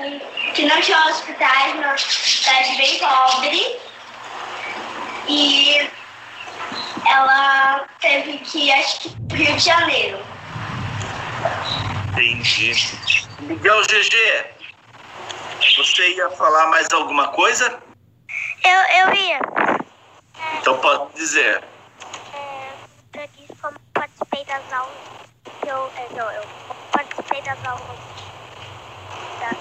hospitais, 1.09 1.75
numa 1.75 1.97
cidade 1.97 2.77
bem 2.77 2.99
pobre. 2.99 3.79
E 5.27 5.89
ela 7.05 7.85
teve 7.99 8.37
que 8.39 8.67
ir, 8.67 8.73
acho 8.73 8.99
que, 9.01 9.35
Rio 9.35 9.55
de 9.55 9.63
Janeiro. 9.63 10.19
Entendi. 12.11 12.73
Miguel 13.41 13.81
GG, 13.83 14.45
você 15.77 16.15
ia 16.15 16.29
falar 16.31 16.67
mais 16.67 16.91
alguma 16.91 17.29
coisa? 17.29 17.81
Eu, 18.63 19.07
eu 19.07 19.13
ia. 19.15 19.39
Então 20.59 20.77
pode 20.79 21.13
dizer. 21.13 21.70
Participei 24.41 24.45
das 24.45 24.73
aulas. 24.73 24.93
que 25.61 25.67
Eu, 25.67 25.91
é, 25.95 26.07
não, 26.15 26.31
eu 26.31 26.43
participei 26.91 27.41
das 27.41 27.65
aulas. 27.65 27.81
Da... 29.39 29.51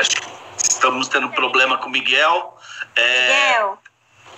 Acho 0.00 0.10
que 0.10 0.30
estamos 0.62 1.08
tendo 1.08 1.30
problema 1.30 1.78
com 1.78 1.86
o 1.86 1.90
Miguel. 1.90 2.56
É, 2.96 3.28
Miguel, 3.28 3.78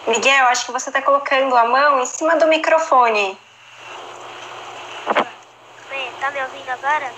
Miguel, 0.07 0.47
acho 0.47 0.67
que 0.67 0.73
você 0.73 0.91
está 0.91 1.03
colocando 1.03 1.57
a 1.57 1.65
mão 1.65 2.01
em 2.01 2.07
cima 2.07 2.37
do 2.37 2.47
microfone. 2.47 3.39
Tá 6.21 6.31
me 6.33 6.43
ouvindo 6.43 6.69
agora? 6.69 7.13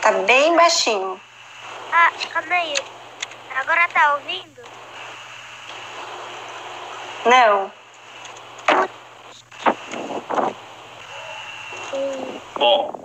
Tá 0.00 0.12
bem 0.12 0.56
baixinho. 0.56 1.20
Ah, 1.92 2.12
calma 2.32 2.54
aí. 2.54 2.74
Agora 3.56 3.88
tá 3.88 4.14
ouvindo? 4.14 4.62
Não. 7.24 7.75
Bom, 12.54 13.04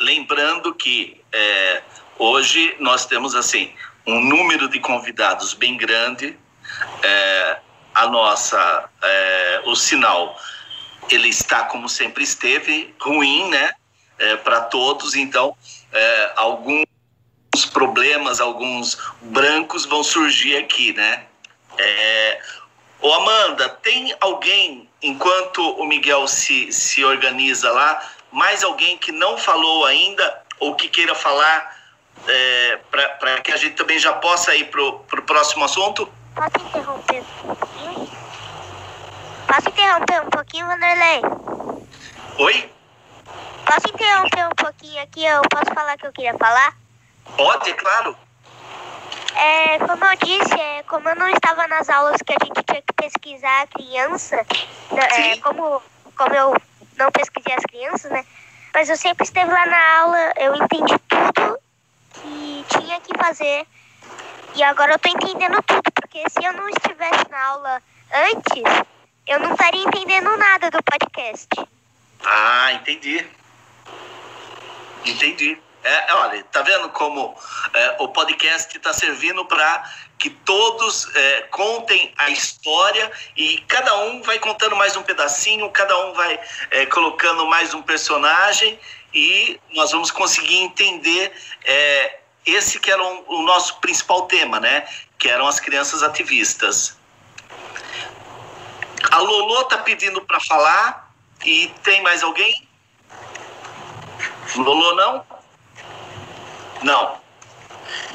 lembrando 0.00 0.74
que 0.74 1.20
é, 1.32 1.82
hoje 2.18 2.76
nós 2.78 3.06
temos 3.06 3.34
assim 3.34 3.72
um 4.06 4.20
número 4.20 4.68
de 4.68 4.80
convidados 4.80 5.54
bem 5.54 5.76
grande. 5.76 6.36
É, 7.02 7.58
a 7.94 8.06
nossa, 8.06 8.88
é, 9.02 9.62
o 9.66 9.74
sinal, 9.74 10.38
ele 11.10 11.28
está 11.28 11.64
como 11.64 11.88
sempre 11.88 12.24
esteve, 12.24 12.94
ruim, 13.00 13.48
né? 13.50 13.72
para 14.44 14.60
todos. 14.60 15.16
Então, 15.16 15.56
é, 15.92 16.32
alguns 16.36 16.86
problemas, 17.72 18.40
alguns 18.40 18.96
brancos 19.20 19.84
vão 19.84 20.04
surgir 20.04 20.56
aqui, 20.56 20.92
né? 20.92 21.24
Ô 23.02 23.12
Amanda, 23.12 23.68
tem 23.68 24.14
alguém, 24.20 24.88
enquanto 25.02 25.60
o 25.72 25.84
Miguel 25.84 26.28
se, 26.28 26.72
se 26.72 27.04
organiza 27.04 27.72
lá, 27.72 28.00
mais 28.30 28.62
alguém 28.62 28.96
que 28.96 29.10
não 29.10 29.36
falou 29.36 29.84
ainda 29.84 30.40
ou 30.60 30.76
que 30.76 30.88
queira 30.88 31.12
falar 31.12 31.76
é, 32.28 32.78
para 33.18 33.40
que 33.40 33.50
a 33.50 33.56
gente 33.56 33.74
também 33.74 33.98
já 33.98 34.12
possa 34.12 34.54
ir 34.54 34.70
pro, 34.70 35.00
pro 35.00 35.20
próximo 35.22 35.64
assunto? 35.64 36.08
Posso 36.32 36.64
interromper 36.64 37.24
um 37.44 37.54
pouquinho? 37.56 38.10
Posso 39.48 39.68
interromper 39.68 40.22
um 40.22 40.30
pouquinho, 40.30 40.66
Vanderlei? 40.68 41.20
Oi? 42.38 42.72
Posso 43.66 43.88
interromper 43.92 44.46
um 44.46 44.54
pouquinho 44.54 45.02
aqui? 45.02 45.24
Eu 45.24 45.42
posso 45.50 45.74
falar 45.74 45.96
o 45.96 45.98
que 45.98 46.06
eu 46.06 46.12
queria 46.12 46.38
falar? 46.38 46.76
Pode, 47.36 47.68
é 47.68 47.74
claro. 47.74 48.16
É, 49.42 49.76
como 49.80 50.04
eu 50.04 50.16
disse, 50.24 50.54
é, 50.54 50.84
como 50.84 51.08
eu 51.08 51.16
não 51.16 51.28
estava 51.28 51.66
nas 51.66 51.90
aulas 51.90 52.22
que 52.22 52.32
a 52.32 52.44
gente 52.44 52.62
tinha 52.62 52.80
que 52.80 52.92
pesquisar 52.92 53.62
a 53.62 53.66
criança, 53.66 54.36
né, 54.92 55.32
é, 55.32 55.36
como, 55.38 55.82
como 56.16 56.32
eu 56.32 56.54
não 56.96 57.10
pesquisei 57.10 57.52
as 57.52 57.64
crianças, 57.64 58.12
né? 58.12 58.24
Mas 58.72 58.88
eu 58.88 58.96
sempre 58.96 59.24
esteve 59.24 59.50
lá 59.50 59.66
na 59.66 59.98
aula, 59.98 60.32
eu 60.36 60.54
entendi 60.54 60.94
tudo 61.08 61.58
que 62.14 62.64
tinha 62.68 63.00
que 63.00 63.18
fazer. 63.18 63.66
E 64.54 64.62
agora 64.62 64.92
eu 64.92 64.98
tô 65.00 65.08
entendendo 65.08 65.60
tudo, 65.62 65.90
porque 65.92 66.22
se 66.30 66.44
eu 66.44 66.52
não 66.52 66.68
estivesse 66.68 67.28
na 67.28 67.44
aula 67.44 67.82
antes, 68.14 68.62
eu 69.26 69.40
não 69.40 69.54
estaria 69.54 69.82
entendendo 69.82 70.36
nada 70.36 70.70
do 70.70 70.78
podcast. 70.84 71.48
Ah, 72.24 72.72
entendi. 72.74 73.26
Entendi. 75.04 75.58
É, 75.84 76.10
é, 76.10 76.14
olha, 76.14 76.44
tá 76.44 76.62
vendo 76.62 76.88
como 76.90 77.36
é, 77.74 77.96
o 77.98 78.08
podcast 78.08 78.76
está 78.76 78.92
servindo 78.92 79.44
para 79.44 79.90
que 80.18 80.30
todos 80.30 81.12
é, 81.16 81.42
contem 81.50 82.14
a 82.16 82.30
história 82.30 83.10
e 83.36 83.58
cada 83.66 83.98
um 84.04 84.22
vai 84.22 84.38
contando 84.38 84.76
mais 84.76 84.96
um 84.96 85.02
pedacinho, 85.02 85.68
cada 85.70 85.98
um 86.06 86.12
vai 86.12 86.38
é, 86.70 86.86
colocando 86.86 87.46
mais 87.46 87.74
um 87.74 87.82
personagem 87.82 88.78
e 89.12 89.60
nós 89.74 89.90
vamos 89.90 90.12
conseguir 90.12 90.58
entender 90.58 91.32
é, 91.64 92.18
esse 92.46 92.78
que 92.78 92.90
era 92.90 93.02
o, 93.02 93.40
o 93.40 93.42
nosso 93.42 93.80
principal 93.80 94.22
tema, 94.26 94.60
né? 94.60 94.86
Que 95.18 95.28
eram 95.28 95.46
as 95.48 95.58
crianças 95.58 96.02
ativistas. 96.02 96.96
A 99.10 99.18
Lolo 99.18 99.64
tá 99.64 99.78
pedindo 99.78 100.22
para 100.22 100.38
falar 100.38 101.12
e 101.44 101.66
tem 101.82 102.00
mais 102.02 102.22
alguém? 102.22 102.68
Lolo 104.56 104.94
não? 104.94 105.31
Não. 106.82 107.20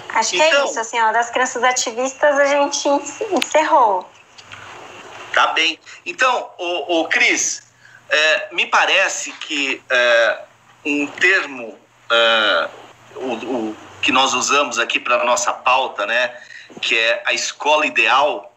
Acho 0.09 0.32
que 0.32 0.41
é 0.41 0.49
Então- 0.49 0.65
isso, 0.65 0.80
assim, 0.80 0.99
ó, 0.99 1.11
das 1.11 1.30
crianças 1.30 1.63
ativistas 1.63 2.38
a 2.39 2.45
gente 2.45 2.88
encerrou. 3.32 4.09
Tá 5.34 5.47
bem. 5.47 5.80
Então, 6.05 6.49
o, 6.57 7.01
o 7.01 7.07
Cris, 7.07 7.63
é, 8.09 8.47
me 8.51 8.65
parece 8.65 9.32
que 9.34 9.82
é, 9.89 10.39
um 10.86 11.05
termo 11.07 11.78
é, 12.09 12.70
o, 13.15 13.34
o 13.34 13.78
que 14.01 14.11
nós 14.11 14.34
usamos 14.34 14.80
aqui 14.80 14.99
para 14.99 15.24
nossa 15.24 15.53
pauta, 15.53 16.05
né, 16.05 16.34
que 16.82 16.97
é 16.97 17.24
a 17.26 17.34
escola 17.34 17.86
ideal, 17.86 18.55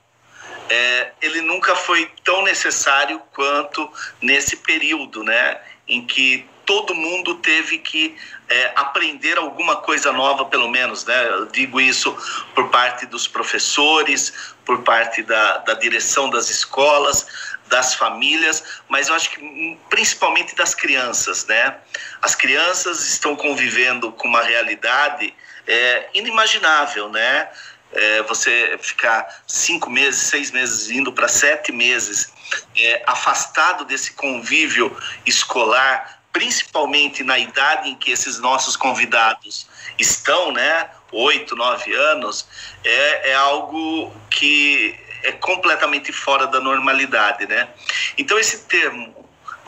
é, 0.69 1.11
ele 1.21 1.41
nunca 1.41 1.75
foi 1.75 2.11
tão 2.25 2.43
necessário 2.43 3.21
quanto 3.35 3.91
nesse 4.21 4.57
período, 4.57 5.25
né, 5.25 5.59
em 5.89 6.07
que 6.07 6.49
todo 6.71 6.95
mundo 6.95 7.35
teve 7.35 7.79
que 7.79 8.17
é, 8.49 8.73
aprender 8.77 9.37
alguma 9.37 9.79
coisa 9.79 10.13
nova, 10.13 10.45
pelo 10.45 10.71
menos, 10.71 11.05
né? 11.05 11.29
Eu 11.29 11.47
digo 11.47 11.81
isso 11.81 12.17
por 12.55 12.69
parte 12.69 13.07
dos 13.07 13.27
professores, 13.27 14.33
por 14.65 14.83
parte 14.83 15.21
da, 15.25 15.59
da 15.59 15.75
direção 15.75 16.31
das 16.31 16.49
escolas, 16.49 17.27
das 17.67 17.97
famílias, 17.97 18.63
mas 18.89 19.09
eu 19.09 19.17
acho 19.17 19.31
que 19.31 19.41
hum, 19.43 19.77
principalmente 19.89 20.55
das 20.55 20.73
crianças, 20.73 21.45
né? 21.47 21.77
As 22.23 22.37
crianças 22.37 23.05
estão 23.09 23.35
convivendo 23.35 24.13
com 24.13 24.29
uma 24.29 24.43
realidade 24.43 25.35
é, 25.67 26.09
inimaginável, 26.15 27.09
né? 27.09 27.49
É, 27.93 28.23
você 28.23 28.79
ficar 28.81 29.43
cinco 29.45 29.91
meses, 29.91 30.21
seis 30.21 30.53
meses, 30.53 30.89
indo 30.89 31.13
para 31.13 31.27
sete 31.27 31.73
meses, 31.73 32.33
é, 32.77 33.03
afastado 33.05 33.85
desse 33.85 34.13
convívio 34.13 34.97
escolar, 35.27 36.20
principalmente 36.33 37.23
na 37.23 37.39
idade 37.39 37.89
em 37.89 37.95
que 37.95 38.11
esses 38.11 38.39
nossos 38.39 38.77
convidados 38.77 39.67
estão, 39.99 40.53
né? 40.53 40.91
Oito, 41.13 41.57
nove 41.57 41.93
anos, 41.93 42.47
é, 42.85 43.31
é 43.31 43.35
algo 43.35 44.13
que 44.31 44.99
é 45.23 45.33
completamente 45.33 46.13
fora 46.13 46.47
da 46.47 46.61
normalidade, 46.61 47.47
né? 47.47 47.69
Então 48.17 48.39
esse 48.39 48.65
termo 48.67 49.15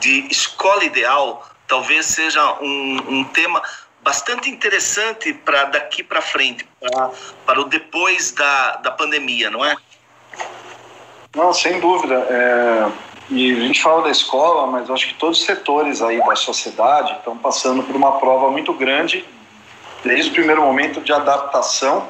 de 0.00 0.26
escola 0.30 0.84
ideal 0.84 1.48
talvez 1.66 2.06
seja 2.06 2.54
um, 2.60 3.18
um 3.20 3.24
tema 3.24 3.62
bastante 4.02 4.50
interessante 4.50 5.32
para 5.32 5.64
daqui 5.64 6.02
para 6.02 6.20
frente, 6.20 6.66
para 7.46 7.60
o 7.60 7.64
depois 7.64 8.32
da, 8.32 8.76
da 8.76 8.90
pandemia, 8.90 9.50
não 9.50 9.64
é? 9.64 9.76
Não, 11.34 11.52
sem 11.52 11.80
dúvida. 11.80 12.14
É, 12.14 12.92
e 13.33 13.51
a 13.51 13.61
gente 13.61 13.80
fala 13.83 14.03
da 14.03 14.11
escola, 14.11 14.66
mas 14.66 14.91
acho 14.91 15.09
que 15.09 15.14
todos 15.14 15.41
os 15.41 15.47
setores 15.47 16.03
aí 16.03 16.18
da 16.18 16.37
sociedade 16.37 17.14
estão 17.14 17.37
passando 17.37 17.83
por 17.83 17.97
uma 17.97 18.18
prova 18.18 18.51
muito 18.51 18.74
grande, 18.74 19.24
desde 20.05 20.30
o 20.30 20.35
primeiro 20.35 20.61
momento 20.61 21.01
de 21.01 21.14
adaptação, 21.14 22.09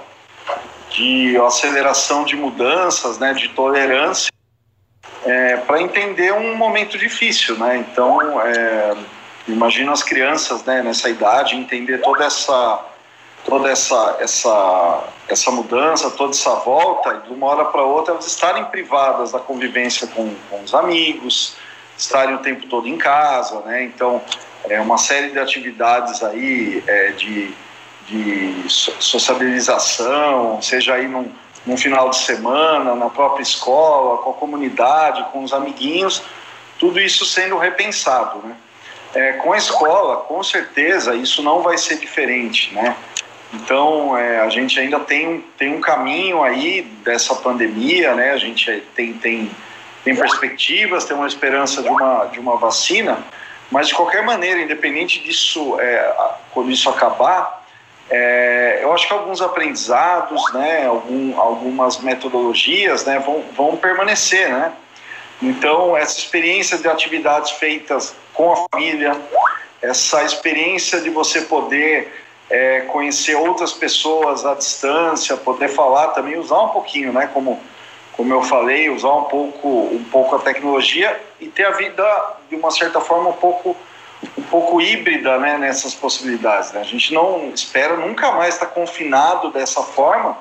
de 0.90 1.36
aceleração 1.38 2.24
de 2.24 2.34
mudanças, 2.34 3.18
né, 3.18 3.32
de 3.34 3.48
tolerância, 3.50 4.32
é, 5.24 5.58
para 5.58 5.80
entender 5.80 6.32
um 6.32 6.56
momento 6.56 6.98
difícil, 6.98 7.56
né? 7.56 7.76
Então, 7.76 8.40
é, 8.40 8.96
imagina 9.46 9.92
as 9.92 10.02
crianças, 10.02 10.64
né, 10.64 10.82
nessa 10.82 11.08
idade 11.08 11.54
entender 11.54 11.98
toda 11.98 12.24
essa 12.24 12.84
toda 13.44 13.70
essa 13.70 14.16
essa 14.20 15.04
essa 15.28 15.50
mudança, 15.50 16.10
toda 16.10 16.30
essa 16.30 16.54
volta, 16.56 17.22
e 17.22 17.28
de 17.28 17.34
uma 17.34 17.46
hora 17.46 17.64
para 17.66 17.82
outra 17.82 18.14
elas 18.14 18.26
estarem 18.26 18.64
privadas 18.66 19.32
da 19.32 19.38
convivência 19.38 20.06
com, 20.08 20.34
com 20.50 20.62
os 20.62 20.74
amigos, 20.74 21.56
estarem 21.96 22.34
o 22.34 22.38
tempo 22.38 22.66
todo 22.66 22.86
em 22.86 22.98
casa, 22.98 23.60
né? 23.60 23.84
Então, 23.84 24.20
é 24.68 24.80
uma 24.80 24.98
série 24.98 25.30
de 25.30 25.38
atividades 25.38 26.22
aí 26.22 26.82
é, 26.86 27.12
de, 27.12 27.54
de 28.06 28.64
so- 28.68 28.94
sociabilização, 29.00 30.60
seja 30.60 30.94
aí 30.94 31.08
num, 31.08 31.30
num 31.64 31.76
final 31.76 32.10
de 32.10 32.16
semana, 32.16 32.94
na 32.94 33.08
própria 33.08 33.42
escola, 33.42 34.18
com 34.18 34.30
a 34.30 34.34
comunidade, 34.34 35.24
com 35.32 35.42
os 35.42 35.52
amiguinhos, 35.52 36.22
tudo 36.78 37.00
isso 37.00 37.24
sendo 37.24 37.56
repensado, 37.56 38.38
né? 38.44 38.56
É, 39.14 39.32
com 39.34 39.52
a 39.52 39.58
escola, 39.58 40.16
com 40.18 40.42
certeza, 40.42 41.14
isso 41.14 41.42
não 41.42 41.60
vai 41.62 41.76
ser 41.76 41.98
diferente, 41.98 42.72
né? 42.74 42.96
Então, 43.52 44.16
é, 44.16 44.40
a 44.40 44.48
gente 44.48 44.78
ainda 44.80 44.98
tem, 45.00 45.44
tem 45.58 45.74
um 45.74 45.80
caminho 45.80 46.42
aí 46.42 46.82
dessa 47.04 47.34
pandemia, 47.34 48.14
né? 48.14 48.30
A 48.30 48.38
gente 48.38 48.82
tem, 48.94 49.12
tem, 49.14 49.50
tem 50.02 50.16
perspectivas, 50.16 51.04
tem 51.04 51.16
uma 51.16 51.26
esperança 51.26 51.82
de 51.82 51.88
uma, 51.88 52.24
de 52.26 52.40
uma 52.40 52.56
vacina, 52.56 53.18
mas 53.70 53.88
de 53.88 53.94
qualquer 53.94 54.22
maneira, 54.22 54.60
independente 54.60 55.20
disso, 55.20 55.78
é, 55.78 56.14
quando 56.52 56.70
isso 56.70 56.88
acabar, 56.88 57.62
é, 58.10 58.80
eu 58.82 58.92
acho 58.92 59.06
que 59.06 59.12
alguns 59.12 59.40
aprendizados, 59.40 60.52
né, 60.52 60.86
algum, 60.86 61.38
algumas 61.38 61.98
metodologias 61.98 63.04
né, 63.04 63.18
vão, 63.18 63.42
vão 63.54 63.76
permanecer, 63.76 64.50
né? 64.50 64.72
Então, 65.40 65.96
essa 65.96 66.18
experiência 66.18 66.78
de 66.78 66.86
atividades 66.88 67.50
feitas 67.52 68.14
com 68.32 68.52
a 68.52 68.68
família, 68.68 69.16
essa 69.80 70.22
experiência 70.22 71.00
de 71.00 71.10
você 71.10 71.42
poder 71.42 72.12
é, 72.52 72.82
conhecer 72.82 73.34
outras 73.34 73.72
pessoas 73.72 74.44
à 74.44 74.52
distância, 74.52 75.38
poder 75.38 75.68
falar 75.68 76.08
também, 76.08 76.38
usar 76.38 76.60
um 76.60 76.68
pouquinho, 76.68 77.10
né? 77.10 77.26
Como, 77.32 77.58
como 78.12 78.34
eu 78.34 78.42
falei, 78.42 78.90
usar 78.90 79.14
um 79.14 79.24
pouco, 79.24 79.68
um 79.68 80.04
pouco 80.04 80.36
a 80.36 80.38
tecnologia 80.38 81.18
e 81.40 81.48
ter 81.48 81.64
a 81.64 81.70
vida 81.70 82.04
de 82.50 82.56
uma 82.56 82.70
certa 82.70 83.00
forma 83.00 83.30
um 83.30 83.36
pouco, 83.36 83.74
um 84.36 84.42
pouco 84.42 84.82
híbrida, 84.82 85.38
né? 85.38 85.56
Nessas 85.56 85.94
possibilidades. 85.94 86.72
Né? 86.72 86.82
A 86.82 86.84
gente 86.84 87.14
não 87.14 87.48
espera 87.54 87.96
nunca 87.96 88.30
mais 88.32 88.52
estar 88.52 88.66
confinado 88.66 89.50
dessa 89.50 89.80
forma, 89.82 90.36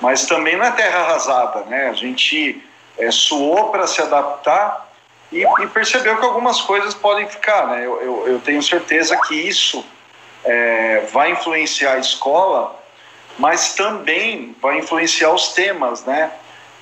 mas 0.00 0.26
também 0.26 0.56
não 0.56 0.64
é 0.64 0.72
terra 0.72 0.98
arrasada, 0.98 1.60
né? 1.66 1.90
A 1.90 1.92
gente 1.92 2.60
é, 2.98 3.08
suou 3.12 3.70
para 3.70 3.86
se 3.86 4.02
adaptar 4.02 4.84
e, 5.30 5.44
e, 5.44 5.66
percebeu 5.68 6.16
que 6.18 6.24
algumas 6.24 6.60
coisas 6.60 6.92
podem 6.92 7.28
ficar. 7.28 7.68
Né? 7.68 7.86
Eu, 7.86 8.02
eu, 8.02 8.28
eu 8.30 8.40
tenho 8.40 8.60
certeza 8.60 9.16
que 9.28 9.34
isso 9.36 9.84
é, 10.46 11.00
vai 11.12 11.32
influenciar 11.32 11.94
a 11.94 11.98
escola, 11.98 12.74
mas 13.38 13.74
também 13.74 14.56
vai 14.62 14.78
influenciar 14.78 15.30
os 15.32 15.52
temas, 15.52 16.04
né? 16.04 16.30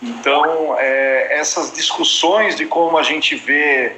Então, 0.01 0.77
é, 0.79 1.39
essas 1.39 1.73
discussões 1.73 2.57
de 2.57 2.67
como 2.67 2.99
a 2.99 3.03
gente 3.03 3.35
vê 3.35 3.93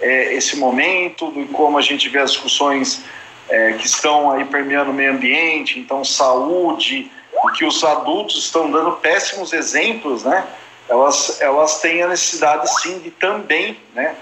é, 0.00 0.34
esse 0.34 0.56
momento, 0.56 1.30
de 1.32 1.44
como 1.46 1.78
a 1.78 1.82
gente 1.82 2.08
vê 2.08 2.18
as 2.18 2.32
discussões 2.32 3.04
é, 3.48 3.72
que 3.72 3.86
estão 3.86 4.32
aí 4.32 4.44
permeando 4.44 4.90
o 4.90 4.94
meio 4.94 5.12
ambiente, 5.12 5.78
então 5.78 6.04
saúde, 6.04 7.10
e 7.32 7.52
que 7.52 7.64
os 7.64 7.82
adultos 7.84 8.44
estão 8.44 8.70
dando 8.70 8.92
péssimos 8.92 9.52
exemplos, 9.52 10.24
né? 10.24 10.44
elas, 10.88 11.40
elas 11.40 11.80
têm 11.80 12.02
a 12.02 12.08
necessidade 12.08 12.68
sim 12.80 12.98
de 12.98 13.10
também, 13.10 13.78
né, 13.94 14.14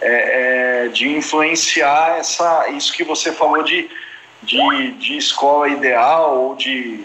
é, 0.00 0.84
é, 0.84 0.88
de 0.88 1.08
influenciar 1.08 2.18
essa, 2.18 2.68
isso 2.70 2.92
que 2.92 3.04
você 3.04 3.32
falou 3.32 3.62
de, 3.62 3.88
de, 4.48 4.92
de 4.92 5.16
escola 5.18 5.68
ideal 5.68 6.38
ou 6.38 6.54
de, 6.54 7.04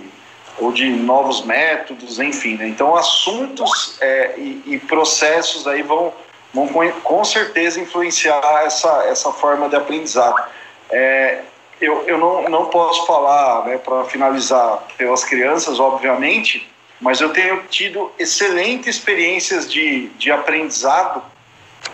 ou 0.57 0.71
de 0.71 0.89
novos 0.89 1.43
métodos, 1.43 2.19
enfim. 2.19 2.55
Né? 2.55 2.69
Então, 2.69 2.95
assuntos 2.95 3.97
é, 4.01 4.33
e, 4.37 4.63
e, 4.65 4.79
processos 4.79 5.67
aí 5.67 5.83
vão, 5.83 6.13
vão 6.53 6.67
com, 7.03 7.23
certeza 7.25 7.81
influenciar 7.81 8.63
essa, 8.65 9.05
essa 9.07 9.31
forma 9.31 9.67
de 9.67 9.75
aprendizado. 9.75 10.41
É, 10.89 11.41
eu, 11.81 12.03
eu 12.07 12.17
não, 12.17 12.49
não 12.49 12.65
posso 12.67 13.05
falar, 13.05 13.65
né, 13.65 13.77
para 13.77 14.05
finalizar, 14.05 14.81
pelas 14.97 15.25
crianças, 15.25 15.79
obviamente, 15.79 16.69
mas 17.01 17.19
eu 17.19 17.29
tenho 17.33 17.61
tido 17.69 18.09
excelentes 18.17 18.95
experiências 18.95 19.69
de, 19.69 20.07
de 20.09 20.31
aprendizado 20.31 21.21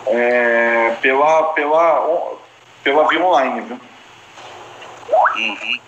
é, 0.05 0.95
pela, 1.01 1.43
pela, 1.53 2.37
pela 2.83 3.07
via 3.07 3.23
online. 3.23 3.61
Viu? 3.61 3.79
Uhum. 5.35 5.79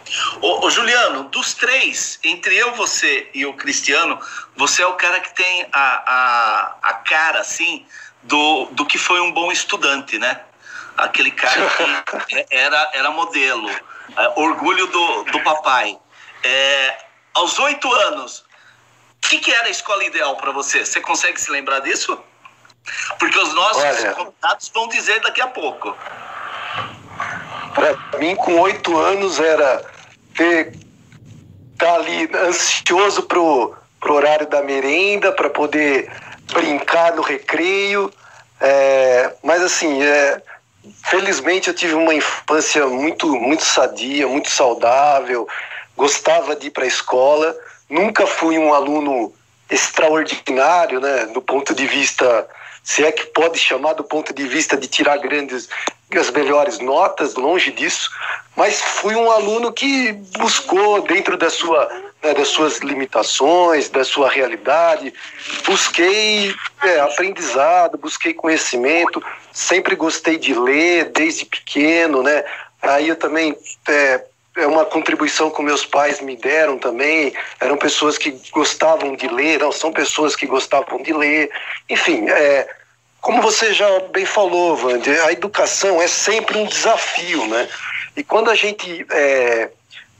Ô, 0.41 0.65
ô, 0.65 0.69
Juliano, 0.69 1.23
dos 1.25 1.53
três, 1.53 2.19
entre 2.23 2.55
eu, 2.55 2.73
você 2.73 3.29
e 3.33 3.45
o 3.45 3.53
Cristiano, 3.53 4.19
você 4.55 4.83
é 4.83 4.87
o 4.87 4.93
cara 4.93 5.19
que 5.19 5.33
tem 5.33 5.67
a, 5.71 6.03
a, 6.05 6.75
a 6.81 6.93
cara, 6.95 7.39
assim, 7.39 7.85
do, 8.23 8.65
do 8.71 8.85
que 8.85 8.97
foi 8.97 9.19
um 9.21 9.31
bom 9.31 9.51
estudante, 9.51 10.17
né? 10.17 10.41
Aquele 10.97 11.31
cara 11.31 11.69
que 12.27 12.35
é, 12.37 12.45
era, 12.49 12.89
era 12.93 13.11
modelo, 13.11 13.69
é, 13.69 14.33
orgulho 14.35 14.87
do, 14.87 15.23
do 15.23 15.39
papai. 15.41 15.97
É, 16.43 16.97
aos 17.33 17.57
oito 17.59 17.91
anos, 17.93 18.45
o 19.23 19.27
que, 19.27 19.39
que 19.39 19.51
era 19.51 19.67
a 19.67 19.71
escola 19.71 20.03
ideal 20.03 20.35
para 20.35 20.51
você? 20.51 20.85
Você 20.85 20.99
consegue 21.01 21.39
se 21.39 21.51
lembrar 21.51 21.79
disso? 21.79 22.19
Porque 23.19 23.37
os 23.37 23.53
nossos 23.53 23.83
Olha, 23.83 24.13
convidados 24.13 24.69
vão 24.73 24.87
dizer 24.87 25.19
daqui 25.21 25.41
a 25.41 25.47
pouco. 25.47 25.95
Para 27.73 28.19
mim, 28.19 28.35
com 28.35 28.59
oito 28.59 28.97
anos, 28.97 29.39
era 29.39 29.83
ter 30.35 30.73
tá 31.77 31.95
ali 31.95 32.29
ansioso 32.47 33.23
pro, 33.23 33.75
pro 33.99 34.13
horário 34.13 34.47
da 34.47 34.61
merenda, 34.61 35.31
para 35.31 35.49
poder 35.49 36.11
brincar 36.53 37.15
no 37.15 37.21
recreio. 37.21 38.11
É, 38.59 39.33
mas 39.43 39.61
assim, 39.63 40.03
é, 40.03 40.41
felizmente 41.05 41.69
eu 41.69 41.73
tive 41.73 41.95
uma 41.95 42.13
infância 42.13 42.85
muito, 42.85 43.27
muito 43.35 43.63
sadia, 43.63 44.27
muito 44.27 44.49
saudável, 44.49 45.47
gostava 45.97 46.55
de 46.55 46.67
ir 46.67 46.71
para 46.71 46.83
a 46.83 46.87
escola 46.87 47.55
nunca 47.91 48.25
fui 48.25 48.57
um 48.57 48.73
aluno 48.73 49.33
extraordinário, 49.69 50.99
né, 51.01 51.25
do 51.27 51.41
ponto 51.41 51.75
de 51.75 51.85
vista, 51.85 52.47
se 52.83 53.03
é 53.03 53.11
que 53.11 53.25
pode 53.27 53.59
chamar 53.59 53.93
do 53.93 54.03
ponto 54.03 54.33
de 54.33 54.47
vista 54.47 54.77
de 54.77 54.87
tirar 54.87 55.17
grandes, 55.17 55.69
as 56.17 56.29
melhores 56.31 56.79
notas, 56.79 57.35
longe 57.35 57.71
disso, 57.71 58.09
mas 58.55 58.81
fui 58.81 59.15
um 59.15 59.31
aluno 59.31 59.71
que 59.71 60.13
buscou 60.37 61.01
dentro 61.01 61.37
da 61.37 61.49
sua, 61.49 61.87
né, 62.21 62.33
das 62.33 62.49
suas 62.49 62.79
limitações, 62.79 63.89
da 63.89 64.03
sua 64.03 64.29
realidade, 64.29 65.13
busquei 65.65 66.53
é, 66.83 66.99
aprendizado, 66.99 67.97
busquei 67.97 68.33
conhecimento, 68.33 69.23
sempre 69.51 69.95
gostei 69.95 70.37
de 70.37 70.53
ler 70.53 71.05
desde 71.05 71.45
pequeno, 71.45 72.21
né, 72.21 72.43
aí 72.81 73.07
eu 73.07 73.15
também 73.15 73.55
é, 73.87 74.23
é 74.57 74.67
uma 74.67 74.83
contribuição 74.83 75.49
que 75.49 75.61
meus 75.61 75.85
pais 75.85 76.19
me 76.19 76.35
deram 76.35 76.77
também. 76.77 77.33
Eram 77.59 77.77
pessoas 77.77 78.17
que 78.17 78.37
gostavam 78.51 79.15
de 79.15 79.27
ler, 79.27 79.59
não 79.59 79.71
são 79.71 79.93
pessoas 79.93 80.35
que 80.35 80.45
gostavam 80.45 81.01
de 81.01 81.13
ler. 81.13 81.49
Enfim, 81.89 82.29
é, 82.29 82.67
como 83.21 83.41
você 83.41 83.73
já 83.73 83.99
bem 84.11 84.25
falou, 84.25 84.75
Wandy, 84.83 85.11
a 85.11 85.31
educação 85.31 86.01
é 86.01 86.07
sempre 86.07 86.57
um 86.57 86.65
desafio, 86.65 87.47
né? 87.47 87.69
E 88.17 88.23
quando 88.23 88.49
a 88.49 88.55
gente 88.55 89.05
é, 89.11 89.69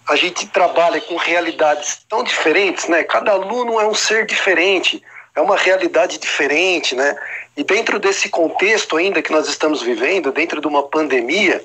a 0.08 0.16
gente 0.16 0.46
trabalha 0.48 1.02
com 1.02 1.16
realidades 1.16 2.00
tão 2.08 2.24
diferentes, 2.24 2.88
né? 2.88 3.04
Cada 3.04 3.32
aluno 3.32 3.80
é 3.80 3.88
um 3.88 3.94
ser 3.94 4.26
diferente, 4.26 5.02
é 5.36 5.42
uma 5.42 5.58
realidade 5.58 6.20
diferente, 6.20 6.96
né? 6.96 7.18
E 7.58 7.64
dentro 7.64 8.00
desse 8.00 8.30
contexto 8.30 8.96
ainda 8.96 9.22
que 9.22 9.32
nós 9.32 9.48
estamos 9.48 9.82
vivendo, 9.82 10.32
dentro 10.32 10.62
de 10.62 10.68
uma 10.68 10.84
pandemia, 10.84 11.64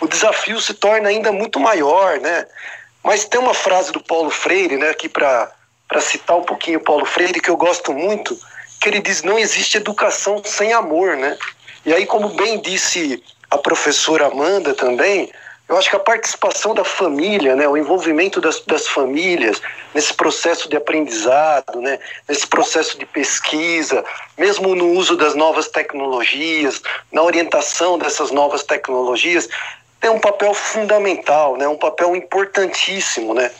o 0.00 0.06
desafio 0.06 0.60
se 0.60 0.74
torna 0.74 1.08
ainda 1.08 1.32
muito 1.32 1.58
maior, 1.58 2.20
né? 2.20 2.46
Mas 3.02 3.24
tem 3.24 3.40
uma 3.40 3.54
frase 3.54 3.92
do 3.92 4.00
Paulo 4.00 4.30
Freire, 4.30 4.76
né, 4.76 4.90
aqui 4.90 5.08
para 5.08 5.50
citar 6.00 6.36
um 6.36 6.42
pouquinho 6.42 6.78
o 6.78 6.84
Paulo 6.84 7.04
Freire, 7.04 7.40
que 7.40 7.48
eu 7.48 7.56
gosto 7.56 7.92
muito, 7.92 8.38
que 8.80 8.88
ele 8.88 9.00
diz: 9.00 9.22
não 9.22 9.38
existe 9.38 9.76
educação 9.76 10.42
sem 10.44 10.72
amor, 10.72 11.16
né? 11.16 11.36
E 11.84 11.92
aí, 11.92 12.06
como 12.06 12.30
bem 12.30 12.60
disse 12.60 13.22
a 13.50 13.56
professora 13.56 14.26
Amanda 14.26 14.74
também, 14.74 15.30
eu 15.68 15.76
acho 15.76 15.90
que 15.90 15.96
a 15.96 16.00
participação 16.00 16.74
da 16.74 16.82
família, 16.82 17.54
né, 17.54 17.68
o 17.68 17.76
envolvimento 17.76 18.40
das, 18.40 18.60
das 18.60 18.88
famílias 18.88 19.60
nesse 19.94 20.14
processo 20.14 20.66
de 20.68 20.76
aprendizado, 20.76 21.80
né, 21.82 21.98
nesse 22.26 22.46
processo 22.46 22.98
de 22.98 23.04
pesquisa, 23.04 24.02
mesmo 24.36 24.74
no 24.74 24.92
uso 24.92 25.14
das 25.14 25.34
novas 25.34 25.68
tecnologias, 25.68 26.80
na 27.12 27.22
orientação 27.22 27.98
dessas 27.98 28.30
novas 28.30 28.62
tecnologias, 28.62 29.46
tem 30.00 30.10
um 30.10 30.18
papel 30.18 30.54
fundamental, 30.54 31.56
né, 31.58 31.68
um 31.68 31.76
papel 31.76 32.16
importantíssimo, 32.16 33.34
né. 33.34 33.50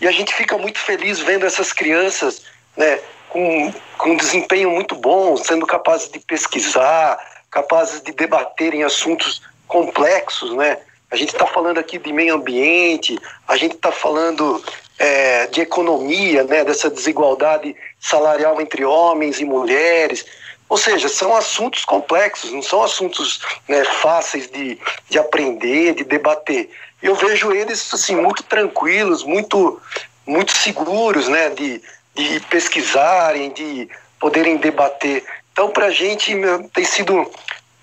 E 0.00 0.08
a 0.08 0.10
gente 0.10 0.34
fica 0.34 0.56
muito 0.56 0.78
feliz 0.78 1.20
vendo 1.20 1.44
essas 1.44 1.70
crianças, 1.70 2.42
né, 2.78 2.98
com, 3.28 3.72
com 3.96 4.10
um 4.10 4.16
desempenho 4.16 4.70
muito 4.70 4.94
bom, 4.94 5.36
sendo 5.36 5.66
capazes 5.66 6.10
de 6.10 6.18
pesquisar, 6.18 7.18
capazes 7.50 8.00
de 8.02 8.12
debaterem 8.12 8.84
assuntos 8.84 9.42
complexos, 9.66 10.54
né 10.54 10.78
a 11.10 11.16
gente 11.16 11.30
está 11.32 11.46
falando 11.46 11.78
aqui 11.78 11.98
de 11.98 12.12
meio 12.12 12.34
ambiente, 12.34 13.18
a 13.46 13.56
gente 13.56 13.74
está 13.74 13.90
falando 13.90 14.62
é, 14.98 15.46
de 15.46 15.62
economia, 15.62 16.44
né, 16.44 16.64
dessa 16.64 16.90
desigualdade 16.90 17.74
salarial 17.98 18.60
entre 18.60 18.84
homens 18.84 19.40
e 19.40 19.44
mulheres. 19.44 20.26
Ou 20.68 20.76
seja, 20.76 21.08
são 21.08 21.34
assuntos 21.34 21.84
complexos, 21.86 22.52
não 22.52 22.62
são 22.62 22.82
assuntos 22.82 23.40
né, 23.66 23.84
fáceis 23.84 24.50
de, 24.50 24.78
de 25.08 25.18
aprender, 25.18 25.94
de 25.94 26.04
debater. 26.04 26.68
Eu 27.02 27.14
vejo 27.14 27.52
eles 27.52 27.88
assim 27.94 28.16
muito 28.16 28.42
tranquilos, 28.42 29.24
muito 29.24 29.80
muito 30.26 30.52
seguros, 30.52 31.26
né, 31.26 31.48
de, 31.48 31.80
de 32.18 32.40
pesquisarem, 32.40 33.52
de 33.52 33.88
poderem 34.18 34.56
debater. 34.56 35.24
Então, 35.52 35.70
para 35.70 35.86
a 35.86 35.90
gente 35.90 36.34
tem 36.74 36.84
sido, 36.84 37.30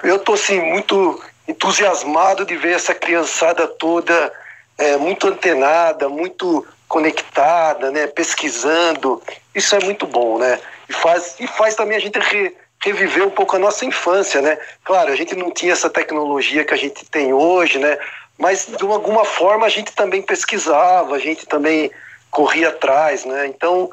eu 0.03 0.17
estou 0.17 0.35
assim 0.35 0.59
muito 0.59 1.23
entusiasmado 1.47 2.45
de 2.45 2.57
ver 2.57 2.75
essa 2.75 2.93
criançada 2.93 3.65
toda 3.65 4.33
é, 4.77 4.97
muito 4.97 5.27
antenada, 5.27 6.09
muito 6.09 6.67
conectada, 6.85 7.91
né, 7.91 8.07
pesquisando. 8.07 9.23
Isso 9.53 9.73
é 9.73 9.79
muito 9.79 10.05
bom, 10.05 10.37
né? 10.37 10.59
E 10.89 10.93
faz, 10.93 11.35
e 11.39 11.47
faz 11.47 11.73
também 11.75 11.97
a 11.97 12.01
gente 12.01 12.19
re, 12.19 12.53
reviver 12.83 13.25
um 13.25 13.31
pouco 13.31 13.55
a 13.55 13.59
nossa 13.59 13.85
infância, 13.85 14.41
né? 14.41 14.57
Claro, 14.83 15.13
a 15.13 15.15
gente 15.15 15.33
não 15.33 15.49
tinha 15.49 15.71
essa 15.71 15.89
tecnologia 15.89 16.65
que 16.65 16.73
a 16.73 16.77
gente 16.77 17.05
tem 17.05 17.31
hoje, 17.33 17.79
né? 17.79 17.97
Mas 18.37 18.67
de 18.67 18.83
alguma 18.83 19.23
forma 19.23 19.65
a 19.65 19.69
gente 19.69 19.93
também 19.93 20.21
pesquisava, 20.21 21.15
a 21.15 21.19
gente 21.19 21.45
também 21.45 21.89
corria 22.29 22.67
atrás, 22.67 23.23
né? 23.23 23.47
Então 23.47 23.89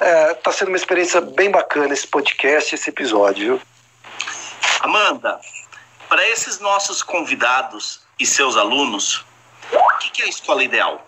está 0.00 0.50
é, 0.50 0.52
sendo 0.52 0.68
uma 0.68 0.76
experiência 0.76 1.20
bem 1.20 1.50
bacana 1.50 1.92
esse 1.92 2.06
podcast, 2.06 2.74
esse 2.74 2.90
episódio. 2.90 3.60
Amanda, 4.80 5.40
para 6.08 6.26
esses 6.28 6.60
nossos 6.60 7.02
convidados 7.02 8.02
e 8.18 8.26
seus 8.26 8.56
alunos, 8.56 9.24
o 9.72 9.98
que, 9.98 10.10
que 10.10 10.22
é 10.22 10.26
a 10.26 10.28
escola 10.28 10.62
ideal? 10.62 11.06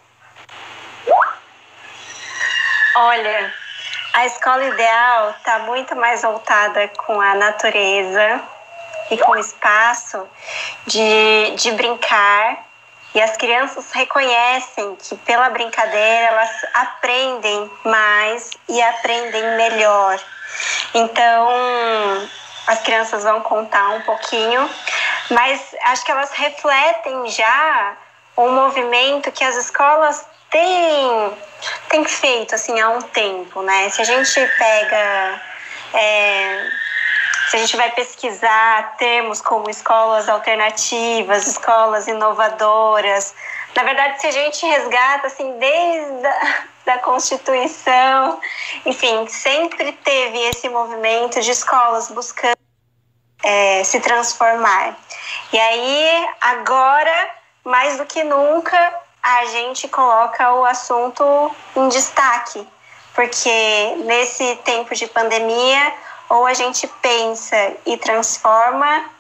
Olha, 2.97 3.55
a 4.15 4.27
escola 4.27 4.65
ideal 4.65 5.31
está 5.31 5.61
muito 5.61 5.95
mais 5.95 6.23
voltada 6.23 6.89
com 7.07 7.21
a 7.21 7.35
natureza 7.35 8.43
e 9.11 9.19
com 9.19 9.33
o 9.33 9.39
espaço 9.39 10.27
de, 10.87 11.55
de 11.57 11.71
brincar. 11.73 12.68
E 13.15 13.21
as 13.21 13.37
crianças 13.37 13.91
reconhecem 13.93 14.97
que 14.97 15.17
pela 15.19 15.49
brincadeira 15.51 16.27
elas 16.27 16.51
aprendem 16.75 17.71
mais 17.85 18.51
e 18.69 18.83
aprendem 18.83 19.57
melhor. 19.57 20.21
Então, 20.95 22.29
as 22.67 22.81
crianças 22.81 23.25
vão 23.25 23.41
contar 23.41 23.89
um 23.91 24.03
pouquinho, 24.03 24.69
mas 25.31 25.75
acho 25.85 26.05
que 26.05 26.13
elas 26.13 26.31
refletem 26.33 27.29
já 27.31 27.97
um 28.37 28.53
movimento 28.53 29.33
que 29.33 29.43
as 29.43 29.57
escolas 29.57 30.25
têm, 30.51 31.39
têm 31.89 32.05
feito 32.05 32.55
assim 32.55 32.79
há 32.81 32.91
um 32.91 33.01
tempo, 33.01 33.63
né? 33.63 33.89
Se 33.91 34.01
a 34.03 34.05
gente 34.05 34.47
pega 34.59 35.41
é, 35.95 36.71
se 37.49 37.57
a 37.57 37.59
gente 37.59 37.77
vai 37.77 37.91
pesquisar 37.93 38.97
termos 38.97 39.41
como 39.41 39.71
escolas 39.71 40.29
alternativas, 40.29 41.47
escolas 41.47 42.07
inovadoras, 42.07 43.35
na 43.75 43.83
verdade, 43.83 44.21
se 44.21 44.27
a 44.27 44.31
gente 44.31 44.67
resgata 44.67 45.27
assim 45.29 45.59
desde 45.59 46.27
a 46.27 46.65
da 46.89 46.99
Constituição, 46.99 48.41
enfim, 48.87 49.27
sempre 49.29 49.93
teve 49.93 50.39
esse 50.49 50.71
movimento 50.71 51.39
de 51.39 51.51
escolas 51.51 52.11
buscando 52.11 52.57
é, 53.45 53.85
se 53.85 54.01
transformar. 54.01 54.97
E 55.53 55.61
aí, 55.61 56.29
agora, 56.41 57.31
mais 57.63 57.99
do 57.99 58.07
que 58.07 58.25
nunca, 58.25 58.95
a 59.23 59.45
gente 59.47 59.87
coloca 59.89 60.55
o 60.55 60.65
assunto 60.65 61.23
em 61.77 61.89
destaque, 61.91 62.67
porque 63.15 63.95
nesse 64.07 64.57
tempo 64.65 64.95
de 64.95 65.07
pandemia, 65.09 65.93
ou 66.29 66.47
a 66.47 66.55
gente 66.55 66.87
pensa 67.01 67.77
e 67.87 67.97
transforma, 67.97 69.11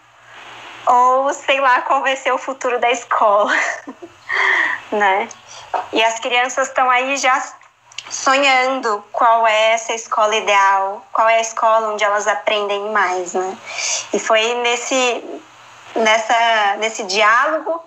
ou 0.86 1.32
sei 1.32 1.60
lá 1.60 1.82
qual 1.82 2.02
vai 2.02 2.16
ser 2.16 2.32
o 2.32 2.38
futuro 2.38 2.78
da 2.78 2.90
escola, 2.90 3.52
né? 4.92 5.28
E 5.92 6.02
as 6.02 6.18
crianças 6.18 6.68
estão 6.68 6.88
aí 6.90 7.16
já 7.16 7.42
sonhando 8.10 9.04
qual 9.12 9.46
é 9.46 9.72
essa 9.72 9.92
escola 9.92 10.34
ideal, 10.34 11.06
qual 11.12 11.28
é 11.28 11.36
a 11.36 11.40
escola 11.40 11.92
onde 11.92 12.04
elas 12.04 12.26
aprendem 12.26 12.90
mais, 12.90 13.34
né? 13.34 13.56
E 14.12 14.18
foi 14.18 14.54
nesse 14.54 15.40
nessa 15.94 16.76
nesse 16.78 17.02
diálogo 17.04 17.82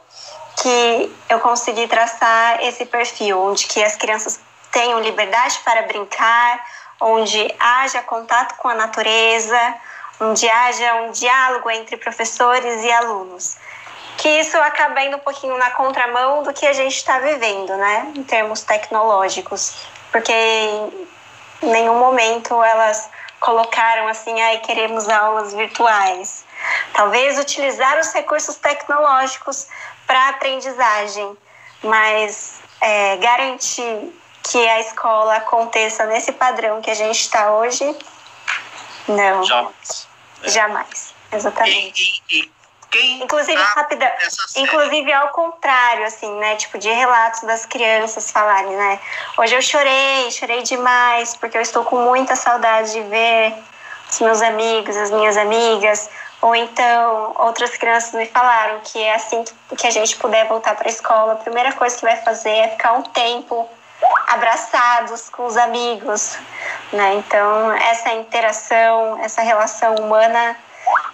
que 0.61 1.15
eu 1.30 1.39
consegui 1.39 1.88
traçar 1.88 2.63
esse 2.63 2.86
perfil, 2.86 3.41
onde 3.41 3.65
que 3.65 3.84
as 3.84 3.95
crianças 3.95 4.39
tenham 4.72 4.99
liberdade 4.99 5.59
para 5.63 5.84
brincar, 5.84 6.63
onde 7.02 7.54
haja 7.60 8.02
contato 8.04 8.56
com 8.58 8.68
a 8.68 8.76
natureza, 8.76 9.76
onde 10.20 10.47
haja 10.47 10.95
um 11.02 11.12
diálogo 11.12 11.70
entre 11.72 11.97
professores 11.97 12.84
e 12.84 12.91
alunos. 12.91 13.58
Que 14.18 14.30
isso 14.39 14.56
acaba 14.58 15.02
indo 15.02 15.18
um 15.18 15.22
pouquinho 15.22 15.58
na 15.58 15.72
contramão 15.72 16.43
do 16.43 16.54
que 16.54 16.68
a 16.68 16.74
gente 16.74 16.95
está 16.95 17.18
vivendo, 17.20 17.76
né, 17.76 18.12
em 18.16 18.24
termos 18.24 18.62
tecnológicos, 18.62 19.76
porque 20.12 20.32
em 20.32 21.72
nenhum 21.72 21.97
momento 21.97 22.62
elas 22.64 23.10
colocaram 23.39 24.08
assim, 24.08 24.39
ai, 24.39 24.60
queremos 24.60 25.10
aulas 25.10 25.54
virtuais. 25.54 26.45
Talvez 26.93 27.39
utilizar 27.39 27.99
os 27.99 28.14
recursos 28.14 28.56
tecnológicos 28.58 29.68
para 30.06 30.30
aprendizagem, 30.30 31.36
mas 31.82 32.60
é, 32.80 33.18
garantir 33.18 34.20
que 34.44 34.68
a 34.68 34.80
escola 34.80 35.36
aconteça 35.36 36.06
nesse 36.06 36.32
padrão 36.32 36.82
que 36.82 36.89
a 36.89 36.96
gente 36.96 37.20
está 37.20 37.52
hoje, 37.54 37.96
não. 39.08 39.44
Jamais. 39.44 40.08
É. 40.44 40.50
Jamais, 40.50 41.14
exatamente. 41.32 42.22
E, 42.30 42.39
e, 42.39 42.52
quem 42.92 43.24
inclusive, 43.24 43.62
rápida, 43.62 44.12
inclusive 44.58 45.14
ao 45.14 45.30
contrário, 45.30 46.06
assim, 46.06 46.30
né? 46.39 46.58
Tipo, 46.58 46.78
de 46.78 46.89
relatos 46.89 47.42
das 47.44 47.66
crianças 47.66 48.30
falarem, 48.30 48.76
né? 48.76 49.00
Hoje 49.38 49.56
eu 49.56 49.62
chorei, 49.62 50.30
chorei 50.30 50.62
demais, 50.62 51.36
porque 51.38 51.58
eu 51.58 51.62
estou 51.62 51.86
com 51.86 52.04
muita 52.04 52.36
saudade 52.36 52.92
de 52.92 53.02
ver 53.04 53.54
os 54.12 54.20
meus 54.20 54.42
amigos, 54.42 54.98
as 54.98 55.10
minhas 55.10 55.38
amigas. 55.38 56.10
Ou 56.42 56.54
então, 56.54 57.34
outras 57.38 57.78
crianças 57.78 58.14
me 58.14 58.26
falaram 58.26 58.82
que 58.84 59.02
é 59.02 59.16
assim 59.16 59.46
que 59.78 59.88
a 59.88 59.92
gente 59.92 60.18
puder 60.18 60.48
voltar 60.48 60.76
para 60.76 60.89
a 60.89 60.92
escola, 60.92 61.34
a 61.34 61.38
primeira 61.38 61.72
coisa 61.74 61.96
que 61.96 62.02
vai 62.02 62.18
fazer 62.18 62.50
é 62.50 62.68
ficar 62.70 62.94
um 62.94 63.04
tempo 63.04 63.70
abraçados 64.28 65.30
com 65.30 65.45
os 65.45 65.58
amigos, 65.58 66.38
né? 66.91 67.16
Então, 67.16 67.72
essa 67.74 68.14
interação, 68.14 69.20
essa 69.22 69.41
relação 69.41 69.95
humana 69.95 70.58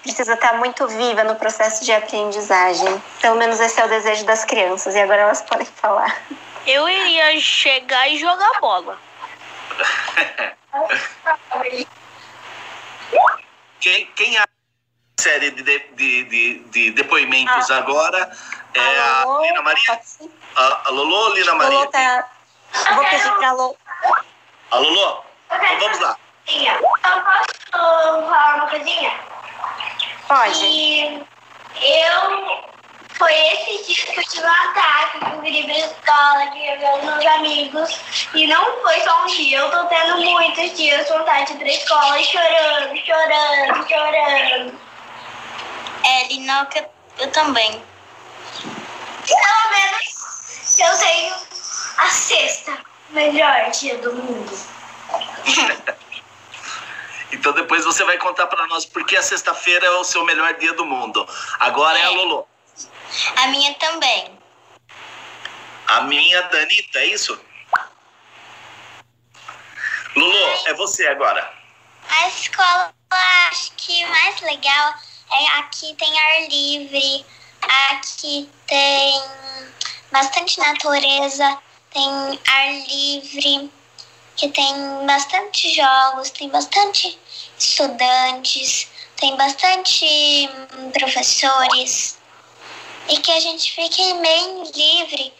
precisa 0.01 0.33
estar 0.33 0.53
muito 0.53 0.87
viva 0.87 1.23
no 1.23 1.35
processo 1.35 1.83
de 1.83 1.91
aprendizagem. 1.91 3.01
Pelo 3.21 3.35
menos 3.35 3.59
esse 3.59 3.79
é 3.79 3.85
o 3.85 3.89
desejo 3.89 4.25
das 4.25 4.45
crianças 4.45 4.95
e 4.95 4.99
agora 4.99 5.23
elas 5.23 5.41
podem 5.41 5.65
falar. 5.65 6.15
Eu 6.65 6.87
iria 6.87 7.39
chegar 7.39 8.07
e 8.07 8.17
jogar 8.17 8.59
bola. 8.59 8.97
quem, 13.79 14.05
quem 14.15 14.37
a 14.37 14.45
série 15.19 15.51
de, 15.51 15.63
de, 15.63 16.23
de, 16.23 16.59
de 16.69 16.91
depoimentos 16.91 17.71
ah, 17.71 17.77
agora 17.77 18.31
é 18.73 18.99
a, 18.99 19.23
Lolo, 19.25 19.39
a 19.39 19.47
Lina 19.47 19.61
Maria? 19.61 20.01
A, 20.55 20.87
a 20.87 20.91
Lolo 20.91 21.33
Lina 21.35 21.55
Maria? 21.55 21.77
Lolo 21.79 21.91
tá, 21.91 22.29
eu 22.73 22.95
vou 22.95 23.05
pedir 23.05 23.31
pra 23.35 23.51
Lolo. 23.53 23.77
A 24.71 24.77
Lolo? 24.77 25.23
Então 25.51 25.79
vamos 25.79 25.99
lá. 25.99 26.17
Eu 26.47 26.79
posso 27.73 28.29
falar 28.29 28.55
uma 28.55 28.67
coisinha? 28.67 29.13
Pode. 30.27 30.65
E 30.65 31.25
eu. 31.81 32.67
Foi 33.17 33.33
esse 33.33 33.91
dia 33.91 34.13
que 34.13 34.19
eu 34.19 34.23
tive 34.25 34.45
um 34.45 34.49
ataque, 34.49 35.19
que 35.19 35.25
eu 35.25 35.41
queria 35.41 35.61
ir 35.61 35.65
pra 35.65 35.77
escola, 35.79 36.51
que 36.51 36.67
eu 36.67 36.93
os 36.97 37.03
meus 37.03 37.25
amigos. 37.25 37.99
E 38.35 38.45
não 38.45 38.81
foi 38.83 38.99
só 39.01 39.23
um 39.23 39.25
dia, 39.25 39.57
eu 39.57 39.71
tô 39.71 39.85
tendo 39.85 40.17
muitos 40.17 40.77
dias 40.77 41.09
vontade 41.09 41.47
de 41.47 41.53
ir 41.53 41.57
pra 41.57 41.67
escola 41.67 42.21
chorando, 42.21 42.95
chorando, 43.03 43.87
chorando. 43.89 44.79
É, 46.03 46.27
Lina, 46.27 46.67
eu, 46.75 46.91
eu 47.17 47.31
também. 47.31 47.81
Pelo 49.25 49.71
menos 49.71 50.79
eu 50.79 50.97
tenho 50.99 51.35
a 51.97 52.09
sexta 52.09 52.77
melhor 53.09 53.71
dia 53.71 53.97
do 53.97 54.13
mundo. 54.13 54.51
então 57.31 57.53
depois 57.53 57.85
você 57.85 58.03
vai 58.03 58.17
contar 58.17 58.47
para 58.47 58.67
nós 58.67 58.85
por 58.85 59.05
que 59.05 59.15
a 59.15 59.21
sexta-feira 59.21 59.85
é 59.85 59.91
o 59.91 60.03
seu 60.03 60.23
melhor 60.25 60.53
dia 60.55 60.73
do 60.73 60.85
mundo. 60.85 61.27
Agora 61.59 61.97
é, 61.97 62.01
é 62.01 62.05
a 62.05 62.09
Lolo. 62.09 62.47
A 63.35 63.47
minha 63.47 63.73
também. 63.75 64.37
A 65.87 66.01
minha, 66.01 66.41
Danita, 66.43 66.99
é 66.99 67.05
isso? 67.07 67.39
Lulu, 70.15 70.59
é 70.65 70.73
você 70.73 71.07
agora. 71.07 71.53
A 72.09 72.27
escola, 72.27 72.93
acho 73.49 73.71
que 73.77 74.05
mais 74.05 74.41
legal 74.41 74.93
é 75.31 75.59
aqui 75.59 75.93
tem 75.95 76.19
ar 76.19 76.47
livre, 76.49 77.25
aqui 77.91 78.49
tem 78.65 79.21
bastante 80.11 80.57
natureza, 80.59 81.57
tem 81.91 82.39
ar 82.47 82.73
livre, 82.87 83.71
que 84.35 84.49
tem 84.49 84.73
bastante 85.05 85.73
jogos, 85.73 86.29
tem 86.31 86.49
bastante 86.49 87.17
estudantes, 87.57 88.87
tem 89.15 89.35
bastante 89.35 90.05
hum, 90.77 90.91
professores 90.91 92.17
e 93.09 93.17
que 93.17 93.31
a 93.31 93.39
gente 93.39 93.73
fique 93.73 94.13
bem 94.15 94.63
livre 94.75 95.33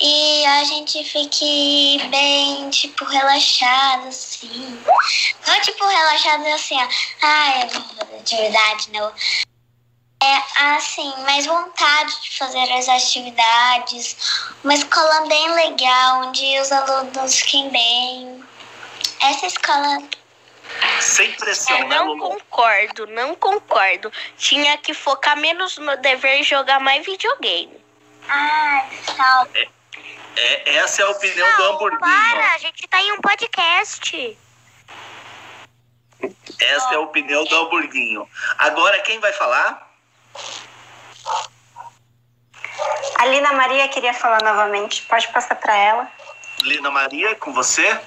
e 0.00 0.46
a 0.46 0.64
gente 0.64 1.04
fique 1.04 2.00
bem, 2.08 2.70
tipo, 2.70 3.04
relaxado, 3.04 4.08
assim. 4.08 4.82
Não 5.46 5.60
tipo 5.60 5.86
relaxado 5.86 6.46
assim, 6.46 6.76
ó, 6.76 6.88
ai, 7.22 7.68
de 8.24 8.36
verdade, 8.36 8.88
não. 8.92 9.12
É, 10.22 10.74
assim, 10.74 11.14
mais 11.22 11.46
vontade 11.46 12.20
de 12.20 12.38
fazer 12.38 12.70
as 12.72 12.88
atividades, 12.88 14.16
uma 14.62 14.74
escola 14.74 15.26
bem 15.26 15.54
legal, 15.54 16.26
onde 16.26 16.60
os 16.60 16.70
alunos 16.70 17.40
fiquem 17.40 17.70
bem. 17.70 18.44
Essa 19.20 19.46
escola 19.46 19.98
sem 21.00 21.32
pressão, 21.32 21.78
eu 21.78 21.88
né, 21.88 21.96
não 21.96 22.06
Lulu? 22.08 22.20
concordo, 22.30 23.06
não 23.08 23.34
concordo. 23.34 24.12
Tinha 24.36 24.76
que 24.78 24.94
focar 24.94 25.36
menos 25.36 25.78
no 25.78 25.96
dever 25.96 26.40
e 26.40 26.42
jogar 26.42 26.80
mais 26.80 27.04
videogame. 27.04 27.80
Ah, 28.28 28.86
tal. 29.16 29.48
É, 29.54 29.68
é, 30.36 30.76
essa 30.76 31.02
é 31.02 31.04
a 31.04 31.10
opinião 31.10 31.56
do 31.56 31.62
hamburguinho. 31.64 32.00
Para, 32.00 32.54
a 32.54 32.58
gente 32.58 32.86
tá 32.86 33.00
em 33.00 33.12
um 33.12 33.20
podcast. 33.20 34.38
Essa 36.60 36.92
é 36.92 36.96
a 36.96 37.00
opinião 37.00 37.44
do 37.44 37.56
hamburguinho. 37.56 38.28
Agora 38.58 39.00
quem 39.00 39.18
vai 39.18 39.32
falar? 39.32 39.89
A 43.16 43.26
Lina 43.26 43.52
Maria 43.52 43.88
queria 43.88 44.14
falar 44.14 44.42
novamente. 44.42 45.02
Pode 45.02 45.28
passar 45.28 45.54
para 45.56 45.76
ela. 45.76 46.08
Lina 46.62 46.90
Maria, 46.90 47.34
com 47.36 47.52
você? 47.52 48.00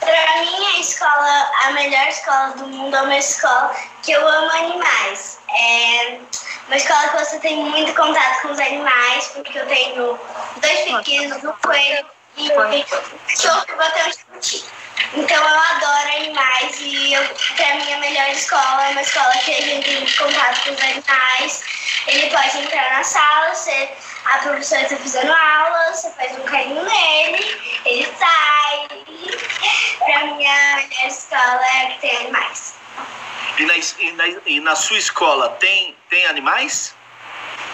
Pra 0.00 0.42
mim, 0.42 0.66
a 0.66 0.80
escola, 0.80 1.50
a 1.64 1.70
melhor 1.72 2.08
escola 2.08 2.48
do 2.56 2.66
mundo 2.68 2.96
é 2.96 3.02
uma 3.02 3.18
escola 3.18 3.74
que 4.02 4.12
eu 4.12 4.26
amo 4.26 4.50
animais. 4.50 5.40
É 5.48 6.18
uma 6.66 6.76
escola 6.76 7.08
que 7.08 7.24
você 7.24 7.38
tem 7.40 7.56
muito 7.56 7.94
contato 7.94 8.42
com 8.42 8.52
os 8.52 8.58
animais, 8.58 9.28
porque 9.28 9.58
eu 9.58 9.66
tenho 9.66 10.18
dois 10.56 10.80
pequenos, 10.80 11.42
um 11.42 11.52
coelho 11.52 12.06
e 12.36 12.52
um 12.52 12.84
cachorro 13.26 13.64
que 13.66 13.74
bateu 13.74 14.06
um 14.06 14.40
Então 15.14 15.36
eu 15.36 15.58
adoro 15.58 16.16
animais 16.16 16.76
e 16.80 17.14
eu, 17.14 17.22
pra 17.56 17.74
mim 17.76 17.92
a 17.92 17.98
melhor 17.98 18.28
escola 18.30 18.86
é 18.86 18.90
uma 18.90 19.02
escola 19.02 19.32
que 19.38 19.54
a 19.54 19.60
gente 19.60 19.84
tem 19.84 20.16
contato 20.16 20.64
com 20.64 20.72
os 20.72 20.80
animais. 20.80 21.64
Ele 22.06 22.30
pode 22.30 22.58
entrar 22.58 22.90
na 22.90 23.04
sala, 23.04 23.54
você, 23.54 23.90
a 24.24 24.38
professora 24.38 24.82
está 24.82 24.96
fazendo 24.96 25.32
aula, 25.32 25.92
você 25.92 26.10
faz 26.10 26.38
um 26.38 26.42
carinho 26.42 26.82
nele, 26.82 27.80
ele 27.84 28.14
sai. 28.18 28.88
Pra 29.98 30.24
mim 30.26 30.46
a 30.46 30.76
melhor 30.76 31.06
escola 31.06 31.66
é 31.66 31.86
a 31.86 31.90
que 31.90 31.98
tem 32.00 32.16
animais. 32.18 32.74
E 33.58 33.64
na, 33.64 33.74
e 33.76 34.12
na, 34.12 34.40
e 34.46 34.60
na 34.60 34.76
sua 34.76 34.98
escola 34.98 35.50
tem, 35.58 35.96
tem 36.08 36.26
animais? 36.26 36.94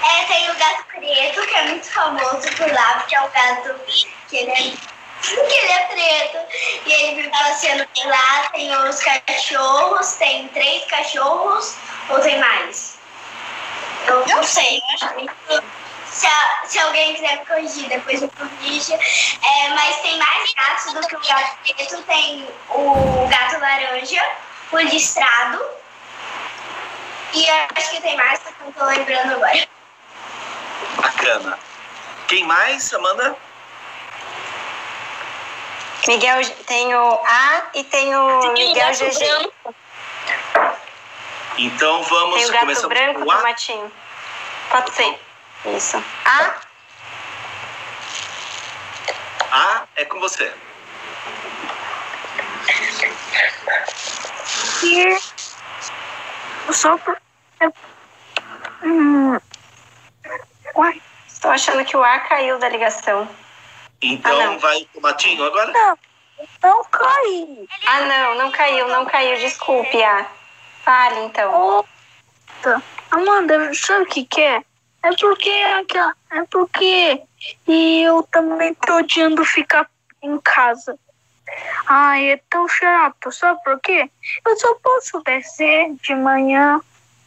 É, 0.03 0.25
tem 0.25 0.51
o 0.51 0.55
gato 0.55 0.85
preto, 0.87 1.47
que 1.47 1.55
é 1.55 1.63
muito 1.69 1.91
famoso 1.91 2.49
por 2.57 2.73
lá, 2.73 2.95
porque 2.99 3.15
é 3.15 3.21
um 3.21 3.31
gato 3.31 3.81
que 4.29 4.37
ele 4.37 4.51
é 4.51 4.94
que 5.49 5.57
ele 5.57 5.73
é 5.73 5.87
preto 5.87 6.39
e 6.87 6.93
ele 6.93 7.15
vive 7.17 7.31
passeando 7.31 7.87
por 7.95 8.07
lá. 8.07 8.49
Tem 8.53 8.77
os 8.77 9.01
cachorros, 9.01 10.13
tem 10.15 10.49
três 10.49 10.85
cachorros 10.87 11.77
ou 12.09 12.21
tem 12.21 12.39
mais? 12.39 12.99
Eu 14.07 14.27
não 14.27 14.43
sei, 14.43 14.79
eu 14.79 14.85
acho 14.95 15.15
que 15.15 15.31
se, 16.15 16.27
a, 16.27 16.63
se 16.67 16.79
alguém 16.79 17.15
quiser 17.15 17.39
me 17.39 17.47
corrigir, 17.47 17.89
depois 17.89 18.21
me 18.21 18.29
corrija. 18.29 18.95
É, 18.95 19.69
mas 19.71 20.01
tem 20.01 20.19
mais 20.19 20.55
gatos 20.55 20.93
do 20.93 21.01
que 21.09 21.17
o 21.17 21.21
gato 21.21 21.59
preto. 21.63 22.03
Tem 22.03 22.49
o 22.71 23.27
gato 23.29 23.59
laranja, 23.59 24.23
o 24.71 24.79
listrado. 24.79 25.65
E 27.33 27.51
acho 27.51 27.91
que 27.91 28.01
tem 28.01 28.17
mais, 28.17 28.39
que 28.41 28.49
eu 28.49 28.67
não 28.67 28.73
tô 28.73 28.85
lembrando 28.85 29.33
agora. 29.33 29.69
Bacana. 31.03 31.59
Quem 32.29 32.45
mais, 32.45 32.95
Amanda? 32.95 33.37
Miguel 36.07 36.41
tem 36.67 36.95
o 36.95 37.21
A 37.25 37.63
e 37.75 37.85
tem 37.85 38.15
o 38.15 38.53
Miguel 38.53 38.91
GG. 38.93 39.53
Então 41.57 42.03
vamos 42.03 42.37
Tem 42.37 42.47
o 42.47 42.53
gato 42.53 42.61
começar 42.61 42.89
branco, 42.89 43.21
com 43.21 43.27
o 43.27 43.31
A. 43.31 43.37
tomatinho. 43.37 43.93
Pode 44.71 44.93
ser. 44.93 45.19
Isso. 45.67 46.05
A, 46.25 46.55
A 49.51 49.83
é 49.97 50.05
com 50.05 50.21
você. 50.21 50.53
E 54.83 55.19
só 56.73 56.99
por. 56.99 57.17
Hum, 58.83 59.39
uai, 60.75 61.01
Estou 61.45 61.51
achando 61.51 61.85
que 61.85 61.97
o 61.97 62.03
A 62.03 62.19
caiu 62.21 62.59
da 62.59 62.69
ligação. 62.69 63.29
Então 64.05 64.41
Ah, 64.55 64.57
vai 64.59 64.83
o 64.83 64.87
Tomatinho 64.87 65.45
agora? 65.45 65.73
não, 65.73 65.99
não 66.63 66.85
cai. 66.85 67.67
Ah, 67.87 68.01
não, 68.03 68.35
não 68.37 68.51
caiu, 68.51 68.89
não 68.89 69.05
caiu. 69.07 69.39
Desculpe, 69.39 70.03
A. 70.03 70.27
Fale, 70.85 71.21
então. 71.25 71.85
Tá. 72.63 72.83
Amanda, 73.11 73.73
sabe 73.75 74.03
o 74.03 74.07
que 74.07 74.25
que 74.27 74.41
é? 74.41 74.63
É 75.03 75.11
porque 75.19 75.51
aquela- 75.51 76.15
é 76.33 76.43
porque 76.51 77.23
eu 77.67 78.23
também 78.31 78.75
tô 78.75 78.97
odiando 78.97 79.45
ficar 79.45 79.89
em 80.23 80.39
casa. 80.41 80.99
Ai, 81.87 82.31
é 82.33 82.41
tão 82.51 82.67
chato, 82.69 83.31
sabe 83.31 83.63
por 83.63 83.79
quê? 83.81 84.11
Eu 84.47 84.57
só 84.59 84.75
posso 84.83 85.23
descer 85.23 85.93
de 86.03 86.15
manhã 86.15 86.81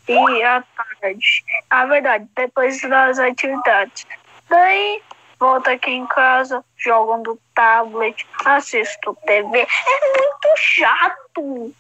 e 0.08 0.44
à 0.44 0.64
tarde. 0.76 1.44
Na 1.72 1.86
verdade, 1.86 2.28
depois 2.36 2.82
das 2.82 3.20
atividades. 3.20 4.06
Daí, 4.50 5.02
volto 5.40 5.68
aqui 5.70 5.92
em 5.92 6.06
casa, 6.08 6.64
jogo 6.78 7.18
no 7.18 7.40
tablet, 7.54 8.26
assisto 8.46 9.18
TV. 9.26 9.60
É 9.60 10.18
muito 10.20 10.58
chato. 10.58 11.74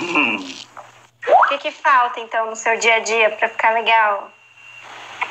Hum, 0.00 0.54
O 1.28 1.48
que, 1.48 1.58
que 1.58 1.70
falta, 1.70 2.20
então, 2.20 2.46
no 2.50 2.56
seu 2.56 2.78
dia 2.78 2.96
a 2.96 3.00
dia 3.00 3.30
para 3.30 3.48
ficar 3.48 3.70
legal? 3.70 4.30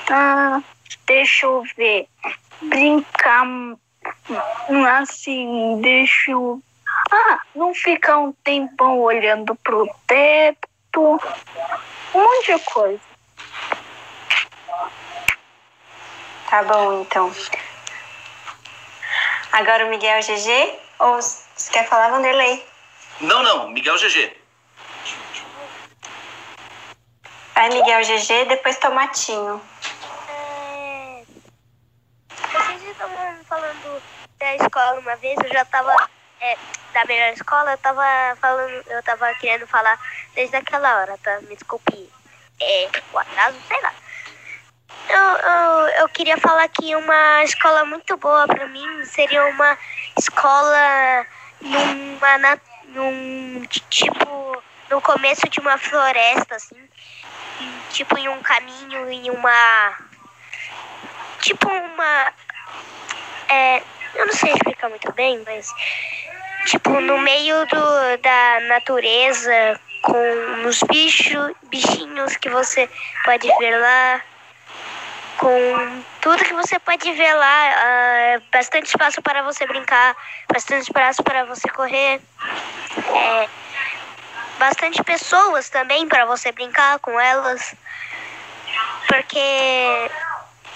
Ah, 0.09 0.61
deixa 1.05 1.45
eu 1.45 1.63
ver. 1.77 2.07
Brincar 2.61 3.45
hum, 3.45 3.77
assim, 4.97 5.79
deixa 5.81 6.31
eu. 6.31 6.61
Ah, 7.11 7.39
não 7.55 7.73
ficar 7.73 8.17
um 8.19 8.31
tempão 8.31 8.99
olhando 8.99 9.55
pro 9.55 9.87
teto. 10.07 11.19
Um 12.13 12.21
monte 12.21 12.55
de 12.55 12.59
coisa. 12.65 13.12
Tá 16.53 16.61
bom, 16.61 17.01
então. 17.01 17.33
Agora 19.53 19.87
o 19.87 19.89
Miguel 19.89 20.19
GG? 20.19 20.79
Ou 20.99 21.19
você 21.19 21.71
quer 21.71 21.89
falar, 21.89 22.11
Vanderlei? 22.11 22.63
Não, 23.21 23.41
não, 23.41 23.69
Miguel 23.69 23.97
GG. 23.97 24.37
Vai, 27.55 27.69
Miguel 27.69 28.01
GG, 28.01 28.45
depois 28.49 28.77
Tomatinho. 28.77 29.59
É... 30.29 31.23
Vocês 32.29 32.83
estavam 32.83 33.43
falando 33.49 34.03
da 34.37 34.55
escola 34.55 34.99
uma 34.99 35.15
vez, 35.15 35.35
eu 35.43 35.51
já 35.51 35.65
tava. 35.65 36.07
é, 36.39 36.55
da 36.93 37.03
melhor 37.05 37.33
escola, 37.33 37.71
eu 37.71 37.77
tava 37.79 38.03
falando, 38.39 38.83
eu 38.91 39.01
tava 39.01 39.33
querendo 39.39 39.65
falar 39.65 39.99
desde 40.35 40.55
aquela 40.55 40.99
hora, 40.99 41.17
tá? 41.17 41.41
Me 41.41 41.55
desculpe. 41.55 42.11
É, 42.61 42.89
o 43.11 43.17
atraso, 43.17 43.57
sei 43.67 43.81
lá. 43.81 44.02
Eu, 45.09 45.17
eu, 45.19 45.87
eu 45.99 46.09
queria 46.09 46.37
falar 46.37 46.67
que 46.69 46.95
uma 46.95 47.43
escola 47.43 47.85
muito 47.85 48.17
boa 48.17 48.47
pra 48.47 48.67
mim 48.67 49.03
seria 49.05 49.45
uma 49.45 49.77
escola 50.17 51.25
numa, 51.61 52.59
num 52.85 53.63
tipo 53.89 54.63
no 54.89 55.01
começo 55.01 55.47
de 55.49 55.59
uma 55.59 55.77
floresta 55.77 56.55
assim. 56.55 56.77
Tipo 57.89 58.17
em 58.17 58.27
um 58.29 58.41
caminho 58.41 59.09
em 59.11 59.29
uma 59.29 59.97
tipo 61.39 61.67
uma 61.67 62.33
é, 63.49 63.83
eu 64.15 64.25
não 64.25 64.33
sei 64.33 64.53
explicar 64.53 64.89
muito 64.89 65.11
bem 65.11 65.43
mas 65.45 65.67
tipo 66.65 66.89
no 67.01 67.17
meio 67.19 67.65
do, 67.67 68.17
da 68.21 68.59
natureza 68.61 69.79
com 70.01 70.67
os 70.67 70.81
bichos 70.83 71.53
bichinhos 71.63 72.35
que 72.37 72.49
você 72.49 72.89
pode 73.25 73.47
ver 73.57 73.77
lá 73.77 74.21
com 75.37 76.03
tudo 76.21 76.43
que 76.43 76.53
você 76.53 76.79
pode 76.79 77.11
ver 77.11 77.33
lá, 77.33 77.69
ah, 77.69 78.41
bastante 78.51 78.87
espaço 78.87 79.21
para 79.21 79.41
você 79.43 79.65
brincar, 79.65 80.15
bastante 80.51 80.83
espaço 80.83 81.23
para 81.23 81.45
você 81.45 81.67
correr, 81.69 82.21
é, 83.13 83.49
bastante 84.57 85.03
pessoas 85.03 85.69
também 85.69 86.07
para 86.07 86.25
você 86.25 86.51
brincar 86.51 86.99
com 86.99 87.19
elas, 87.19 87.75
porque 89.07 90.11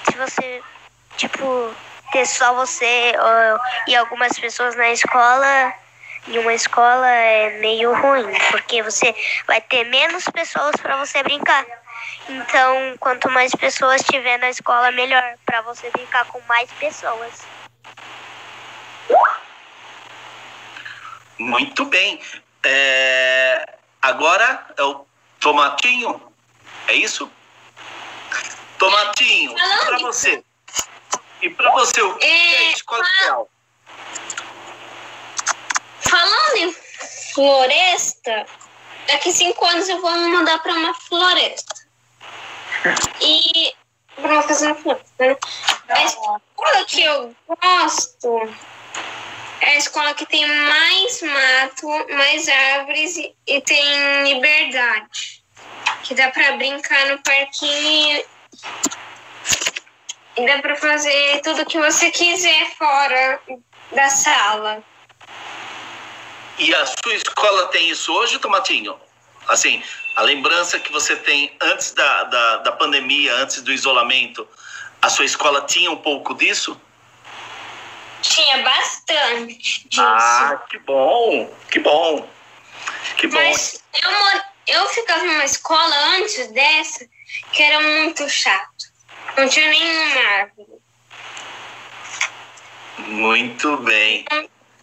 se 0.09 0.17
você, 0.17 0.61
tipo, 1.15 1.73
ter 2.11 2.25
só 2.25 2.53
você 2.53 3.13
e 3.87 3.95
algumas 3.95 4.37
pessoas 4.39 4.75
na 4.75 4.89
escola, 4.89 5.73
em 6.27 6.37
uma 6.39 6.53
escola 6.53 7.07
é 7.07 7.59
meio 7.59 7.93
ruim, 7.93 8.27
porque 8.51 8.83
você 8.83 9.15
vai 9.45 9.61
ter 9.61 9.85
menos 9.85 10.25
pessoas 10.25 10.75
para 10.75 10.97
você 10.97 11.23
brincar. 11.23 11.65
Então, 12.29 12.97
quanto 12.99 13.29
mais 13.29 13.51
pessoas 13.53 14.01
tiver 14.03 14.37
na 14.37 14.49
escola, 14.49 14.91
melhor 14.91 15.23
para 15.45 15.61
você 15.61 15.89
brincar 15.91 16.25
com 16.25 16.41
mais 16.41 16.69
pessoas. 16.73 17.45
Muito 21.39 21.85
bem. 21.85 22.19
É, 22.63 23.77
Agora 24.01 24.65
é 24.77 24.83
o 24.83 25.05
Tomatinho. 25.39 26.21
É 26.87 26.93
isso? 26.93 27.29
Tomatinho, 28.77 29.51
e 29.51 29.85
para 29.85 29.97
você? 29.97 30.43
E 31.41 31.49
para 31.49 31.71
você, 31.71 32.01
o 32.01 32.15
que 32.15 32.25
é, 32.25 32.55
é 32.67 32.71
escola 32.71 33.03
ideal? 33.17 33.49
Falando 36.09 36.55
em 36.57 36.75
floresta, 37.33 38.45
daqui 39.07 39.31
cinco 39.31 39.65
anos 39.65 39.89
eu 39.89 39.99
vou 39.99 40.11
me 40.13 40.29
mudar 40.29 40.59
para 40.59 40.73
uma 40.73 40.93
floresta. 40.93 41.86
E 43.21 43.73
uma 44.17 44.43
casa 44.43 44.69
na 44.69 44.75
floresta, 44.75 45.07
né? 45.19 45.37
A 45.89 46.03
escola 46.03 46.85
que 46.85 47.01
eu 47.01 47.35
gosto 47.47 48.49
é 49.61 49.69
a 49.71 49.77
escola 49.77 50.13
que 50.13 50.25
tem 50.25 50.45
mais 50.47 51.21
mato, 51.21 51.87
mais 52.13 52.47
árvores 52.47 53.17
e, 53.17 53.35
e 53.47 53.61
tem 53.61 54.33
liberdade. 54.33 55.43
Que 56.03 56.15
dá 56.15 56.29
para 56.29 56.57
brincar 56.57 57.05
no 57.07 57.19
parquinho 57.21 58.23
e 60.37 60.45
dá 60.45 60.59
para 60.59 60.75
fazer 60.75 61.41
tudo 61.41 61.65
que 61.65 61.79
você 61.79 62.11
quiser 62.11 62.75
fora 62.77 63.41
da 63.91 64.09
sala. 64.09 64.83
E 66.59 66.73
a 66.73 66.85
sua 66.85 67.13
escola 67.13 67.67
tem 67.67 67.89
isso 67.89 68.11
hoje, 68.13 68.39
Tomatinho? 68.39 68.99
Assim, 69.47 69.81
a 70.15 70.21
lembrança 70.21 70.79
que 70.79 70.91
você 70.91 71.15
tem 71.15 71.55
antes 71.61 71.93
da, 71.93 72.23
da, 72.23 72.57
da 72.57 72.71
pandemia, 72.71 73.33
antes 73.35 73.61
do 73.61 73.71
isolamento, 73.71 74.47
a 75.01 75.09
sua 75.09 75.25
escola 75.25 75.61
tinha 75.61 75.89
um 75.91 75.97
pouco 75.97 76.33
disso? 76.33 76.79
Tinha 78.21 78.63
bastante 78.63 79.87
disso. 79.87 80.01
Ah, 80.01 80.61
que 80.69 80.79
bom, 80.79 81.55
que 81.71 81.79
bom. 81.79 82.27
Que 83.17 83.27
bom. 83.27 83.37
Mas 83.37 83.81
eu, 84.03 84.41
eu 84.75 84.85
ficava 84.89 85.25
em 85.25 85.29
uma 85.29 85.45
escola 85.45 85.95
antes 86.17 86.47
dessa 86.51 87.07
que 87.51 87.63
era 87.63 87.79
muito 87.79 88.27
chato. 88.29 88.85
Não 89.37 89.47
tinha 89.47 89.69
nenhuma 89.69 90.19
árvore. 90.39 90.67
Muito 92.97 93.77
bem. 93.77 94.25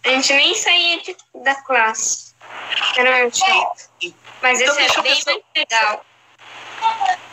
A 0.03 0.09
gente 0.09 0.33
nem 0.33 0.55
saía 0.55 1.01
de, 1.01 1.17
da 1.43 1.55
classe. 1.55 2.33
Era 2.97 3.21
muito 3.21 3.37
chato. 3.37 3.89
Mas 4.45 4.61
então, 4.61 4.79
esse 4.79 4.99
é 4.99 5.01
bem 5.01 5.23
mais 5.25 5.43
legal. 5.57 6.05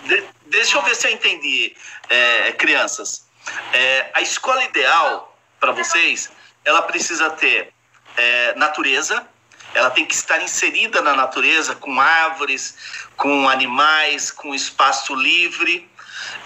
De, 0.04 0.24
deixa 0.46 0.78
eu 0.78 0.82
ver 0.82 0.96
se 0.96 1.06
eu 1.06 1.12
entendi, 1.12 1.76
é, 2.08 2.52
crianças. 2.52 3.28
É, 3.70 4.10
a 4.14 4.22
escola 4.22 4.64
ideal 4.64 5.36
para 5.60 5.72
vocês, 5.72 6.32
ela 6.64 6.80
precisa 6.80 7.28
ter 7.28 7.70
é, 8.16 8.54
natureza, 8.54 9.28
ela 9.74 9.90
tem 9.90 10.06
que 10.06 10.14
estar 10.14 10.40
inserida 10.40 11.02
na 11.02 11.14
natureza, 11.14 11.74
com 11.74 12.00
árvores, 12.00 12.78
com 13.18 13.46
animais, 13.46 14.30
com 14.30 14.54
espaço 14.54 15.14
livre. 15.14 15.86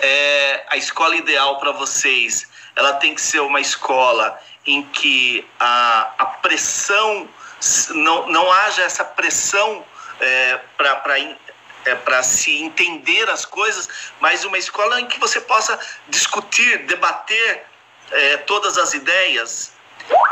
É, 0.00 0.64
a 0.68 0.76
escola 0.76 1.14
ideal 1.14 1.60
para 1.60 1.70
vocês, 1.70 2.44
ela 2.74 2.94
tem 2.94 3.14
que 3.14 3.20
ser 3.20 3.38
uma 3.38 3.60
escola 3.60 4.36
em 4.66 4.82
que 4.82 5.46
a, 5.60 6.12
a 6.18 6.26
pressão, 6.26 7.28
não, 7.90 8.28
não 8.28 8.50
haja 8.50 8.82
essa 8.82 9.04
pressão 9.04 9.86
é, 10.20 10.60
para 10.76 11.18
é, 11.86 11.94
para 11.94 12.22
se 12.22 12.62
entender 12.62 13.30
as 13.30 13.44
coisas, 13.44 13.88
mas 14.20 14.44
uma 14.44 14.58
escola 14.58 15.00
em 15.00 15.06
que 15.06 15.20
você 15.20 15.40
possa 15.40 15.78
discutir, 16.08 16.84
debater 16.86 17.64
é, 18.10 18.36
todas 18.38 18.76
as 18.76 18.92
ideias, 18.92 19.72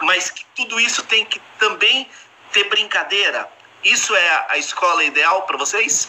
mas 0.02 0.30
que 0.30 0.44
tudo 0.56 0.80
isso 0.80 1.02
tem 1.04 1.24
que 1.24 1.40
também 1.58 2.08
ter 2.52 2.64
brincadeira. 2.64 3.48
Isso 3.82 4.14
é 4.16 4.46
a 4.48 4.58
escola 4.58 5.04
ideal 5.04 5.42
para 5.42 5.56
vocês? 5.56 6.08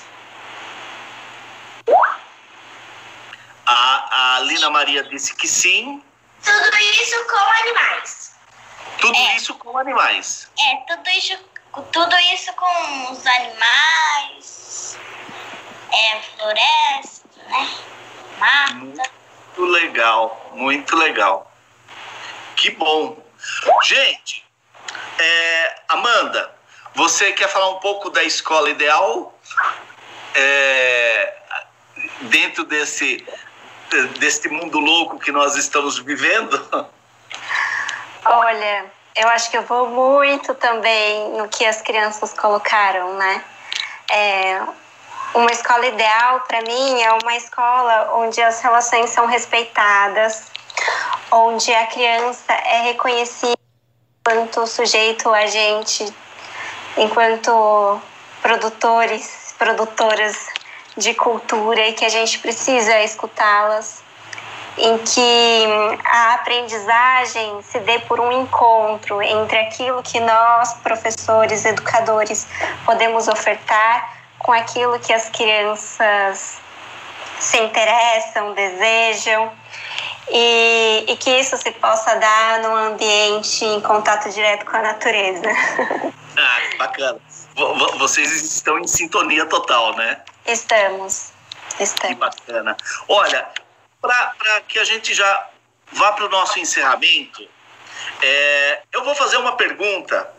A, 3.65 4.35
a 4.35 4.39
Lina 4.41 4.69
Maria 4.69 5.03
disse 5.03 5.35
que 5.35 5.47
sim. 5.47 6.01
Tudo 6.43 6.77
isso 6.77 7.25
com 7.25 7.37
animais. 7.37 8.35
Tudo 8.99 9.17
é. 9.17 9.35
isso 9.35 9.53
com 9.55 9.77
animais. 9.77 10.49
É, 10.57 10.75
tudo 10.87 11.09
isso, 11.09 11.37
tudo 11.91 12.15
isso 12.33 12.53
com 12.53 13.11
os 13.11 13.25
animais, 13.25 14.97
é, 15.91 16.21
floresta, 16.21 17.27
né? 17.47 17.69
Mata. 18.37 18.75
Muito 19.57 19.71
legal, 19.71 20.51
muito 20.53 20.95
legal. 20.95 21.51
Que 22.55 22.71
bom. 22.71 23.17
Gente, 23.83 24.45
é, 25.17 25.81
Amanda, 25.89 26.53
você 26.93 27.31
quer 27.33 27.47
falar 27.49 27.69
um 27.69 27.79
pouco 27.79 28.09
da 28.09 28.23
escola 28.23 28.69
ideal? 28.69 29.37
É, 30.33 31.35
dentro 32.21 32.65
desse, 32.65 33.25
desse 34.19 34.49
mundo 34.49 34.79
louco 34.79 35.19
que 35.19 35.31
nós 35.31 35.55
estamos 35.55 35.99
vivendo? 35.99 36.89
Olha, 38.25 38.91
eu 39.15 39.27
acho 39.29 39.49
que 39.49 39.57
eu 39.57 39.63
vou 39.63 39.89
muito 39.89 40.53
também 40.55 41.29
no 41.37 41.47
que 41.47 41.65
as 41.65 41.81
crianças 41.81 42.33
colocaram, 42.33 43.13
né? 43.13 43.43
É, 44.11 44.61
uma 45.33 45.51
escola 45.51 45.85
ideal 45.85 46.41
para 46.41 46.61
mim 46.61 47.01
é 47.01 47.11
uma 47.13 47.35
escola 47.35 48.13
onde 48.15 48.41
as 48.41 48.61
relações 48.61 49.09
são 49.09 49.25
respeitadas, 49.25 50.51
onde 51.31 51.73
a 51.73 51.87
criança 51.87 52.53
é 52.53 52.81
reconhecida 52.83 53.55
enquanto 54.19 54.67
sujeito 54.67 55.31
agente, 55.33 56.13
enquanto 56.97 58.01
produtores, 58.41 59.53
produtoras 59.57 60.47
de 60.97 61.13
cultura 61.13 61.87
e 61.87 61.93
que 61.93 62.05
a 62.05 62.09
gente 62.09 62.39
precisa 62.39 63.01
escutá-las, 63.01 64.04
em 64.77 64.97
que 64.99 65.99
a 66.05 66.33
aprendizagem 66.33 67.61
se 67.61 67.79
dê 67.79 67.99
por 67.99 68.19
um 68.19 68.31
encontro 68.31 69.21
entre 69.21 69.57
aquilo 69.57 70.03
que 70.03 70.19
nós, 70.19 70.73
professores, 70.75 71.63
educadores, 71.65 72.47
podemos 72.85 73.27
ofertar 73.27 74.13
com 74.39 74.51
aquilo 74.51 74.99
que 74.99 75.13
as 75.13 75.29
crianças 75.29 76.59
se 77.39 77.57
interessam, 77.57 78.53
desejam 78.53 79.51
e, 80.29 81.05
e, 81.07 81.17
que 81.17 81.29
isso 81.39 81.55
se 81.57 81.71
possa 81.71 82.15
dar 82.15 82.59
num 82.61 82.75
ambiente 82.75 83.63
em 83.63 83.79
contato 83.81 84.29
direto 84.29 84.65
com 84.65 84.77
a 84.77 84.81
natureza. 84.81 85.47
Ah, 86.37 86.59
bacana. 86.77 87.17
Vocês 87.97 88.29
estão 88.29 88.77
em 88.77 88.85
sintonia 88.85 89.45
total, 89.45 89.95
né? 89.95 90.19
Estamos. 90.45 91.31
Estamos. 91.79 92.13
Que 92.13 92.15
bacana. 92.15 92.75
Olha, 93.07 93.47
para 94.07 94.61
que 94.61 94.79
a 94.79 94.83
gente 94.83 95.13
já 95.13 95.49
vá 95.91 96.13
para 96.13 96.25
o 96.25 96.29
nosso 96.29 96.59
encerramento, 96.59 97.47
é, 98.21 98.81
eu 98.91 99.03
vou 99.03 99.15
fazer 99.15 99.37
uma 99.37 99.55
pergunta. 99.55 100.33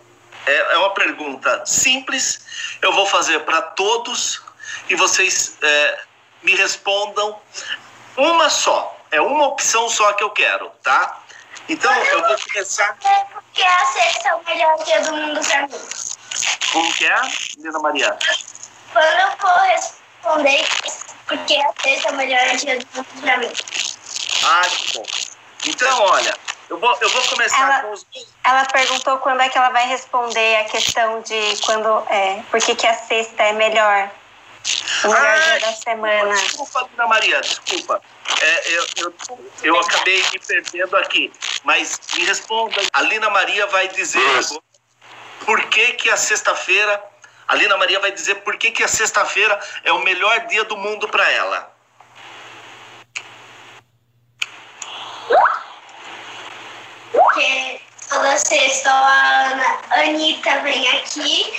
É, 0.46 0.74
é 0.74 0.78
uma 0.78 0.90
pergunta 0.90 1.64
simples. 1.66 2.78
Eu 2.80 2.92
vou 2.92 3.06
fazer 3.06 3.40
para 3.40 3.62
todos 3.62 4.42
e 4.88 4.94
vocês 4.94 5.56
é, 5.62 6.00
me 6.42 6.54
respondam 6.54 7.40
uma 8.16 8.48
só. 8.48 8.96
É 9.10 9.20
uma 9.20 9.48
opção 9.48 9.88
só 9.88 10.12
que 10.12 10.22
eu 10.22 10.30
quero, 10.30 10.70
tá? 10.82 11.22
Então 11.68 11.92
eu 11.92 12.22
vou 12.22 12.36
começar. 12.38 12.96
Porque 13.32 13.62
a 13.62 13.84
sexta 13.86 14.28
é 14.28 14.34
o 14.34 14.44
melhor 14.44 14.84
dia 14.84 15.00
do 15.00 15.12
mundo 15.12 15.40
para 15.46 15.62
mim. 15.62 15.80
Como 16.72 16.92
que 16.94 17.06
é, 17.06 17.20
Lina 17.58 17.78
Maria? 17.78 18.16
Quando 18.92 19.20
eu 19.20 19.30
for 19.38 19.60
responder, 19.60 20.64
porque 21.26 21.54
a 21.54 21.72
sexta 21.82 22.08
é 22.08 22.12
o 22.12 22.16
melhor 22.16 22.56
dia 22.56 22.78
do 22.78 22.86
mundo 22.94 23.20
para 23.20 23.36
mim. 23.38 23.52
Ah, 24.44 24.62
que 24.68 24.98
bom. 24.98 25.06
Então, 25.66 26.02
olha, 26.02 26.36
eu 26.68 26.78
vou, 26.78 26.96
eu 27.00 27.08
vou 27.08 27.22
começar 27.28 27.60
ela, 27.60 27.82
com 27.82 27.92
os. 27.92 28.06
Ela 28.44 28.64
perguntou 28.66 29.18
quando 29.18 29.40
é 29.40 29.48
que 29.48 29.56
ela 29.56 29.70
vai 29.70 29.86
responder 29.88 30.56
a 30.56 30.64
questão 30.64 31.20
de 31.22 31.56
quando. 31.64 31.88
É, 32.10 32.42
por 32.50 32.60
que, 32.60 32.74
que 32.74 32.86
a 32.86 32.94
sexta 32.94 33.42
é 33.42 33.52
melhor. 33.52 34.10
O 35.04 35.08
melhor 35.08 35.26
ah, 35.26 35.38
dia 35.38 35.60
da 35.60 35.72
semana. 35.72 36.34
Desculpa, 36.34 36.88
Ana 36.94 37.06
Maria, 37.06 37.40
desculpa. 37.40 38.00
É, 38.40 38.72
eu, 38.72 38.86
eu, 38.96 39.14
eu, 39.62 39.80
acabei 39.80 40.24
me 40.32 40.38
perdendo 40.40 40.96
aqui. 40.96 41.32
Mas 41.62 42.00
me 42.14 42.24
responda. 42.24 42.82
A 42.92 43.02
Lina 43.02 43.30
Maria 43.30 43.66
vai 43.68 43.86
dizer 43.88 44.20
por 45.44 45.62
que, 45.66 45.92
que 45.92 46.10
a 46.10 46.16
sexta-feira. 46.16 47.02
A 47.48 47.54
Lina 47.54 47.76
Maria 47.76 48.00
vai 48.00 48.10
dizer 48.10 48.36
por 48.36 48.56
que, 48.56 48.72
que 48.72 48.82
a 48.82 48.88
sexta-feira 48.88 49.58
é 49.84 49.92
o 49.92 50.00
melhor 50.00 50.46
dia 50.46 50.64
do 50.64 50.76
mundo 50.76 51.08
para 51.08 51.30
ela. 51.30 51.72
Porque 57.12 57.80
toda 58.08 58.36
sexta 58.36 58.90
a 58.90 60.00
Anitta 60.00 60.58
vem 60.60 60.88
aqui 60.98 61.56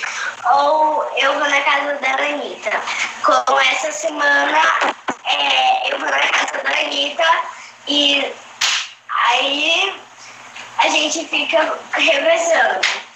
ou 0.52 1.04
eu 1.16 1.32
vou 1.38 1.48
na 1.48 1.60
casa 1.62 1.94
da 1.94 2.10
Anitta. 2.10 2.82
Com 3.24 3.58
essa 3.58 3.90
semana 3.90 4.60
é, 5.24 5.92
eu 5.92 5.98
vou 5.98 6.10
na 6.10 6.18
casa 6.18 6.62
da 6.62 6.70
Anitta 6.70 7.24
e 7.86 8.30
aí 9.08 10.00
a 10.78 10.88
gente 10.88 11.26
fica 11.28 11.78
revezando. 11.92 13.07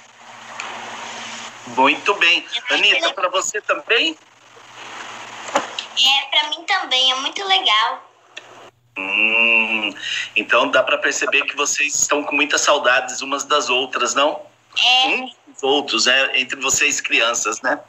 Muito 1.69 2.15
bem. 2.15 2.47
Anitta, 2.71 3.13
para 3.13 3.29
você 3.29 3.61
também? 3.61 4.17
É, 5.55 6.27
pra 6.31 6.49
mim 6.51 6.65
também, 6.65 7.13
é 7.13 7.15
muito 7.17 7.45
legal. 7.47 8.09
Hum, 8.99 9.95
então 10.37 10.71
dá 10.71 10.83
para 10.83 10.99
perceber 10.99 11.45
que 11.45 11.57
vocês 11.57 11.95
estão 11.95 12.23
com 12.25 12.35
muitas 12.35 12.61
saudades 12.61 13.23
umas 13.23 13.45
das 13.45 13.71
outras, 13.71 14.15
não? 14.15 14.43
É. 14.79 15.09
Uns 15.09 15.37
dos 15.47 15.63
outros, 15.63 16.07
né? 16.07 16.41
Entre 16.41 16.61
vocês 16.61 17.01
crianças, 17.01 17.61
né? 17.63 17.81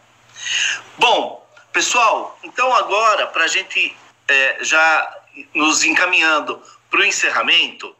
Bom, 0.98 1.46
pessoal, 1.72 2.38
então 2.44 2.74
agora, 2.74 3.28
para 3.28 3.46
a 3.46 3.48
gente 3.48 3.96
é, 4.28 4.58
já 4.62 5.18
nos 5.54 5.84
encaminhando 5.84 6.62
para 6.90 7.02
o 7.02 7.06
encerramento, 7.06 7.96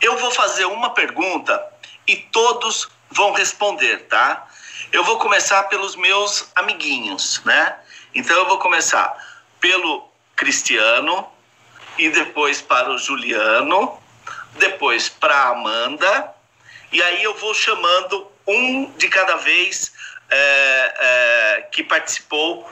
eu 0.00 0.18
vou 0.18 0.30
fazer 0.30 0.66
uma 0.66 0.90
pergunta 0.90 1.64
e 2.06 2.16
todos 2.16 2.88
vão 3.10 3.32
responder, 3.32 4.06
tá? 4.08 4.46
Eu 4.92 5.04
vou 5.04 5.18
começar 5.18 5.64
pelos 5.64 5.96
meus 5.96 6.50
amiguinhos, 6.54 7.42
né? 7.44 7.76
Então 8.14 8.36
eu 8.36 8.46
vou 8.46 8.58
começar 8.58 9.14
pelo 9.60 10.08
Cristiano 10.34 11.28
e 11.98 12.08
depois 12.08 12.60
para 12.60 12.90
o 12.90 12.98
Juliano, 12.98 13.98
depois 14.54 15.08
para 15.08 15.34
a 15.34 15.48
Amanda, 15.48 16.34
e 16.92 17.02
aí 17.02 17.22
eu 17.22 17.34
vou 17.34 17.52
chamando 17.54 18.30
um 18.46 18.90
de 18.92 19.08
cada 19.08 19.36
vez 19.36 19.92
é, 20.30 20.94
é, 20.98 21.68
que 21.72 21.82
participou 21.82 22.70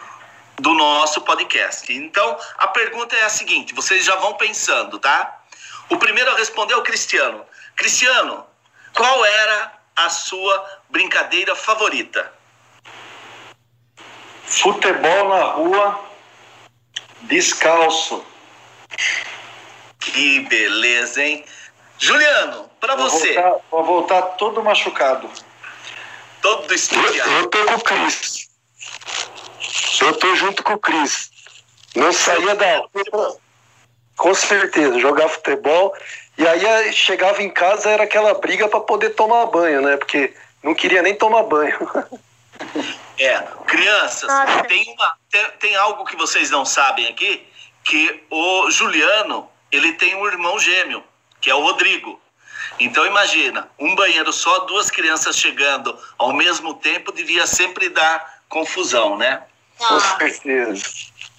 do 0.58 0.72
nosso 0.74 1.20
podcast. 1.22 1.92
Então, 1.92 2.38
a 2.58 2.68
pergunta 2.68 3.16
é 3.16 3.24
a 3.24 3.28
seguinte: 3.28 3.74
vocês 3.74 4.04
já 4.04 4.14
vão 4.16 4.34
pensando, 4.34 4.98
tá? 4.98 5.42
O 5.88 5.96
primeiro 5.96 6.30
a 6.30 6.36
responder 6.36 6.74
é 6.74 6.76
o 6.76 6.82
Cristiano. 6.82 7.44
Cristiano, 7.76 8.46
qual 8.94 9.24
era 9.24 9.72
a 9.96 10.10
sua 10.10 10.82
brincadeira 10.90 11.54
favorita? 11.54 12.32
Futebol 14.44 15.28
na 15.28 15.44
rua, 15.44 16.00
descalço. 17.22 18.24
Que 20.00 20.40
beleza, 20.40 21.22
hein? 21.22 21.44
Juliano, 21.98 22.70
para 22.80 22.96
você. 22.96 23.34
Voltar, 23.34 23.58
vou 23.70 23.84
voltar 23.84 24.22
todo 24.36 24.62
machucado. 24.62 25.30
Todo 26.42 26.74
estudiado. 26.74 27.30
Eu 27.30 27.46
tô 27.48 27.64
com 27.64 27.74
o 27.74 27.80
Cris. 27.80 28.48
Eu 30.00 30.12
tô 30.18 30.36
junto 30.36 30.62
com 30.62 30.74
o 30.74 30.78
Cris. 30.78 31.30
Não 31.96 32.12
saía 32.12 32.54
da 32.54 32.82
rua. 33.12 33.38
Com 34.16 34.34
certeza, 34.34 34.98
jogar 35.00 35.28
futebol. 35.28 35.94
E 36.36 36.46
aí 36.46 36.92
chegava 36.92 37.42
em 37.42 37.50
casa, 37.50 37.90
era 37.90 38.04
aquela 38.04 38.34
briga 38.34 38.68
para 38.68 38.80
poder 38.80 39.10
tomar 39.10 39.46
banho, 39.46 39.80
né? 39.82 39.96
Porque 39.96 40.34
não 40.62 40.74
queria 40.74 41.02
nem 41.02 41.14
tomar 41.14 41.42
banho. 41.44 41.78
É, 43.18 43.40
crianças, 43.66 44.28
tem, 44.66 44.92
uma, 44.92 45.16
tem, 45.30 45.50
tem 45.60 45.76
algo 45.76 46.04
que 46.04 46.16
vocês 46.16 46.50
não 46.50 46.64
sabem 46.64 47.06
aqui, 47.06 47.46
que 47.84 48.24
o 48.30 48.70
Juliano, 48.70 49.48
ele 49.70 49.92
tem 49.92 50.16
um 50.16 50.26
irmão 50.26 50.58
gêmeo, 50.58 51.02
que 51.40 51.48
é 51.48 51.54
o 51.54 51.60
Rodrigo. 51.60 52.20
Então 52.78 53.06
imagina, 53.06 53.68
um 53.78 53.94
banheiro 53.94 54.32
só, 54.32 54.60
duas 54.60 54.90
crianças 54.90 55.36
chegando 55.36 55.96
ao 56.18 56.32
mesmo 56.32 56.74
tempo, 56.74 57.12
devia 57.12 57.46
sempre 57.46 57.88
dar 57.88 58.42
confusão, 58.48 59.16
né? 59.16 59.42
Com 59.78 60.00
certeza. 60.00 60.84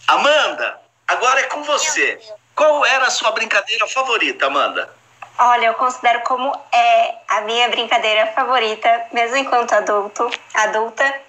Amanda, 0.08 0.80
agora 1.08 1.42
é 1.42 1.44
com 1.44 1.64
você. 1.64 2.20
Qual 2.56 2.86
era 2.86 3.08
a 3.08 3.10
sua 3.10 3.32
brincadeira 3.32 3.86
favorita, 3.88 4.46
Amanda? 4.46 4.90
Olha, 5.38 5.66
eu 5.68 5.74
considero 5.74 6.22
como 6.22 6.58
é 6.72 7.16
a 7.28 7.42
minha 7.42 7.68
brincadeira 7.68 8.28
favorita, 8.28 9.08
mesmo 9.12 9.36
enquanto 9.36 9.74
adulto, 9.74 10.32
adulta, 10.54 11.22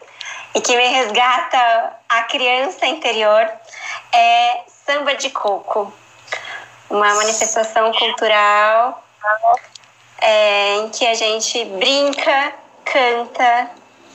e 0.55 0.61
que 0.61 0.77
me 0.77 0.87
resgata 0.87 1.93
a 2.09 2.23
criança 2.23 2.87
interior, 2.87 3.51
é 4.13 4.61
samba 4.87 5.17
de 5.17 5.31
coco. 5.31 5.93
Uma 6.89 7.13
manifestação 7.15 7.93
cultural 7.93 9.05
é, 10.19 10.77
em 10.77 10.89
que 10.91 11.05
a 11.05 11.15
gente 11.15 11.65
brinca, 11.65 12.53
canta, 12.85 13.71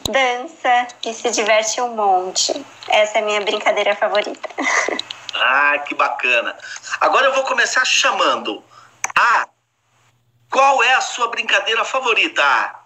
dança 0.10 0.88
e 1.06 1.14
se 1.14 1.30
diverte 1.32 1.82
um 1.82 1.96
monte. 1.96 2.66
Essa 2.90 3.20
é 3.20 3.22
a 3.22 3.26
minha 3.26 3.42
brincadeira 3.42 3.96
favorita. 3.96 4.50
Ah, 5.34 5.80
que 5.80 5.96
bacana. 5.96 6.54
Agora 7.00 7.28
eu 7.28 7.34
vou 7.34 7.44
começar 7.44 7.86
chamando 7.86 8.62
a. 9.18 9.48
Qual 10.50 10.84
é 10.84 10.94
a 10.94 11.02
sua 11.02 11.30
brincadeira 11.30 11.86
favorita? 11.86 12.44
A? 12.44 12.82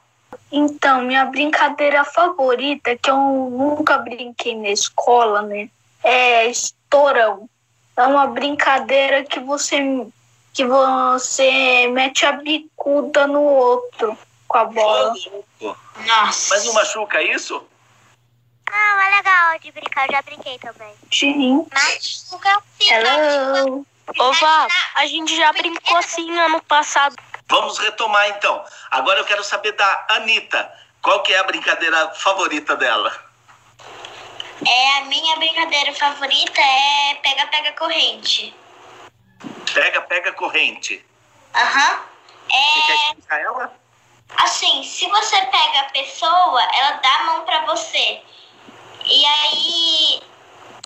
Então, 0.52 1.02
minha 1.02 1.26
brincadeira 1.26 2.04
favorita, 2.06 2.96
que 2.96 3.10
eu 3.10 3.18
nunca 3.18 3.98
brinquei 3.98 4.56
na 4.56 4.70
escola, 4.70 5.42
né? 5.42 5.70
É 6.04 6.46
estourão. 6.46 7.50
É 7.98 8.04
uma 8.04 8.28
brincadeira 8.28 9.24
que 9.24 9.40
você 9.40 10.08
que 10.54 10.64
você 10.64 11.88
mete 11.88 12.26
a 12.26 12.32
bicuda 12.32 13.28
no 13.28 13.42
outro 13.42 14.18
com 14.48 14.58
a 14.58 14.66
bola. 14.66 15.14
Nossa. 16.06 16.56
Mas 16.56 16.66
não 16.66 16.74
machuca 16.74 17.22
isso? 17.22 17.66
Não, 18.70 19.00
é 19.02 19.16
legal 19.18 19.60
de 19.60 19.72
brincar, 19.72 20.08
eu 20.08 20.12
já 20.14 20.22
brinquei 20.22 20.58
também. 20.60 20.94
Sim. 21.12 21.68
Machuca 21.74 22.62
Hello. 22.80 23.86
Ô, 24.20 24.34
Vá, 24.34 24.68
a 24.96 25.06
gente 25.08 25.36
já 25.36 25.52
brincou 25.54 25.98
assim 25.98 26.38
ano 26.40 26.62
passado. 26.64 27.16
Vamos 27.48 27.78
retomar 27.78 28.28
então. 28.30 28.64
Agora 28.92 29.20
eu 29.20 29.26
quero 29.26 29.44
saber 29.44 29.72
da 29.74 30.06
Anitta. 30.10 30.72
Qual 31.02 31.22
que 31.24 31.34
é 31.34 31.40
a 31.40 31.44
brincadeira 31.44 32.10
favorita 32.16 32.76
dela? 32.76 33.14
É, 34.68 34.98
a 34.98 35.06
minha 35.06 35.36
brincadeira 35.38 35.94
favorita 35.94 36.60
é 36.62 37.16
pega-pega 37.22 37.74
corrente. 37.74 38.56
Pega, 39.74 40.02
pega 40.02 40.32
corrente. 40.34 41.06
Aham. 41.54 42.00
Você 42.48 42.88
quer 42.88 42.94
É, 42.94 43.08
explicar 43.10 43.42
ela? 43.42 43.74
Assim, 44.38 44.84
se 44.84 45.08
você 45.08 45.38
pega 45.46 45.80
a 45.82 45.92
pessoa, 45.92 46.62
ela 46.74 46.92
dá 46.98 47.16
a 47.16 47.24
mão 47.24 47.46
pra 47.46 47.66
você. 47.66 48.22
E 49.06 49.26
aí, 49.26 50.22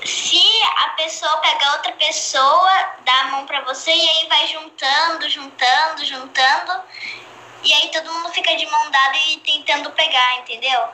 se 0.03 0.63
a 0.77 0.89
pessoa 0.89 1.37
pega 1.37 1.71
outra 1.73 1.91
pessoa, 1.93 2.71
dá 3.05 3.21
a 3.21 3.23
mão 3.25 3.45
pra 3.45 3.61
você 3.61 3.91
e 3.91 4.09
aí 4.09 4.27
vai 4.27 4.47
juntando, 4.47 5.29
juntando, 5.29 6.05
juntando. 6.05 6.83
E 7.63 7.73
aí 7.73 7.89
todo 7.91 8.11
mundo 8.11 8.29
fica 8.29 8.55
de 8.55 8.65
mão 8.65 8.91
dada 8.91 9.17
e 9.29 9.37
tentando 9.37 9.91
pegar, 9.91 10.37
entendeu? 10.37 10.87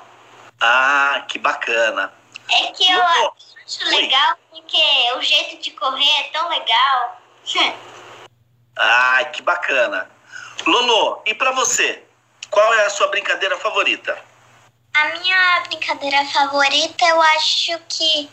Ah, 0.60 1.26
que 1.28 1.38
bacana. 1.38 2.14
É 2.50 2.68
que 2.68 2.90
eu 2.90 3.02
acho 3.04 3.86
legal 3.86 4.38
porque 4.52 4.82
o 5.18 5.22
jeito 5.22 5.62
de 5.62 5.72
correr 5.72 6.20
é 6.20 6.24
tão 6.32 6.48
legal. 6.50 7.22
Ah, 8.78 9.24
que 9.32 9.42
bacana. 9.42 10.12
Lolo, 10.66 11.22
e 11.26 11.34
pra 11.34 11.54
você? 11.54 12.05
Qual 12.50 12.74
é 12.74 12.86
a 12.86 12.90
sua 12.90 13.08
brincadeira 13.08 13.58
favorita? 13.58 14.18
A 14.94 15.06
minha 15.10 15.60
brincadeira 15.68 16.26
favorita, 16.26 17.06
eu 17.06 17.22
acho 17.22 17.78
que 17.90 18.30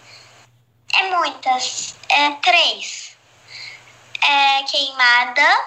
é 0.95 1.17
muitas. 1.17 1.97
É 2.09 2.31
três. 2.43 3.17
É 4.23 4.63
queimada, 4.65 5.65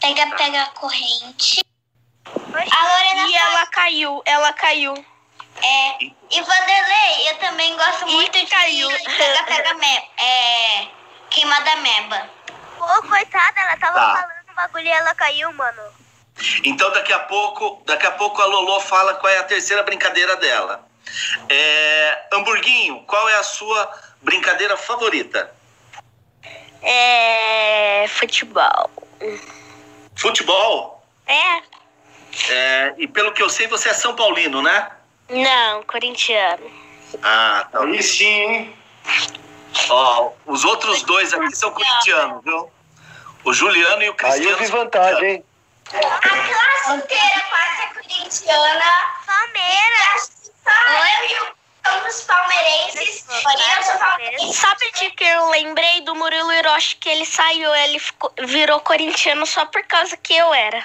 pega-pega 0.00 0.66
corrente. 0.74 1.64
A 2.24 2.82
Lorena 2.86 3.28
E 3.28 3.34
ela 3.34 3.66
caiu, 3.66 4.22
ela 4.24 4.52
caiu. 4.52 4.94
É. 5.60 6.04
E 6.04 6.40
Vanderlei, 6.42 7.30
eu 7.30 7.38
também 7.38 7.76
gosto 7.76 8.06
muito 8.06 8.38
de 8.38 8.46
caiu. 8.46 8.88
pega-pega 8.88 9.74
me- 9.74 10.10
é, 10.18 10.88
queimada 11.30 11.76
meba. 11.76 12.30
Pô, 12.78 12.86
coitada, 13.08 13.60
ela 13.60 13.76
tava 13.76 13.94
Tá. 13.98 14.16
falando 14.20 14.50
o 14.50 14.54
bagulho 14.54 14.86
e 14.86 14.90
ela 14.90 15.14
caiu, 15.14 15.52
mano. 15.52 15.82
Então 16.64 16.90
daqui 16.92 17.12
a 17.12 17.20
pouco, 17.20 17.82
daqui 17.86 18.06
a 18.06 18.10
pouco 18.12 18.40
a 18.40 18.46
Lolo 18.46 18.80
fala 18.80 19.14
qual 19.14 19.32
é 19.32 19.38
a 19.38 19.44
terceira 19.44 19.82
brincadeira 19.82 20.36
dela. 20.36 20.86
É, 21.48 22.22
Hamburguinho, 22.32 23.02
qual 23.06 23.28
é 23.28 23.34
a 23.36 23.42
sua 23.42 23.90
brincadeira 24.22 24.76
favorita? 24.76 25.52
É. 26.82 28.06
futebol. 28.08 28.90
Futebol? 30.16 31.04
É? 31.26 31.62
É, 32.50 32.94
e 32.98 33.06
pelo 33.06 33.32
que 33.32 33.42
eu 33.42 33.48
sei, 33.48 33.66
você 33.68 33.90
é 33.90 33.94
São 33.94 34.16
Paulino, 34.16 34.62
né? 34.62 34.90
Não, 35.28 35.82
corintiano. 35.84 36.70
Ah, 37.22 37.66
tá. 37.70 37.82
Aí 37.82 38.02
sim, 38.02 38.24
hein? 38.26 38.76
Ó, 39.88 40.30
os 40.46 40.64
outros 40.64 41.02
dois 41.02 41.32
aqui 41.32 41.54
são 41.54 41.70
corintianos, 41.70 42.42
viu? 42.44 42.70
O 43.44 43.52
Juliano 43.52 44.02
e 44.02 44.08
o 44.08 44.12
Aí 44.12 44.16
Cristiano. 44.16 44.50
eu 44.50 44.58
vi 44.58 44.66
vantagem, 44.66 45.30
hein? 45.30 45.44
A 45.94 46.18
classe 46.20 46.92
inteira 46.96 47.40
quase 47.48 47.82
é 47.82 47.86
corintiana. 47.94 48.84
Palmeiras! 49.26 50.50
Só 50.64 50.70
eu 50.70 51.28
e 51.28 51.40
o 51.40 51.52
somos 51.84 52.20
palmeirenses. 52.22 53.26
Eu 53.28 53.82
sou 53.84 53.98
palmeirense. 53.98 54.52
Sabe 54.54 54.90
de 54.92 55.10
que 55.10 55.24
eu 55.24 55.50
lembrei 55.50 56.00
do 56.02 56.14
Murilo 56.14 56.52
Hiroshi 56.52 56.96
que 56.96 57.08
ele 57.08 57.26
saiu, 57.26 57.74
ele 57.74 57.98
ficou- 57.98 58.32
virou 58.44 58.80
corintiano 58.80 59.44
só 59.46 59.66
por 59.66 59.82
causa 59.84 60.16
que 60.16 60.34
eu 60.34 60.54
era. 60.54 60.84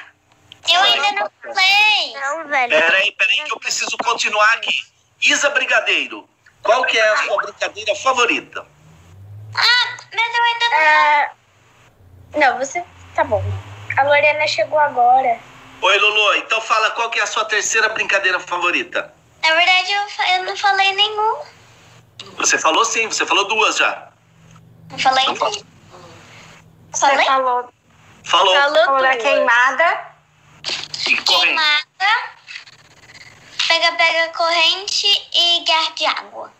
Eu 0.68 0.82
ainda 0.82 1.12
não 1.14 1.32
falei. 1.42 2.14
Não, 2.14 2.48
velho. 2.48 2.70
Peraí, 2.70 3.12
peraí, 3.14 3.44
que 3.44 3.54
eu 3.54 3.60
preciso 3.60 3.96
continuar 4.04 4.52
aqui. 4.56 4.74
Isa 5.22 5.50
Brigadeiro, 5.52 6.28
qual 6.62 6.84
que 6.86 6.98
é 6.98 7.10
a 7.10 7.18
sua 7.24 7.38
brincadeira 7.44 7.96
favorita? 7.96 8.66
Ah, 9.56 9.98
mas 10.14 10.36
eu 10.36 10.44
ainda 10.44 10.70
não. 10.70 10.78
Ah, 10.78 11.32
não, 12.36 12.58
você. 12.58 12.84
Tá 13.16 13.24
bom. 13.24 13.42
A 13.98 14.04
Lorena 14.04 14.48
chegou 14.48 14.80
agora. 14.80 15.40
Oi, 15.82 15.98
Lulu. 15.98 16.36
Então 16.36 16.62
fala 16.62 16.92
qual 16.92 17.10
que 17.10 17.20
é 17.20 17.24
a 17.24 17.28
sua 17.28 17.46
terceira 17.46 17.90
brincadeira 17.90 18.40
favorita. 18.40 19.14
Na 19.42 19.54
verdade, 19.54 19.92
eu, 19.92 20.36
eu 20.36 20.44
não 20.44 20.58
falei 20.58 20.94
nenhum. 20.94 21.38
Você 22.38 22.58
falou 22.58 22.84
sim, 22.86 23.08
você 23.08 23.26
falou 23.26 23.48
duas 23.48 23.78
já. 23.78 24.10
Não 24.92 25.00
falei 25.00 25.26
Não 25.26 25.34
nenhum. 25.34 25.40
falou. 25.40 25.66
Você 26.92 27.26
falou, 27.26 27.74
Falou. 28.24 28.56
falou 28.56 29.02
da 29.02 29.16
queimada. 29.18 30.08
E 31.08 31.18
corrente. 31.18 31.46
Queimada, 31.46 32.30
pega-pega 33.68 34.34
corrente 34.34 35.08
e 35.34 35.64
guerra 35.64 35.92
de 35.92 36.06
água. 36.06 36.54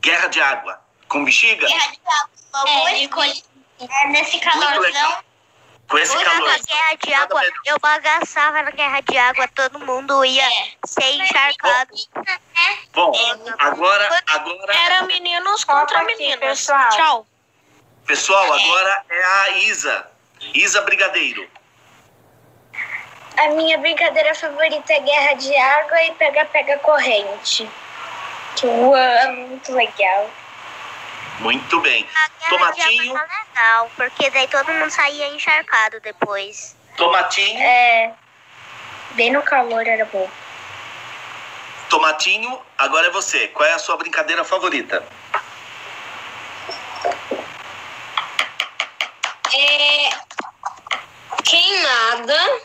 Guerra 0.00 0.26
de 0.28 0.40
água. 0.40 0.80
Com 1.08 1.24
bexiga? 1.24 1.66
Guerra 1.66 1.88
de 1.92 2.00
água. 2.06 2.70
É, 2.70 2.98
escolhi. 3.02 3.44
É, 3.80 4.08
nesse 4.08 4.38
legal. 4.38 5.22
Com 5.88 5.98
esse 5.98 6.16
calor. 6.24 6.48
Na 6.48 6.58
guerra 6.58 6.94
de 7.04 7.14
água, 7.14 7.42
eu 7.64 7.78
bagaçava 7.78 8.62
na 8.62 8.70
guerra 8.72 9.00
de 9.00 9.16
água, 9.16 9.48
todo 9.54 9.78
mundo 9.78 10.24
ia 10.24 10.48
ser 10.84 11.12
encharcado. 11.14 11.94
Bom, 12.92 13.12
agora, 13.58 14.22
agora, 14.26 14.74
Era 14.74 15.02
meninos 15.02 15.62
contra 15.64 15.98
aqui, 15.98 16.06
meninas. 16.06 16.40
pessoal. 16.40 16.90
Tchau. 16.90 17.26
pessoal, 18.06 18.52
agora 18.52 19.04
é 19.08 19.24
a 19.24 19.50
Isa. 19.58 20.10
Isa 20.54 20.82
Brigadeiro. 20.82 21.48
A 23.38 23.48
minha 23.50 23.76
brincadeira 23.78 24.34
favorita 24.34 24.92
é 24.92 25.00
guerra 25.00 25.34
de 25.34 25.54
água 25.56 26.02
e 26.04 26.12
pega-pega 26.14 26.78
corrente. 26.78 27.68
Que 28.56 28.66
eu 28.66 28.94
amo, 28.94 29.48
muito 29.48 29.72
legal. 29.72 30.30
Muito 31.40 31.80
bem. 31.80 32.06
Tomatinho. 32.48 33.14
tá 33.14 33.22
legal, 33.22 33.90
porque 33.96 34.30
daí 34.30 34.48
todo 34.48 34.72
mundo 34.72 34.90
saía 34.90 35.28
encharcado 35.28 36.00
depois. 36.00 36.76
Tomatinho. 36.96 37.60
É. 37.60 38.14
Bem 39.12 39.32
no 39.32 39.42
calor 39.42 39.86
era 39.86 40.04
bom. 40.06 40.28
Tomatinho, 41.88 42.60
agora 42.78 43.08
é 43.08 43.10
você. 43.10 43.48
Qual 43.48 43.68
é 43.68 43.72
a 43.72 43.78
sua 43.78 43.96
brincadeira 43.96 44.44
favorita? 44.44 45.06
É, 49.54 50.10
queimada, 51.44 52.60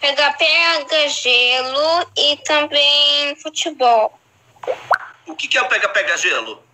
pega-pega, 0.00 1.08
gelo 1.08 2.10
e 2.16 2.36
também 2.44 3.34
futebol. 3.36 4.18
O 5.26 5.34
que, 5.34 5.48
que 5.48 5.58
é 5.58 5.62
o 5.62 5.68
pega-pega-gelo? 5.68 6.65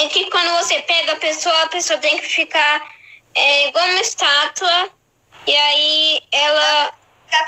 É 0.00 0.08
que 0.08 0.30
quando 0.30 0.50
você 0.58 0.80
pega 0.82 1.12
a 1.12 1.16
pessoa, 1.16 1.62
a 1.62 1.68
pessoa 1.68 1.98
tem 1.98 2.18
que 2.18 2.26
ficar 2.28 2.82
é, 3.34 3.68
igual 3.68 3.84
uma 3.86 4.00
estátua. 4.00 4.90
E 5.46 5.54
aí 5.56 6.20
ela. 6.32 6.92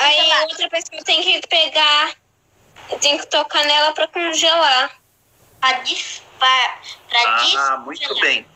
Aí 0.01 0.32
a 0.32 0.43
outra 0.43 0.68
pessoa 0.68 1.02
tem 1.05 1.22
que 1.22 1.47
pegar. 1.48 2.12
Tem 3.01 3.18
que 3.18 3.27
tocar 3.27 3.64
nela 3.64 3.93
pra 3.93 4.09
congelar. 4.09 4.90
Pra, 5.60 5.72
dis, 5.81 6.22
pra, 6.39 6.78
pra 7.09 7.20
Ah, 7.59 7.77
muito 7.78 8.20
bem. 8.20 8.47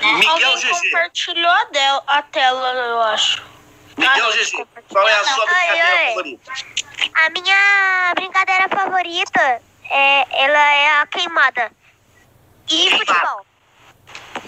Miguel 0.00 0.30
Alguém 0.30 0.56
GG. 0.56 0.68
compartilhou 0.90 1.50
a, 1.50 1.64
del- 1.64 2.02
a 2.06 2.22
tela, 2.22 2.68
eu 2.72 3.02
acho. 3.02 3.42
Miguel 3.96 4.32
GG. 4.32 4.66
Qual 4.88 5.08
é 5.08 5.12
a 5.14 5.24
sua 5.24 5.44
Ai, 5.48 5.66
brincadeira 5.68 5.88
ai. 5.98 6.06
favorita? 6.08 6.52
A 7.14 7.30
minha 7.30 8.12
brincadeira 8.14 8.68
favorita 8.68 9.62
é 9.90 10.26
ela 10.44 10.74
é 10.74 11.00
a 11.00 11.06
queimada. 11.06 11.72
E 12.68 12.90
futebol. 12.98 13.46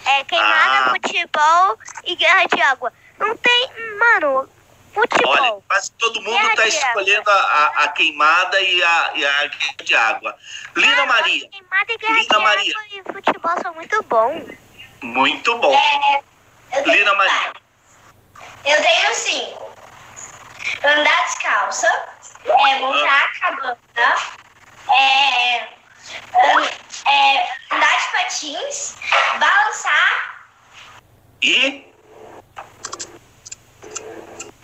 É 0.06 0.24
queimada, 0.24 0.86
Ah. 0.86 0.90
futebol 0.90 1.78
e 2.04 2.16
guerra 2.16 2.44
de 2.46 2.62
água. 2.62 2.92
Não 3.18 3.36
tem. 3.36 3.70
Mano, 3.98 4.48
futebol. 4.94 5.32
Olha, 5.32 5.62
quase 5.68 5.92
todo 5.92 6.20
mundo 6.22 6.32
Guerra 6.32 6.48
está 6.50 6.66
escolhendo 6.66 7.30
a, 7.30 7.34
a- 7.34 7.84
a 7.84 7.88
queimada 7.88 8.60
e 8.60 8.82
a, 8.82 9.10
e 9.14 9.26
a 9.26 9.46
guerra 9.46 9.74
de 9.84 9.94
água. 9.94 10.36
Lina 10.76 11.06
Maria. 11.06 11.48
Queimada 11.48 11.92
e 11.92 11.98
guerra 11.98 12.12
Lina 12.14 12.28
de 12.28 12.38
Maria. 12.42 12.74
água 12.76 12.86
e 12.92 13.12
futebol 13.12 13.52
são 13.62 13.74
muito 13.74 14.02
bons. 14.04 14.44
Muito 15.02 15.58
bom. 15.58 15.74
Lina 16.86 17.14
Maria. 17.14 17.52
Eu 18.64 18.82
tenho 18.82 19.14
cinco. 19.14 19.70
Andar 20.84 21.24
descalça, 21.24 22.08
é, 22.44 22.78
montar 22.78 23.24
a 23.24 23.28
cabana, 23.40 23.78
é, 24.98 25.68
an- 26.34 27.10
é, 27.10 27.48
andar 27.70 27.96
de 27.98 28.12
patins, 28.12 28.96
balançar. 29.38 30.44
E 31.42 31.86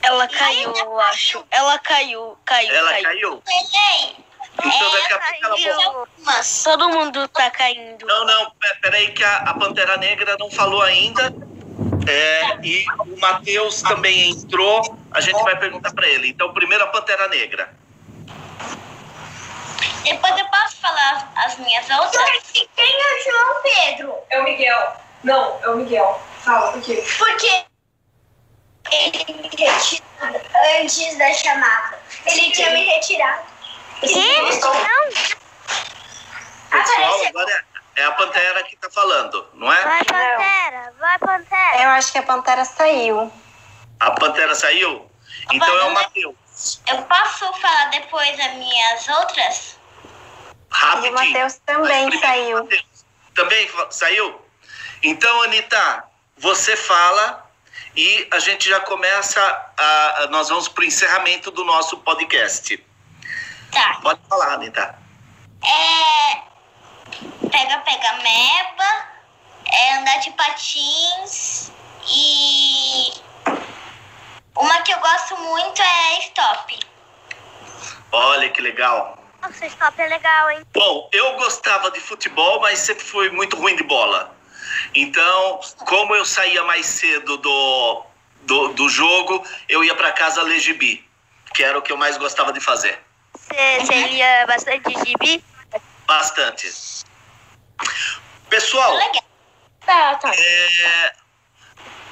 Ela 0.02 0.28
caiu, 0.28 0.72
eu 0.76 1.00
acho. 1.00 1.44
Ela 1.50 1.78
caiu, 1.78 2.36
caiu, 2.44 2.74
ela 2.74 2.90
caiu. 3.02 3.42
caiu? 3.42 4.24
Então 4.64 4.90
daqui 4.92 5.12
a 5.12 5.18
pouco 5.18 5.44
ela 5.66 5.76
volta. 5.92 6.12
Mas 6.18 6.62
Todo 6.62 6.88
mundo 6.88 7.28
tá 7.28 7.50
caindo. 7.50 8.06
Não, 8.06 8.24
não, 8.24 8.50
pe- 8.52 8.74
peraí 8.82 9.12
que 9.12 9.22
a, 9.24 9.36
a 9.38 9.54
Pantera 9.54 9.96
Negra 9.96 10.36
não 10.38 10.50
falou 10.50 10.80
ainda. 10.82 11.32
É, 12.08 12.58
e 12.64 12.84
o 13.00 13.18
Matheus 13.20 13.82
também 13.82 14.30
entrou. 14.30 14.96
A 15.10 15.20
gente 15.20 15.42
vai 15.42 15.56
perguntar 15.58 15.92
para 15.92 16.06
ele. 16.06 16.28
Então, 16.28 16.52
primeiro 16.54 16.84
a 16.84 16.86
Pantera 16.86 17.26
Negra. 17.28 17.68
Depois 20.04 20.38
eu 20.38 20.46
posso 20.46 20.76
falar 20.76 21.32
as 21.36 21.56
minhas 21.58 21.88
outras? 21.90 22.42
Quem 22.52 22.68
é 22.78 23.14
o 23.14 23.24
João 23.24 23.62
Pedro? 23.62 24.14
É 24.30 24.40
o 24.40 24.44
Miguel. 24.44 24.96
Não, 25.24 25.58
é 25.62 25.68
o 25.70 25.76
Miguel. 25.76 26.20
Fala, 26.42 26.72
por 26.72 26.82
quê? 26.82 27.04
Porque 27.18 27.64
ele 28.92 29.24
me 29.34 29.48
retirou 29.48 30.06
antes 30.80 31.18
da 31.18 31.32
chamada. 31.32 31.98
Ele 32.26 32.50
tinha 32.52 32.70
me 32.70 32.84
retirado. 32.84 33.42
Que? 34.00 34.40
Não, 34.40 34.48
Pessoal, 36.70 37.26
agora 37.28 37.64
é, 37.96 38.02
é 38.02 38.04
a 38.04 38.12
Pantera 38.12 38.62
que 38.64 38.76
tá 38.76 38.90
falando, 38.90 39.48
não 39.54 39.72
é? 39.72 39.82
vai 39.82 40.04
Pantera, 40.04 40.92
vai 40.98 41.18
Pantera. 41.18 41.82
Eu 41.82 41.88
acho 41.90 42.12
que 42.12 42.18
a 42.18 42.22
Pantera 42.22 42.64
saiu. 42.64 43.32
A 44.00 44.10
Pantera 44.10 44.54
saiu? 44.54 45.10
Então 45.50 45.68
é 45.78 45.84
o 45.84 45.90
Matheus. 45.92 46.36
Eu 46.86 47.02
posso 47.02 47.52
falar 47.54 47.90
depois 47.90 48.38
as 48.40 48.54
minhas 48.54 49.08
outras? 49.08 49.75
Rapidinho. 50.70 51.06
E 51.06 51.10
o 51.10 51.14
Matheus 51.14 51.54
também 51.66 52.08
primeiro 52.10 52.20
saiu. 52.20 52.56
o 52.58 52.62
Matheus. 52.62 52.82
Também 53.34 53.70
saiu? 53.90 54.40
Então, 55.02 55.42
Anitta, 55.42 56.04
você 56.38 56.76
fala 56.76 57.48
e 57.94 58.26
a 58.32 58.38
gente 58.38 58.68
já 58.68 58.80
começa. 58.80 59.40
A, 59.78 60.22
a- 60.22 60.26
nós 60.28 60.48
vamos 60.48 60.68
para 60.68 60.82
o 60.82 60.84
encerramento 60.86 61.50
do 61.50 61.64
nosso 61.64 61.98
podcast. 61.98 62.82
Tá. 63.72 63.98
Pode 64.02 64.20
falar, 64.28 64.54
Anitta. 64.54 64.98
É. 65.64 66.46
Pega, 67.50 67.78
pega 67.78 68.12
meba, 68.22 69.06
é 69.72 69.96
andar 69.98 70.16
de 70.18 70.30
patins 70.32 71.70
e. 72.08 73.12
Uma 74.56 74.80
que 74.82 74.92
eu 74.92 74.98
gosto 75.00 75.36
muito 75.36 75.80
é 75.82 76.18
stop. 76.20 76.78
Olha 78.10 78.48
que 78.50 78.60
legal. 78.62 79.15
Nossa, 79.46 79.66
stop 79.66 80.02
é 80.02 80.08
legal, 80.08 80.50
hein? 80.50 80.66
Bom, 80.72 81.08
eu 81.12 81.34
gostava 81.36 81.92
de 81.92 82.00
futebol, 82.00 82.60
mas 82.60 82.80
sempre 82.80 83.04
fui 83.04 83.30
muito 83.30 83.56
ruim 83.56 83.76
de 83.76 83.84
bola. 83.84 84.34
Então, 84.92 85.60
como 85.86 86.16
eu 86.16 86.24
saía 86.24 86.64
mais 86.64 86.84
cedo 86.84 87.36
do, 87.36 88.04
do, 88.42 88.68
do 88.68 88.88
jogo, 88.88 89.46
eu 89.68 89.84
ia 89.84 89.94
para 89.94 90.10
casa 90.12 90.42
ler 90.42 90.58
gibi, 90.58 91.08
que 91.54 91.62
era 91.62 91.78
o 91.78 91.82
que 91.82 91.92
eu 91.92 91.96
mais 91.96 92.18
gostava 92.18 92.52
de 92.52 92.58
fazer. 92.58 92.98
Você 93.78 93.94
lia 94.08 94.46
bastante 94.48 94.92
gibi? 95.06 95.44
Bastante. 96.06 96.68
Pessoal, 98.50 98.98
Tá, 99.84 100.16
tá. 100.16 100.32
é, 100.34 101.12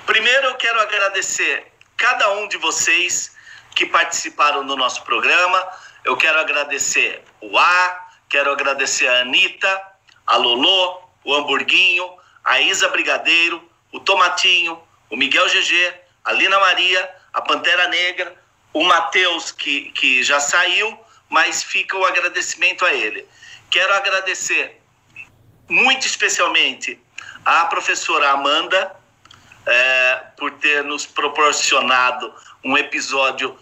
primeiro 0.07 0.47
eu 0.47 0.55
quero 0.55 0.81
agradecer 0.81 1.67
cada 1.97 2.33
um 2.35 2.47
de 2.47 2.57
vocês 2.59 3.35
que 3.75 3.87
participaram 3.87 4.65
do 4.65 4.77
nosso 4.77 5.03
programa. 5.03 5.69
Eu 6.05 6.17
quero 6.17 6.39
agradecer 6.39 7.23
o 7.41 7.59
A, 7.59 8.09
quero 8.29 8.53
agradecer 8.53 9.09
a 9.09 9.23
Anitta, 9.23 9.83
a 10.27 10.37
Lolô, 10.37 11.01
o 11.25 11.35
Hamburguinho, 11.35 12.05
a 12.45 12.61
Isa 12.61 12.89
Brigadeiro, 12.89 13.63
o 13.91 13.99
Tomatinho, 13.99 14.81
o 15.09 15.17
Miguel 15.17 15.49
GG, 15.49 15.95
a 16.25 16.33
Lina 16.33 16.59
Maria, 16.59 17.11
a 17.33 17.41
Pantera 17.41 17.89
Negra, 17.89 18.35
o 18.73 18.85
Matheus, 18.85 19.51
que, 19.51 19.91
que 19.93 20.23
já 20.23 20.41
saiu, 20.41 20.99
mas 21.29 21.63
fica 21.63 21.97
o 21.97 22.05
agradecimento 22.05 22.85
a 22.85 22.93
ele. 22.93 23.27
Quero 23.71 23.95
agradecer 23.95 24.81
muito 25.69 26.07
especialmente 26.07 27.01
à 27.45 27.65
professora 27.67 28.31
Amanda 28.31 28.95
é, 29.67 30.17
por 30.37 30.51
ter 30.53 30.85
nos 30.85 31.07
proporcionado 31.07 32.33
um 32.63 32.77
episódio 32.77 33.57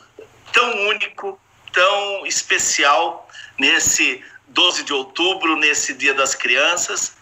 tão 0.52 0.88
único, 0.88 1.40
tão 1.72 2.26
especial 2.26 3.28
nesse 3.58 4.22
12 4.48 4.84
de 4.84 4.92
outubro, 4.92 5.56
nesse 5.56 5.94
Dia 5.94 6.14
das 6.14 6.34
Crianças. 6.34 7.14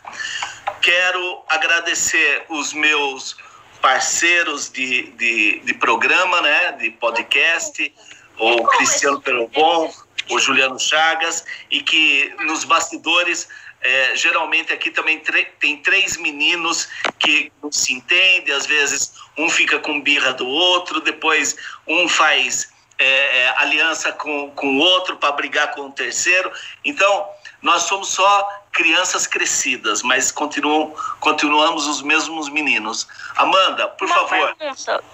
quero 0.83 1.43
agradecer 1.49 2.45
os 2.49 2.73
meus 2.73 3.37
parceiros 3.81 4.71
de, 4.71 5.11
de, 5.13 5.61
de 5.61 5.75
programa, 5.75 6.41
né, 6.41 6.73
de 6.73 6.91
podcast, 6.91 7.95
o 8.39 8.65
Cristiano 8.65 9.21
Perobon, 9.21 9.93
o 10.31 10.39
Juliano 10.39 10.79
Chagas, 10.79 11.45
e 11.71 11.83
que 11.83 12.35
nos 12.41 12.65
bastidores 12.65 13.49
é, 13.83 14.15
geralmente 14.15 14.73
aqui 14.73 14.91
também 14.91 15.23
tem 15.59 15.79
três 15.79 16.17
meninos 16.19 16.89
que 17.19 17.51
não 17.63 17.73
se 17.73 17.95
entendem, 17.95 18.55
às 18.55 18.67
vezes 18.67 19.13
um 19.39 19.49
fica 19.49 19.79
com 19.79 20.01
birra 20.01 20.35
do 20.35 20.47
outro, 20.47 21.01
depois 21.01 21.57
um 21.87 22.07
faz 22.07 22.71
é, 23.01 23.39
é, 23.39 23.55
aliança 23.57 24.13
com 24.13 24.53
o 24.63 24.77
outro 24.79 25.17
para 25.17 25.33
brigar 25.33 25.71
com 25.71 25.87
o 25.87 25.91
terceiro. 25.93 26.53
Então, 26.85 27.27
nós 27.63 27.85
somos 27.85 28.09
só 28.09 28.63
crianças 28.73 29.27
crescidas, 29.27 30.03
mas 30.03 30.31
continuam, 30.31 30.95
continuamos 31.19 31.87
os 31.87 32.03
mesmos 32.03 32.51
meninos. 32.51 33.09
Amanda, 33.37 33.89
por 33.89 34.07
Uma 34.07 34.15
favor, 34.15 34.57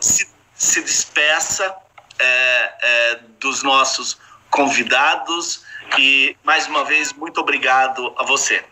se, 0.01 0.29
se, 0.55 0.83
despeça 0.83 1.75
é, 2.19 2.75
é, 2.83 3.21
dos 3.39 3.63
nossos 3.63 4.19
convidados 4.51 5.65
e, 5.97 6.37
mais 6.43 6.67
uma 6.67 6.85
vez, 6.85 7.13
muito 7.13 7.41
obrigado 7.41 8.13
a 8.19 8.25
você. 8.25 8.65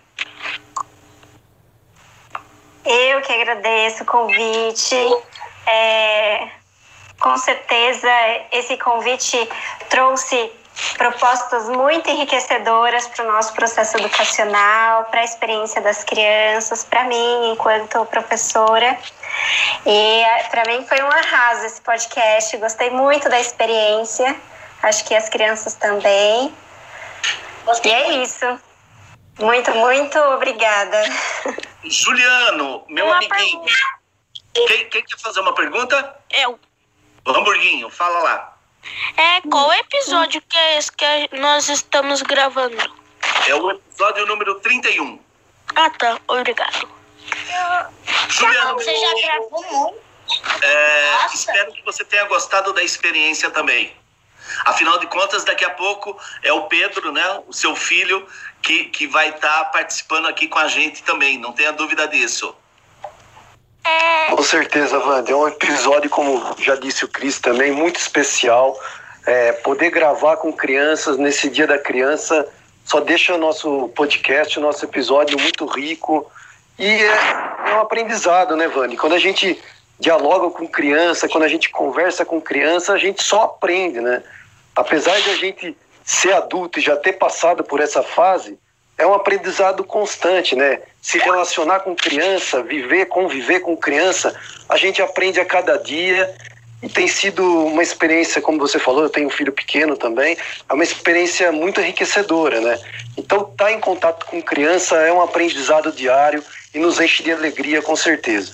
Eu 2.84 3.22
que 3.22 3.32
agradeço 3.32 4.02
o 4.02 4.06
convite. 4.06 4.96
É, 5.66 6.50
com 7.24 7.38
certeza, 7.38 8.10
esse 8.52 8.76
convite 8.76 9.48
trouxe 9.88 10.52
propostas 10.98 11.70
muito 11.70 12.10
enriquecedoras 12.10 13.06
para 13.06 13.24
o 13.24 13.32
nosso 13.32 13.54
processo 13.54 13.96
educacional, 13.96 15.04
para 15.06 15.22
a 15.22 15.24
experiência 15.24 15.80
das 15.80 16.04
crianças, 16.04 16.84
para 16.84 17.04
mim, 17.04 17.52
enquanto 17.52 18.04
professora. 18.06 18.98
E 19.86 20.22
para 20.50 20.64
mim 20.66 20.84
foi 20.86 21.02
um 21.02 21.10
arraso 21.10 21.64
esse 21.64 21.80
podcast, 21.80 22.54
gostei 22.58 22.90
muito 22.90 23.26
da 23.30 23.40
experiência, 23.40 24.36
acho 24.82 25.02
que 25.06 25.14
as 25.14 25.30
crianças 25.30 25.76
também. 25.76 26.54
Gostei 27.64 27.90
e 27.90 27.94
é 27.94 28.12
isso. 28.22 28.60
Muito, 29.40 29.74
muito 29.76 30.18
obrigada. 30.18 31.02
Juliano, 31.84 32.84
meu 32.86 33.06
uma 33.06 33.16
amiguinho. 33.16 33.64
Quem, 34.52 34.90
quem 34.90 35.02
quer 35.02 35.18
fazer 35.18 35.40
uma 35.40 35.54
pergunta? 35.54 36.16
Eu. 36.30 36.60
Hamburguinho, 37.26 37.90
fala 37.90 38.18
lá. 38.20 38.56
É, 39.16 39.40
qual 39.42 39.72
episódio 39.72 40.42
que 40.42 40.56
é 40.56 40.78
esse 40.78 40.92
que 40.92 41.28
nós 41.32 41.68
estamos 41.68 42.22
gravando? 42.22 42.76
É 43.46 43.54
o 43.54 43.70
episódio 43.70 44.26
número 44.26 44.60
31. 44.60 45.18
Ah, 45.74 45.90
tá. 45.90 46.18
Obrigado. 46.28 46.88
Juliano, 48.28 48.74
você 48.74 48.94
já 48.94 49.14
gravou 49.14 49.64
muito. 49.70 50.04
É, 50.62 51.26
espero 51.34 51.72
que 51.72 51.82
você 51.82 52.04
tenha 52.04 52.24
gostado 52.24 52.72
da 52.72 52.82
experiência 52.82 53.50
também. 53.50 53.94
Afinal 54.64 54.98
de 54.98 55.06
contas, 55.06 55.44
daqui 55.44 55.64
a 55.64 55.70
pouco 55.70 56.18
é 56.42 56.52
o 56.52 56.66
Pedro, 56.66 57.12
né, 57.12 57.42
o 57.46 57.52
seu 57.52 57.74
filho, 57.74 58.26
que, 58.62 58.86
que 58.86 59.06
vai 59.06 59.30
estar 59.30 59.64
tá 59.64 59.64
participando 59.66 60.26
aqui 60.26 60.48
com 60.48 60.58
a 60.58 60.68
gente 60.68 61.02
também. 61.02 61.38
Não 61.38 61.52
tenha 61.52 61.72
dúvida 61.72 62.06
disso. 62.06 62.54
Com 64.30 64.42
certeza, 64.42 64.98
Wanda. 64.98 65.30
É 65.30 65.36
um 65.36 65.46
episódio, 65.46 66.10
como 66.10 66.56
já 66.58 66.74
disse 66.74 67.04
o 67.04 67.08
Cris 67.08 67.38
também, 67.38 67.72
muito 67.72 68.00
especial. 68.00 68.78
É, 69.26 69.52
poder 69.52 69.90
gravar 69.90 70.36
com 70.36 70.52
crianças 70.52 71.16
nesse 71.16 71.48
Dia 71.48 71.66
da 71.66 71.78
Criança 71.78 72.46
só 72.84 73.00
deixa 73.00 73.34
o 73.34 73.38
nosso 73.38 73.88
podcast, 73.90 74.58
o 74.58 74.62
nosso 74.62 74.84
episódio 74.84 75.38
muito 75.40 75.64
rico. 75.66 76.30
E 76.78 76.86
é, 76.86 77.70
é 77.70 77.74
um 77.76 77.80
aprendizado, 77.80 78.56
né, 78.56 78.68
Vani? 78.68 78.96
Quando 78.96 79.14
a 79.14 79.18
gente 79.18 79.58
dialoga 79.98 80.50
com 80.50 80.66
criança, 80.66 81.28
quando 81.28 81.44
a 81.44 81.48
gente 81.48 81.70
conversa 81.70 82.24
com 82.24 82.40
criança, 82.40 82.92
a 82.92 82.98
gente 82.98 83.22
só 83.22 83.44
aprende, 83.44 84.00
né? 84.00 84.22
Apesar 84.76 85.18
de 85.20 85.30
a 85.30 85.36
gente 85.36 85.76
ser 86.04 86.34
adulto 86.34 86.78
e 86.78 86.82
já 86.82 86.96
ter 86.96 87.14
passado 87.14 87.64
por 87.64 87.80
essa 87.80 88.02
fase, 88.02 88.58
é 88.96 89.06
um 89.06 89.14
aprendizado 89.14 89.82
constante, 89.84 90.54
né? 90.54 90.80
Se 91.02 91.18
relacionar 91.18 91.80
com 91.80 91.94
criança, 91.94 92.62
viver, 92.62 93.06
conviver 93.06 93.60
com 93.60 93.76
criança, 93.76 94.34
a 94.68 94.76
gente 94.76 95.02
aprende 95.02 95.40
a 95.40 95.44
cada 95.44 95.76
dia 95.76 96.34
e 96.82 96.88
tem 96.88 97.08
sido 97.08 97.66
uma 97.66 97.82
experiência, 97.82 98.42
como 98.42 98.58
você 98.58 98.78
falou, 98.78 99.02
eu 99.02 99.10
tenho 99.10 99.26
um 99.26 99.30
filho 99.30 99.52
pequeno 99.52 99.96
também, 99.96 100.36
é 100.68 100.72
uma 100.72 100.84
experiência 100.84 101.50
muito 101.50 101.80
enriquecedora, 101.80 102.60
né? 102.60 102.78
Então, 103.16 103.42
estar 103.42 103.64
tá 103.64 103.72
em 103.72 103.80
contato 103.80 104.26
com 104.26 104.42
criança 104.42 104.96
é 104.96 105.12
um 105.12 105.22
aprendizado 105.22 105.90
diário 105.90 106.44
e 106.74 106.78
nos 106.78 107.00
enche 107.00 107.22
de 107.22 107.32
alegria, 107.32 107.80
com 107.80 107.96
certeza. 107.96 108.52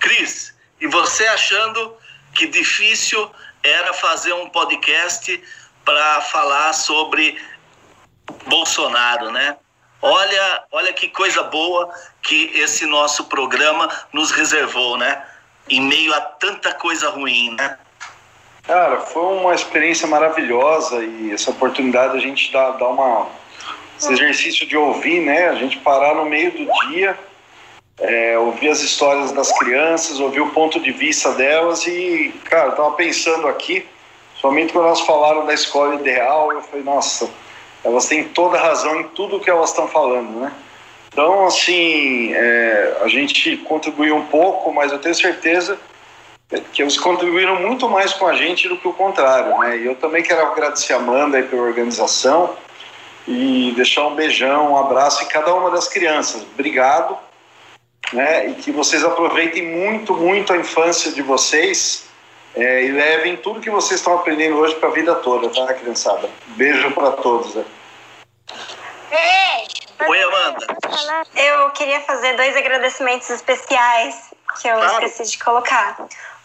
Cris, 0.00 0.52
e 0.80 0.86
você 0.86 1.26
achando 1.28 1.96
que 2.34 2.46
difícil 2.46 3.30
era 3.62 3.92
fazer 3.94 4.32
um 4.32 4.48
podcast 4.50 5.42
para 5.84 6.20
falar 6.22 6.72
sobre 6.72 7.38
Bolsonaro, 8.46 9.30
né? 9.30 9.56
Olha, 10.00 10.64
olha 10.70 10.92
que 10.92 11.08
coisa 11.08 11.42
boa 11.44 11.90
que 12.22 12.50
esse 12.54 12.84
nosso 12.86 13.24
programa 13.24 13.88
nos 14.12 14.30
reservou, 14.30 14.98
né? 14.98 15.24
Em 15.68 15.80
meio 15.80 16.12
a 16.12 16.20
tanta 16.20 16.72
coisa 16.74 17.08
ruim, 17.08 17.54
né? 17.54 17.78
Cara, 18.64 19.00
foi 19.00 19.22
uma 19.22 19.54
experiência 19.54 20.06
maravilhosa 20.06 21.02
e 21.04 21.32
essa 21.32 21.50
oportunidade 21.50 22.16
a 22.16 22.20
gente 22.20 22.52
dá, 22.52 22.70
dá 22.72 22.88
uma 22.88 23.28
esse 23.98 24.12
exercício 24.12 24.66
de 24.66 24.76
ouvir, 24.76 25.20
né? 25.20 25.48
A 25.48 25.54
gente 25.54 25.78
parar 25.78 26.14
no 26.14 26.26
meio 26.26 26.50
do 26.50 26.88
dia, 26.88 27.18
é, 28.00 28.38
ouvir 28.38 28.68
as 28.68 28.80
histórias 28.80 29.32
das 29.32 29.56
crianças, 29.58 30.18
ouvir 30.18 30.40
o 30.40 30.50
ponto 30.50 30.80
de 30.80 30.90
vista 30.90 31.32
delas 31.32 31.86
e, 31.86 32.34
cara, 32.44 32.70
eu 32.70 32.76
tava 32.76 32.90
pensando 32.92 33.46
aqui, 33.46 33.86
somente 34.40 34.72
quando 34.72 34.86
elas 34.86 35.00
falaram 35.02 35.46
da 35.46 35.54
escola 35.54 35.94
ideal, 35.94 36.52
eu 36.52 36.62
falei, 36.62 36.84
nossa, 36.84 37.28
elas 37.84 38.06
têm 38.06 38.24
toda 38.24 38.58
razão 38.58 39.00
em 39.00 39.04
tudo 39.08 39.38
que 39.38 39.50
elas 39.50 39.70
estão 39.70 39.86
falando, 39.86 40.40
né? 40.40 40.52
Então, 41.08 41.46
assim, 41.46 42.32
é, 42.32 42.98
a 43.02 43.08
gente 43.08 43.56
contribuiu 43.58 44.16
um 44.16 44.26
pouco, 44.26 44.72
mas 44.72 44.90
eu 44.90 44.98
tenho 44.98 45.14
certeza 45.14 45.78
que 46.72 46.82
eles 46.82 46.98
contribuíram 46.98 47.60
muito 47.60 47.88
mais 47.88 48.12
com 48.12 48.26
a 48.26 48.34
gente 48.34 48.68
do 48.68 48.76
que 48.76 48.88
o 48.88 48.92
contrário, 48.92 49.56
né? 49.58 49.78
E 49.78 49.86
eu 49.86 49.94
também 49.94 50.22
quero 50.22 50.40
agradecer 50.42 50.92
a 50.92 50.96
Amanda 50.96 51.36
aí 51.36 51.44
pela 51.44 51.62
organização 51.62 52.56
e 53.26 53.72
deixar 53.76 54.06
um 54.06 54.14
beijão, 54.14 54.72
um 54.72 54.76
abraço 54.76 55.22
em 55.22 55.26
cada 55.28 55.54
uma 55.54 55.70
das 55.70 55.88
crianças. 55.88 56.42
Obrigado, 56.42 57.16
né? 58.12 58.48
E 58.48 58.54
que 58.54 58.70
vocês 58.70 59.04
aproveitem 59.04 59.66
muito, 59.66 60.14
muito 60.14 60.52
a 60.52 60.56
infância 60.56 61.12
de 61.12 61.22
vocês 61.22 62.08
é, 62.56 62.84
e 62.84 62.92
levem 62.92 63.36
tudo 63.36 63.60
que 63.60 63.70
vocês 63.70 64.00
estão 64.00 64.14
aprendendo 64.14 64.56
hoje 64.56 64.74
para 64.76 64.88
a 64.88 64.92
vida 64.92 65.14
toda, 65.16 65.48
tá, 65.48 65.74
criançada? 65.74 66.30
Beijo 66.48 66.90
para 66.92 67.12
todos. 67.12 67.54
Né? 67.54 67.64
Beijo. 69.10 70.10
Oi, 70.10 70.22
Amanda. 70.22 70.66
Eu 71.34 71.70
queria 71.70 72.00
fazer 72.02 72.36
dois 72.36 72.56
agradecimentos 72.56 73.28
especiais 73.30 74.32
que 74.60 74.68
eu 74.68 74.76
claro. 74.76 75.04
esqueci 75.04 75.32
de 75.32 75.42
colocar. 75.42 75.96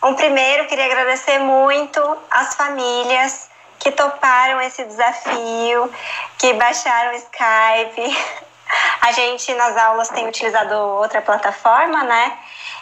Um 0.03 0.15
primeiro, 0.15 0.65
queria 0.65 0.85
agradecer 0.85 1.39
muito 1.39 2.01
as 2.31 2.55
famílias 2.55 3.49
que 3.77 3.91
toparam 3.91 4.59
esse 4.61 4.83
desafio, 4.85 5.91
que 6.37 6.53
baixaram 6.53 7.11
o 7.11 7.15
Skype. 7.15 8.17
A 9.01 9.11
gente 9.11 9.53
nas 9.55 9.75
aulas 9.77 10.09
tem 10.09 10.27
utilizado 10.27 10.75
outra 10.75 11.21
plataforma, 11.21 12.03
né? 12.03 12.37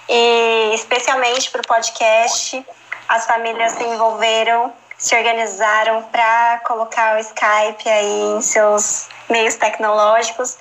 E 0.10 0.72
especialmente 0.74 1.50
para 1.50 1.62
o 1.62 1.68
podcast 1.68 2.66
as 3.08 3.26
famílias 3.26 3.74
se 3.74 3.84
envolveram, 3.84 4.74
se 4.98 5.16
organizaram 5.16 6.04
para 6.04 6.62
colocar 6.66 7.18
o 7.18 7.20
Skype 7.20 7.88
aí 7.88 8.22
em 8.38 8.42
seus 8.42 9.08
meios 9.30 9.56
tecnológicos 9.56 10.58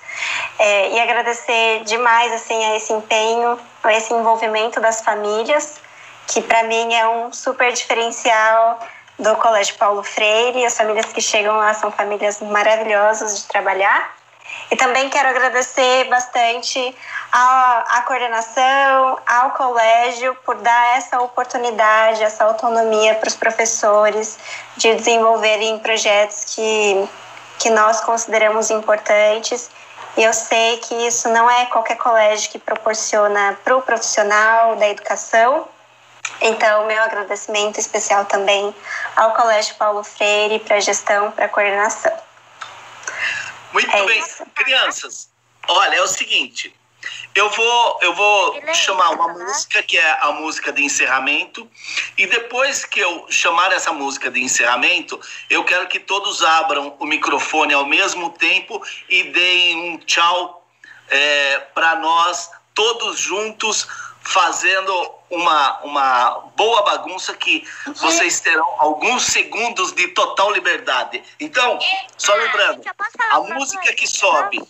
é, 0.59 0.91
e 0.91 1.01
agradecer 1.01 1.85
demais 1.85 2.33
assim 2.33 2.65
a 2.65 2.77
esse 2.77 2.93
empenho, 2.93 3.59
a 3.83 3.93
esse 3.95 4.13
envolvimento 4.13 4.81
das 4.81 5.01
famílias, 5.01 5.81
que 6.27 6.43
para 6.43 6.65
mim 6.65 6.93
é 6.95 7.09
um 7.09 7.33
super 7.33 7.73
diferencial 7.73 8.81
do 9.19 9.35
Colégio 9.37 9.77
Paulo 9.77 10.03
Freire. 10.03 10.65
As 10.65 10.77
famílias 10.77 11.07
que 11.07 11.21
chegam 11.21 11.57
lá 11.57 11.73
são 11.75 11.91
famílias 11.91 12.41
maravilhosas 12.41 13.39
de 13.39 13.47
trabalhar. 13.47 14.16
E 14.71 14.77
também 14.77 15.09
quero 15.09 15.29
agradecer 15.29 16.05
bastante 16.09 16.97
à, 17.33 18.03
coordenação, 18.07 19.19
ao 19.27 19.51
colégio, 19.53 20.35
por 20.45 20.57
dar 20.57 20.97
essa 20.97 21.21
oportunidade, 21.21 22.23
essa 22.23 22.45
autonomia 22.45 23.15
para 23.15 23.29
os 23.29 23.37
professores 23.37 24.39
de 24.77 24.95
desenvolverem 24.95 25.79
projetos 25.79 26.55
que, 26.55 27.09
que 27.59 27.71
nós 27.71 28.01
consideramos 28.01 28.71
importantes. 28.71 29.71
E 30.17 30.25
eu 30.25 30.33
sei 30.33 30.79
que 30.79 30.95
isso 31.07 31.29
não 31.29 31.49
é 31.49 31.67
qualquer 31.67 31.97
colégio 31.97 32.51
que 32.51 32.59
proporciona 32.59 33.57
para 33.63 33.77
o 33.77 33.83
profissional 33.83 34.75
da 34.77 34.89
educação. 34.89 35.69
Então, 36.41 36.87
meu 36.87 37.03
agradecimento 37.03 37.79
especial 37.79 38.25
também 38.25 38.75
ao 39.15 39.33
Colégio 39.35 39.77
Paulo 39.77 40.03
Freire, 40.03 40.59
para 40.59 40.77
a 40.77 40.81
gestão, 40.81 41.31
para 41.31 41.45
a 41.45 41.49
coordenação. 41.49 42.26
Muito 43.77 43.95
é 43.95 44.07
bem. 44.07 44.19
Isso. 44.19 44.47
Crianças, 44.55 45.31
olha, 45.69 45.97
é 45.97 46.03
o 46.03 46.09
seguinte. 46.09 46.75
eu 47.35 47.51
vou, 47.51 47.99
eu 48.01 48.15
vou 48.15 48.75
chamar 48.75 49.11
uma 49.11 49.29
música 49.29 49.83
que 49.83 49.99
é 49.99 50.19
a 50.23 50.33
música 50.33 50.73
de 50.73 50.83
encerramento. 50.83 51.71
E 52.17 52.27
depois 52.27 52.87
que 52.87 53.01
eu 53.01 53.27
chamar 53.29 53.73
essa 53.73 53.93
música 53.93 54.31
de 54.31 54.41
encerramento, 54.41 55.21
eu 55.51 55.63
quero 55.63 55.87
que 55.89 56.01
todos 56.01 56.43
abram 56.43 56.97
o 56.99 57.05
microfone 57.05 57.75
ao 57.75 57.85
mesmo 57.85 58.31
tempo 58.31 58.83
e 59.11 59.25
deem 59.25 59.77
um 59.91 59.99
tchau 59.99 60.67
é, 61.11 61.59
para 61.75 61.97
nós, 61.97 62.51
todos 62.75 63.19
juntos, 63.19 63.87
fazendo 64.27 65.15
uma, 65.31 65.79
uma 65.83 66.31
boa 66.57 66.83
bagunça 66.83 67.35
que 67.35 67.67
vocês 67.87 68.41
terão 68.41 68.67
alguns 68.79 69.25
segundos 69.25 69.93
de 69.93 70.09
total 70.09 70.53
liberdade. 70.53 71.23
Então, 71.41 71.79
só 72.19 72.35
lembrando, 72.35 72.83
a 73.31 73.41
música 73.41 73.93
que 73.95 74.07
sobe 74.07 74.61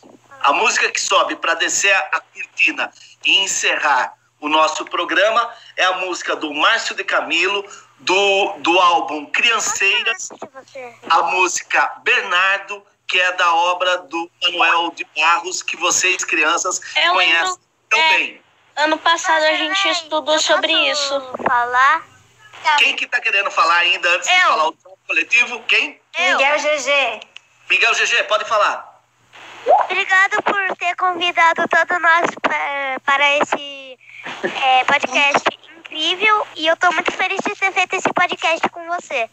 a 0.41 0.53
música 0.53 0.91
que 0.91 1.01
sobe 1.01 1.35
para 1.37 1.55
descer 1.55 1.93
a 1.93 2.21
cortina 2.21 2.93
e 3.25 3.39
encerrar 3.39 4.15
o 4.41 4.49
nosso 4.49 4.85
programa 4.85 5.53
é 5.77 5.85
a 5.85 5.97
música 5.99 6.37
do 6.37 6.53
Márcio 6.55 6.95
de 6.95 7.03
Camilo, 7.03 7.65
do, 7.99 8.53
do 8.59 8.79
álbum 8.79 9.27
Crianceiras, 9.27 10.29
a 11.09 11.23
música 11.23 11.97
Bernardo, 12.05 12.83
que 13.09 13.19
é 13.19 13.33
da 13.33 13.53
obra 13.55 13.99
do 13.99 14.31
Manuel 14.43 14.93
de 14.95 15.05
Barros, 15.17 15.63
que 15.63 15.77
vocês, 15.77 16.25
crianças, 16.25 16.81
conhecem 16.95 17.43
lembro, 17.43 17.61
também. 17.89 18.46
Ano 18.77 18.99
passado 18.99 19.43
a 19.45 19.55
gente 19.55 19.89
estudou 19.89 20.39
sobre 20.39 20.73
isso. 20.91 21.21
Falar? 21.47 22.03
Quem 22.79 22.97
que 22.97 23.07
tá 23.07 23.21
querendo 23.21 23.51
falar 23.51 23.77
ainda 23.79 24.09
antes 24.11 24.29
de 24.29 24.41
falar 24.43 24.69
o 24.69 24.77
som 24.83 24.97
coletivo? 25.07 25.63
Quem? 25.65 26.01
Miguel 26.19 26.57
GG. 26.59 27.21
Miguel 27.71 27.95
GG, 27.95 28.25
pode 28.25 28.45
falar. 28.45 28.95
Obrigado 29.85 30.43
por 30.43 30.77
ter 30.77 30.95
convidado 30.97 31.67
todos 31.69 32.01
nós 32.01 32.27
pra- 32.41 33.01
para 33.05 33.37
esse 33.39 33.99
é, 34.63 34.85
podcast 34.85 35.45
incrível 35.79 36.47
e 36.57 36.67
eu 36.67 36.75
estou 36.75 36.93
muito 36.93 37.11
feliz 37.13 37.39
de 37.45 37.55
ter 37.55 37.73
feito 37.73 37.95
esse 37.97 38.13
podcast 38.13 38.69
com 38.69 38.85
você. 38.87 39.29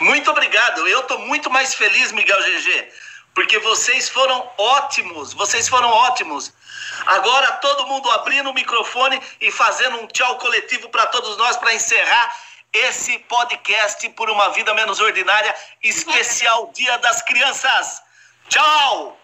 Muito 0.00 0.30
obrigado. 0.30 0.86
Eu 0.86 1.02
tô 1.04 1.18
muito 1.18 1.50
mais 1.50 1.74
feliz, 1.74 2.12
Miguel 2.12 2.40
GG, 2.42 2.88
porque 3.34 3.58
vocês 3.58 4.08
foram 4.08 4.48
ótimos. 4.56 5.34
Vocês 5.34 5.68
foram 5.68 5.88
ótimos. 5.88 6.52
Agora 7.06 7.52
todo 7.52 7.86
mundo 7.86 8.10
abrindo 8.12 8.50
o 8.50 8.54
microfone 8.54 9.20
e 9.40 9.50
fazendo 9.50 9.98
um 9.98 10.06
tchau 10.06 10.38
coletivo 10.38 10.88
para 10.88 11.06
todos 11.06 11.36
nós 11.36 11.56
para 11.56 11.74
encerrar 11.74 12.36
esse 12.72 13.18
podcast 13.20 14.08
por 14.10 14.30
uma 14.30 14.50
vida 14.50 14.72
menos 14.74 15.00
ordinária, 15.00 15.54
especial 15.82 16.70
Dia 16.74 16.98
das 16.98 17.22
Crianças. 17.22 18.02
Tchau. 18.48 19.18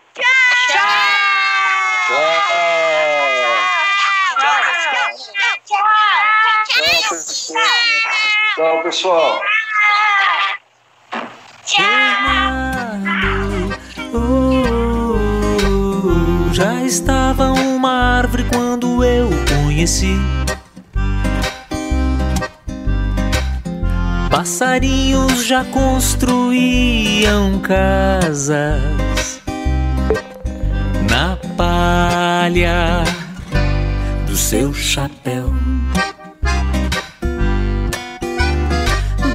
Tchau, 8.57 8.82
pessoal. 8.82 9.43
Uh, 11.78 12.70
já 16.61 16.82
estava 16.82 17.51
uma 17.53 17.91
árvore 18.19 18.45
quando 18.53 19.03
eu 19.03 19.28
o 19.28 19.65
conheci. 19.65 20.15
Passarinhos 24.31 25.47
já 25.47 25.65
construíam 25.65 27.61
casas 27.61 29.41
na 31.11 31.39
palha 31.57 33.05
do 34.27 34.37
seu 34.37 34.74
chapéu. 34.74 35.55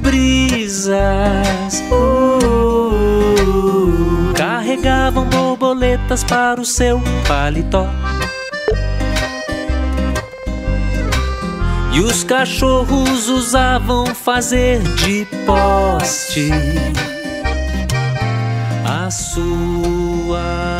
Brisas 0.00 1.82
uh, 1.90 2.95
carregavam 4.76 5.24
borboletas 5.28 6.22
para 6.22 6.60
o 6.60 6.64
seu 6.64 7.00
paletó. 7.26 7.86
E 11.92 12.00
os 12.00 12.22
cachorros 12.22 13.28
usavam 13.28 14.06
fazer 14.06 14.80
de 14.80 15.26
poste 15.46 16.50
a 18.84 19.10
sua 19.10 20.75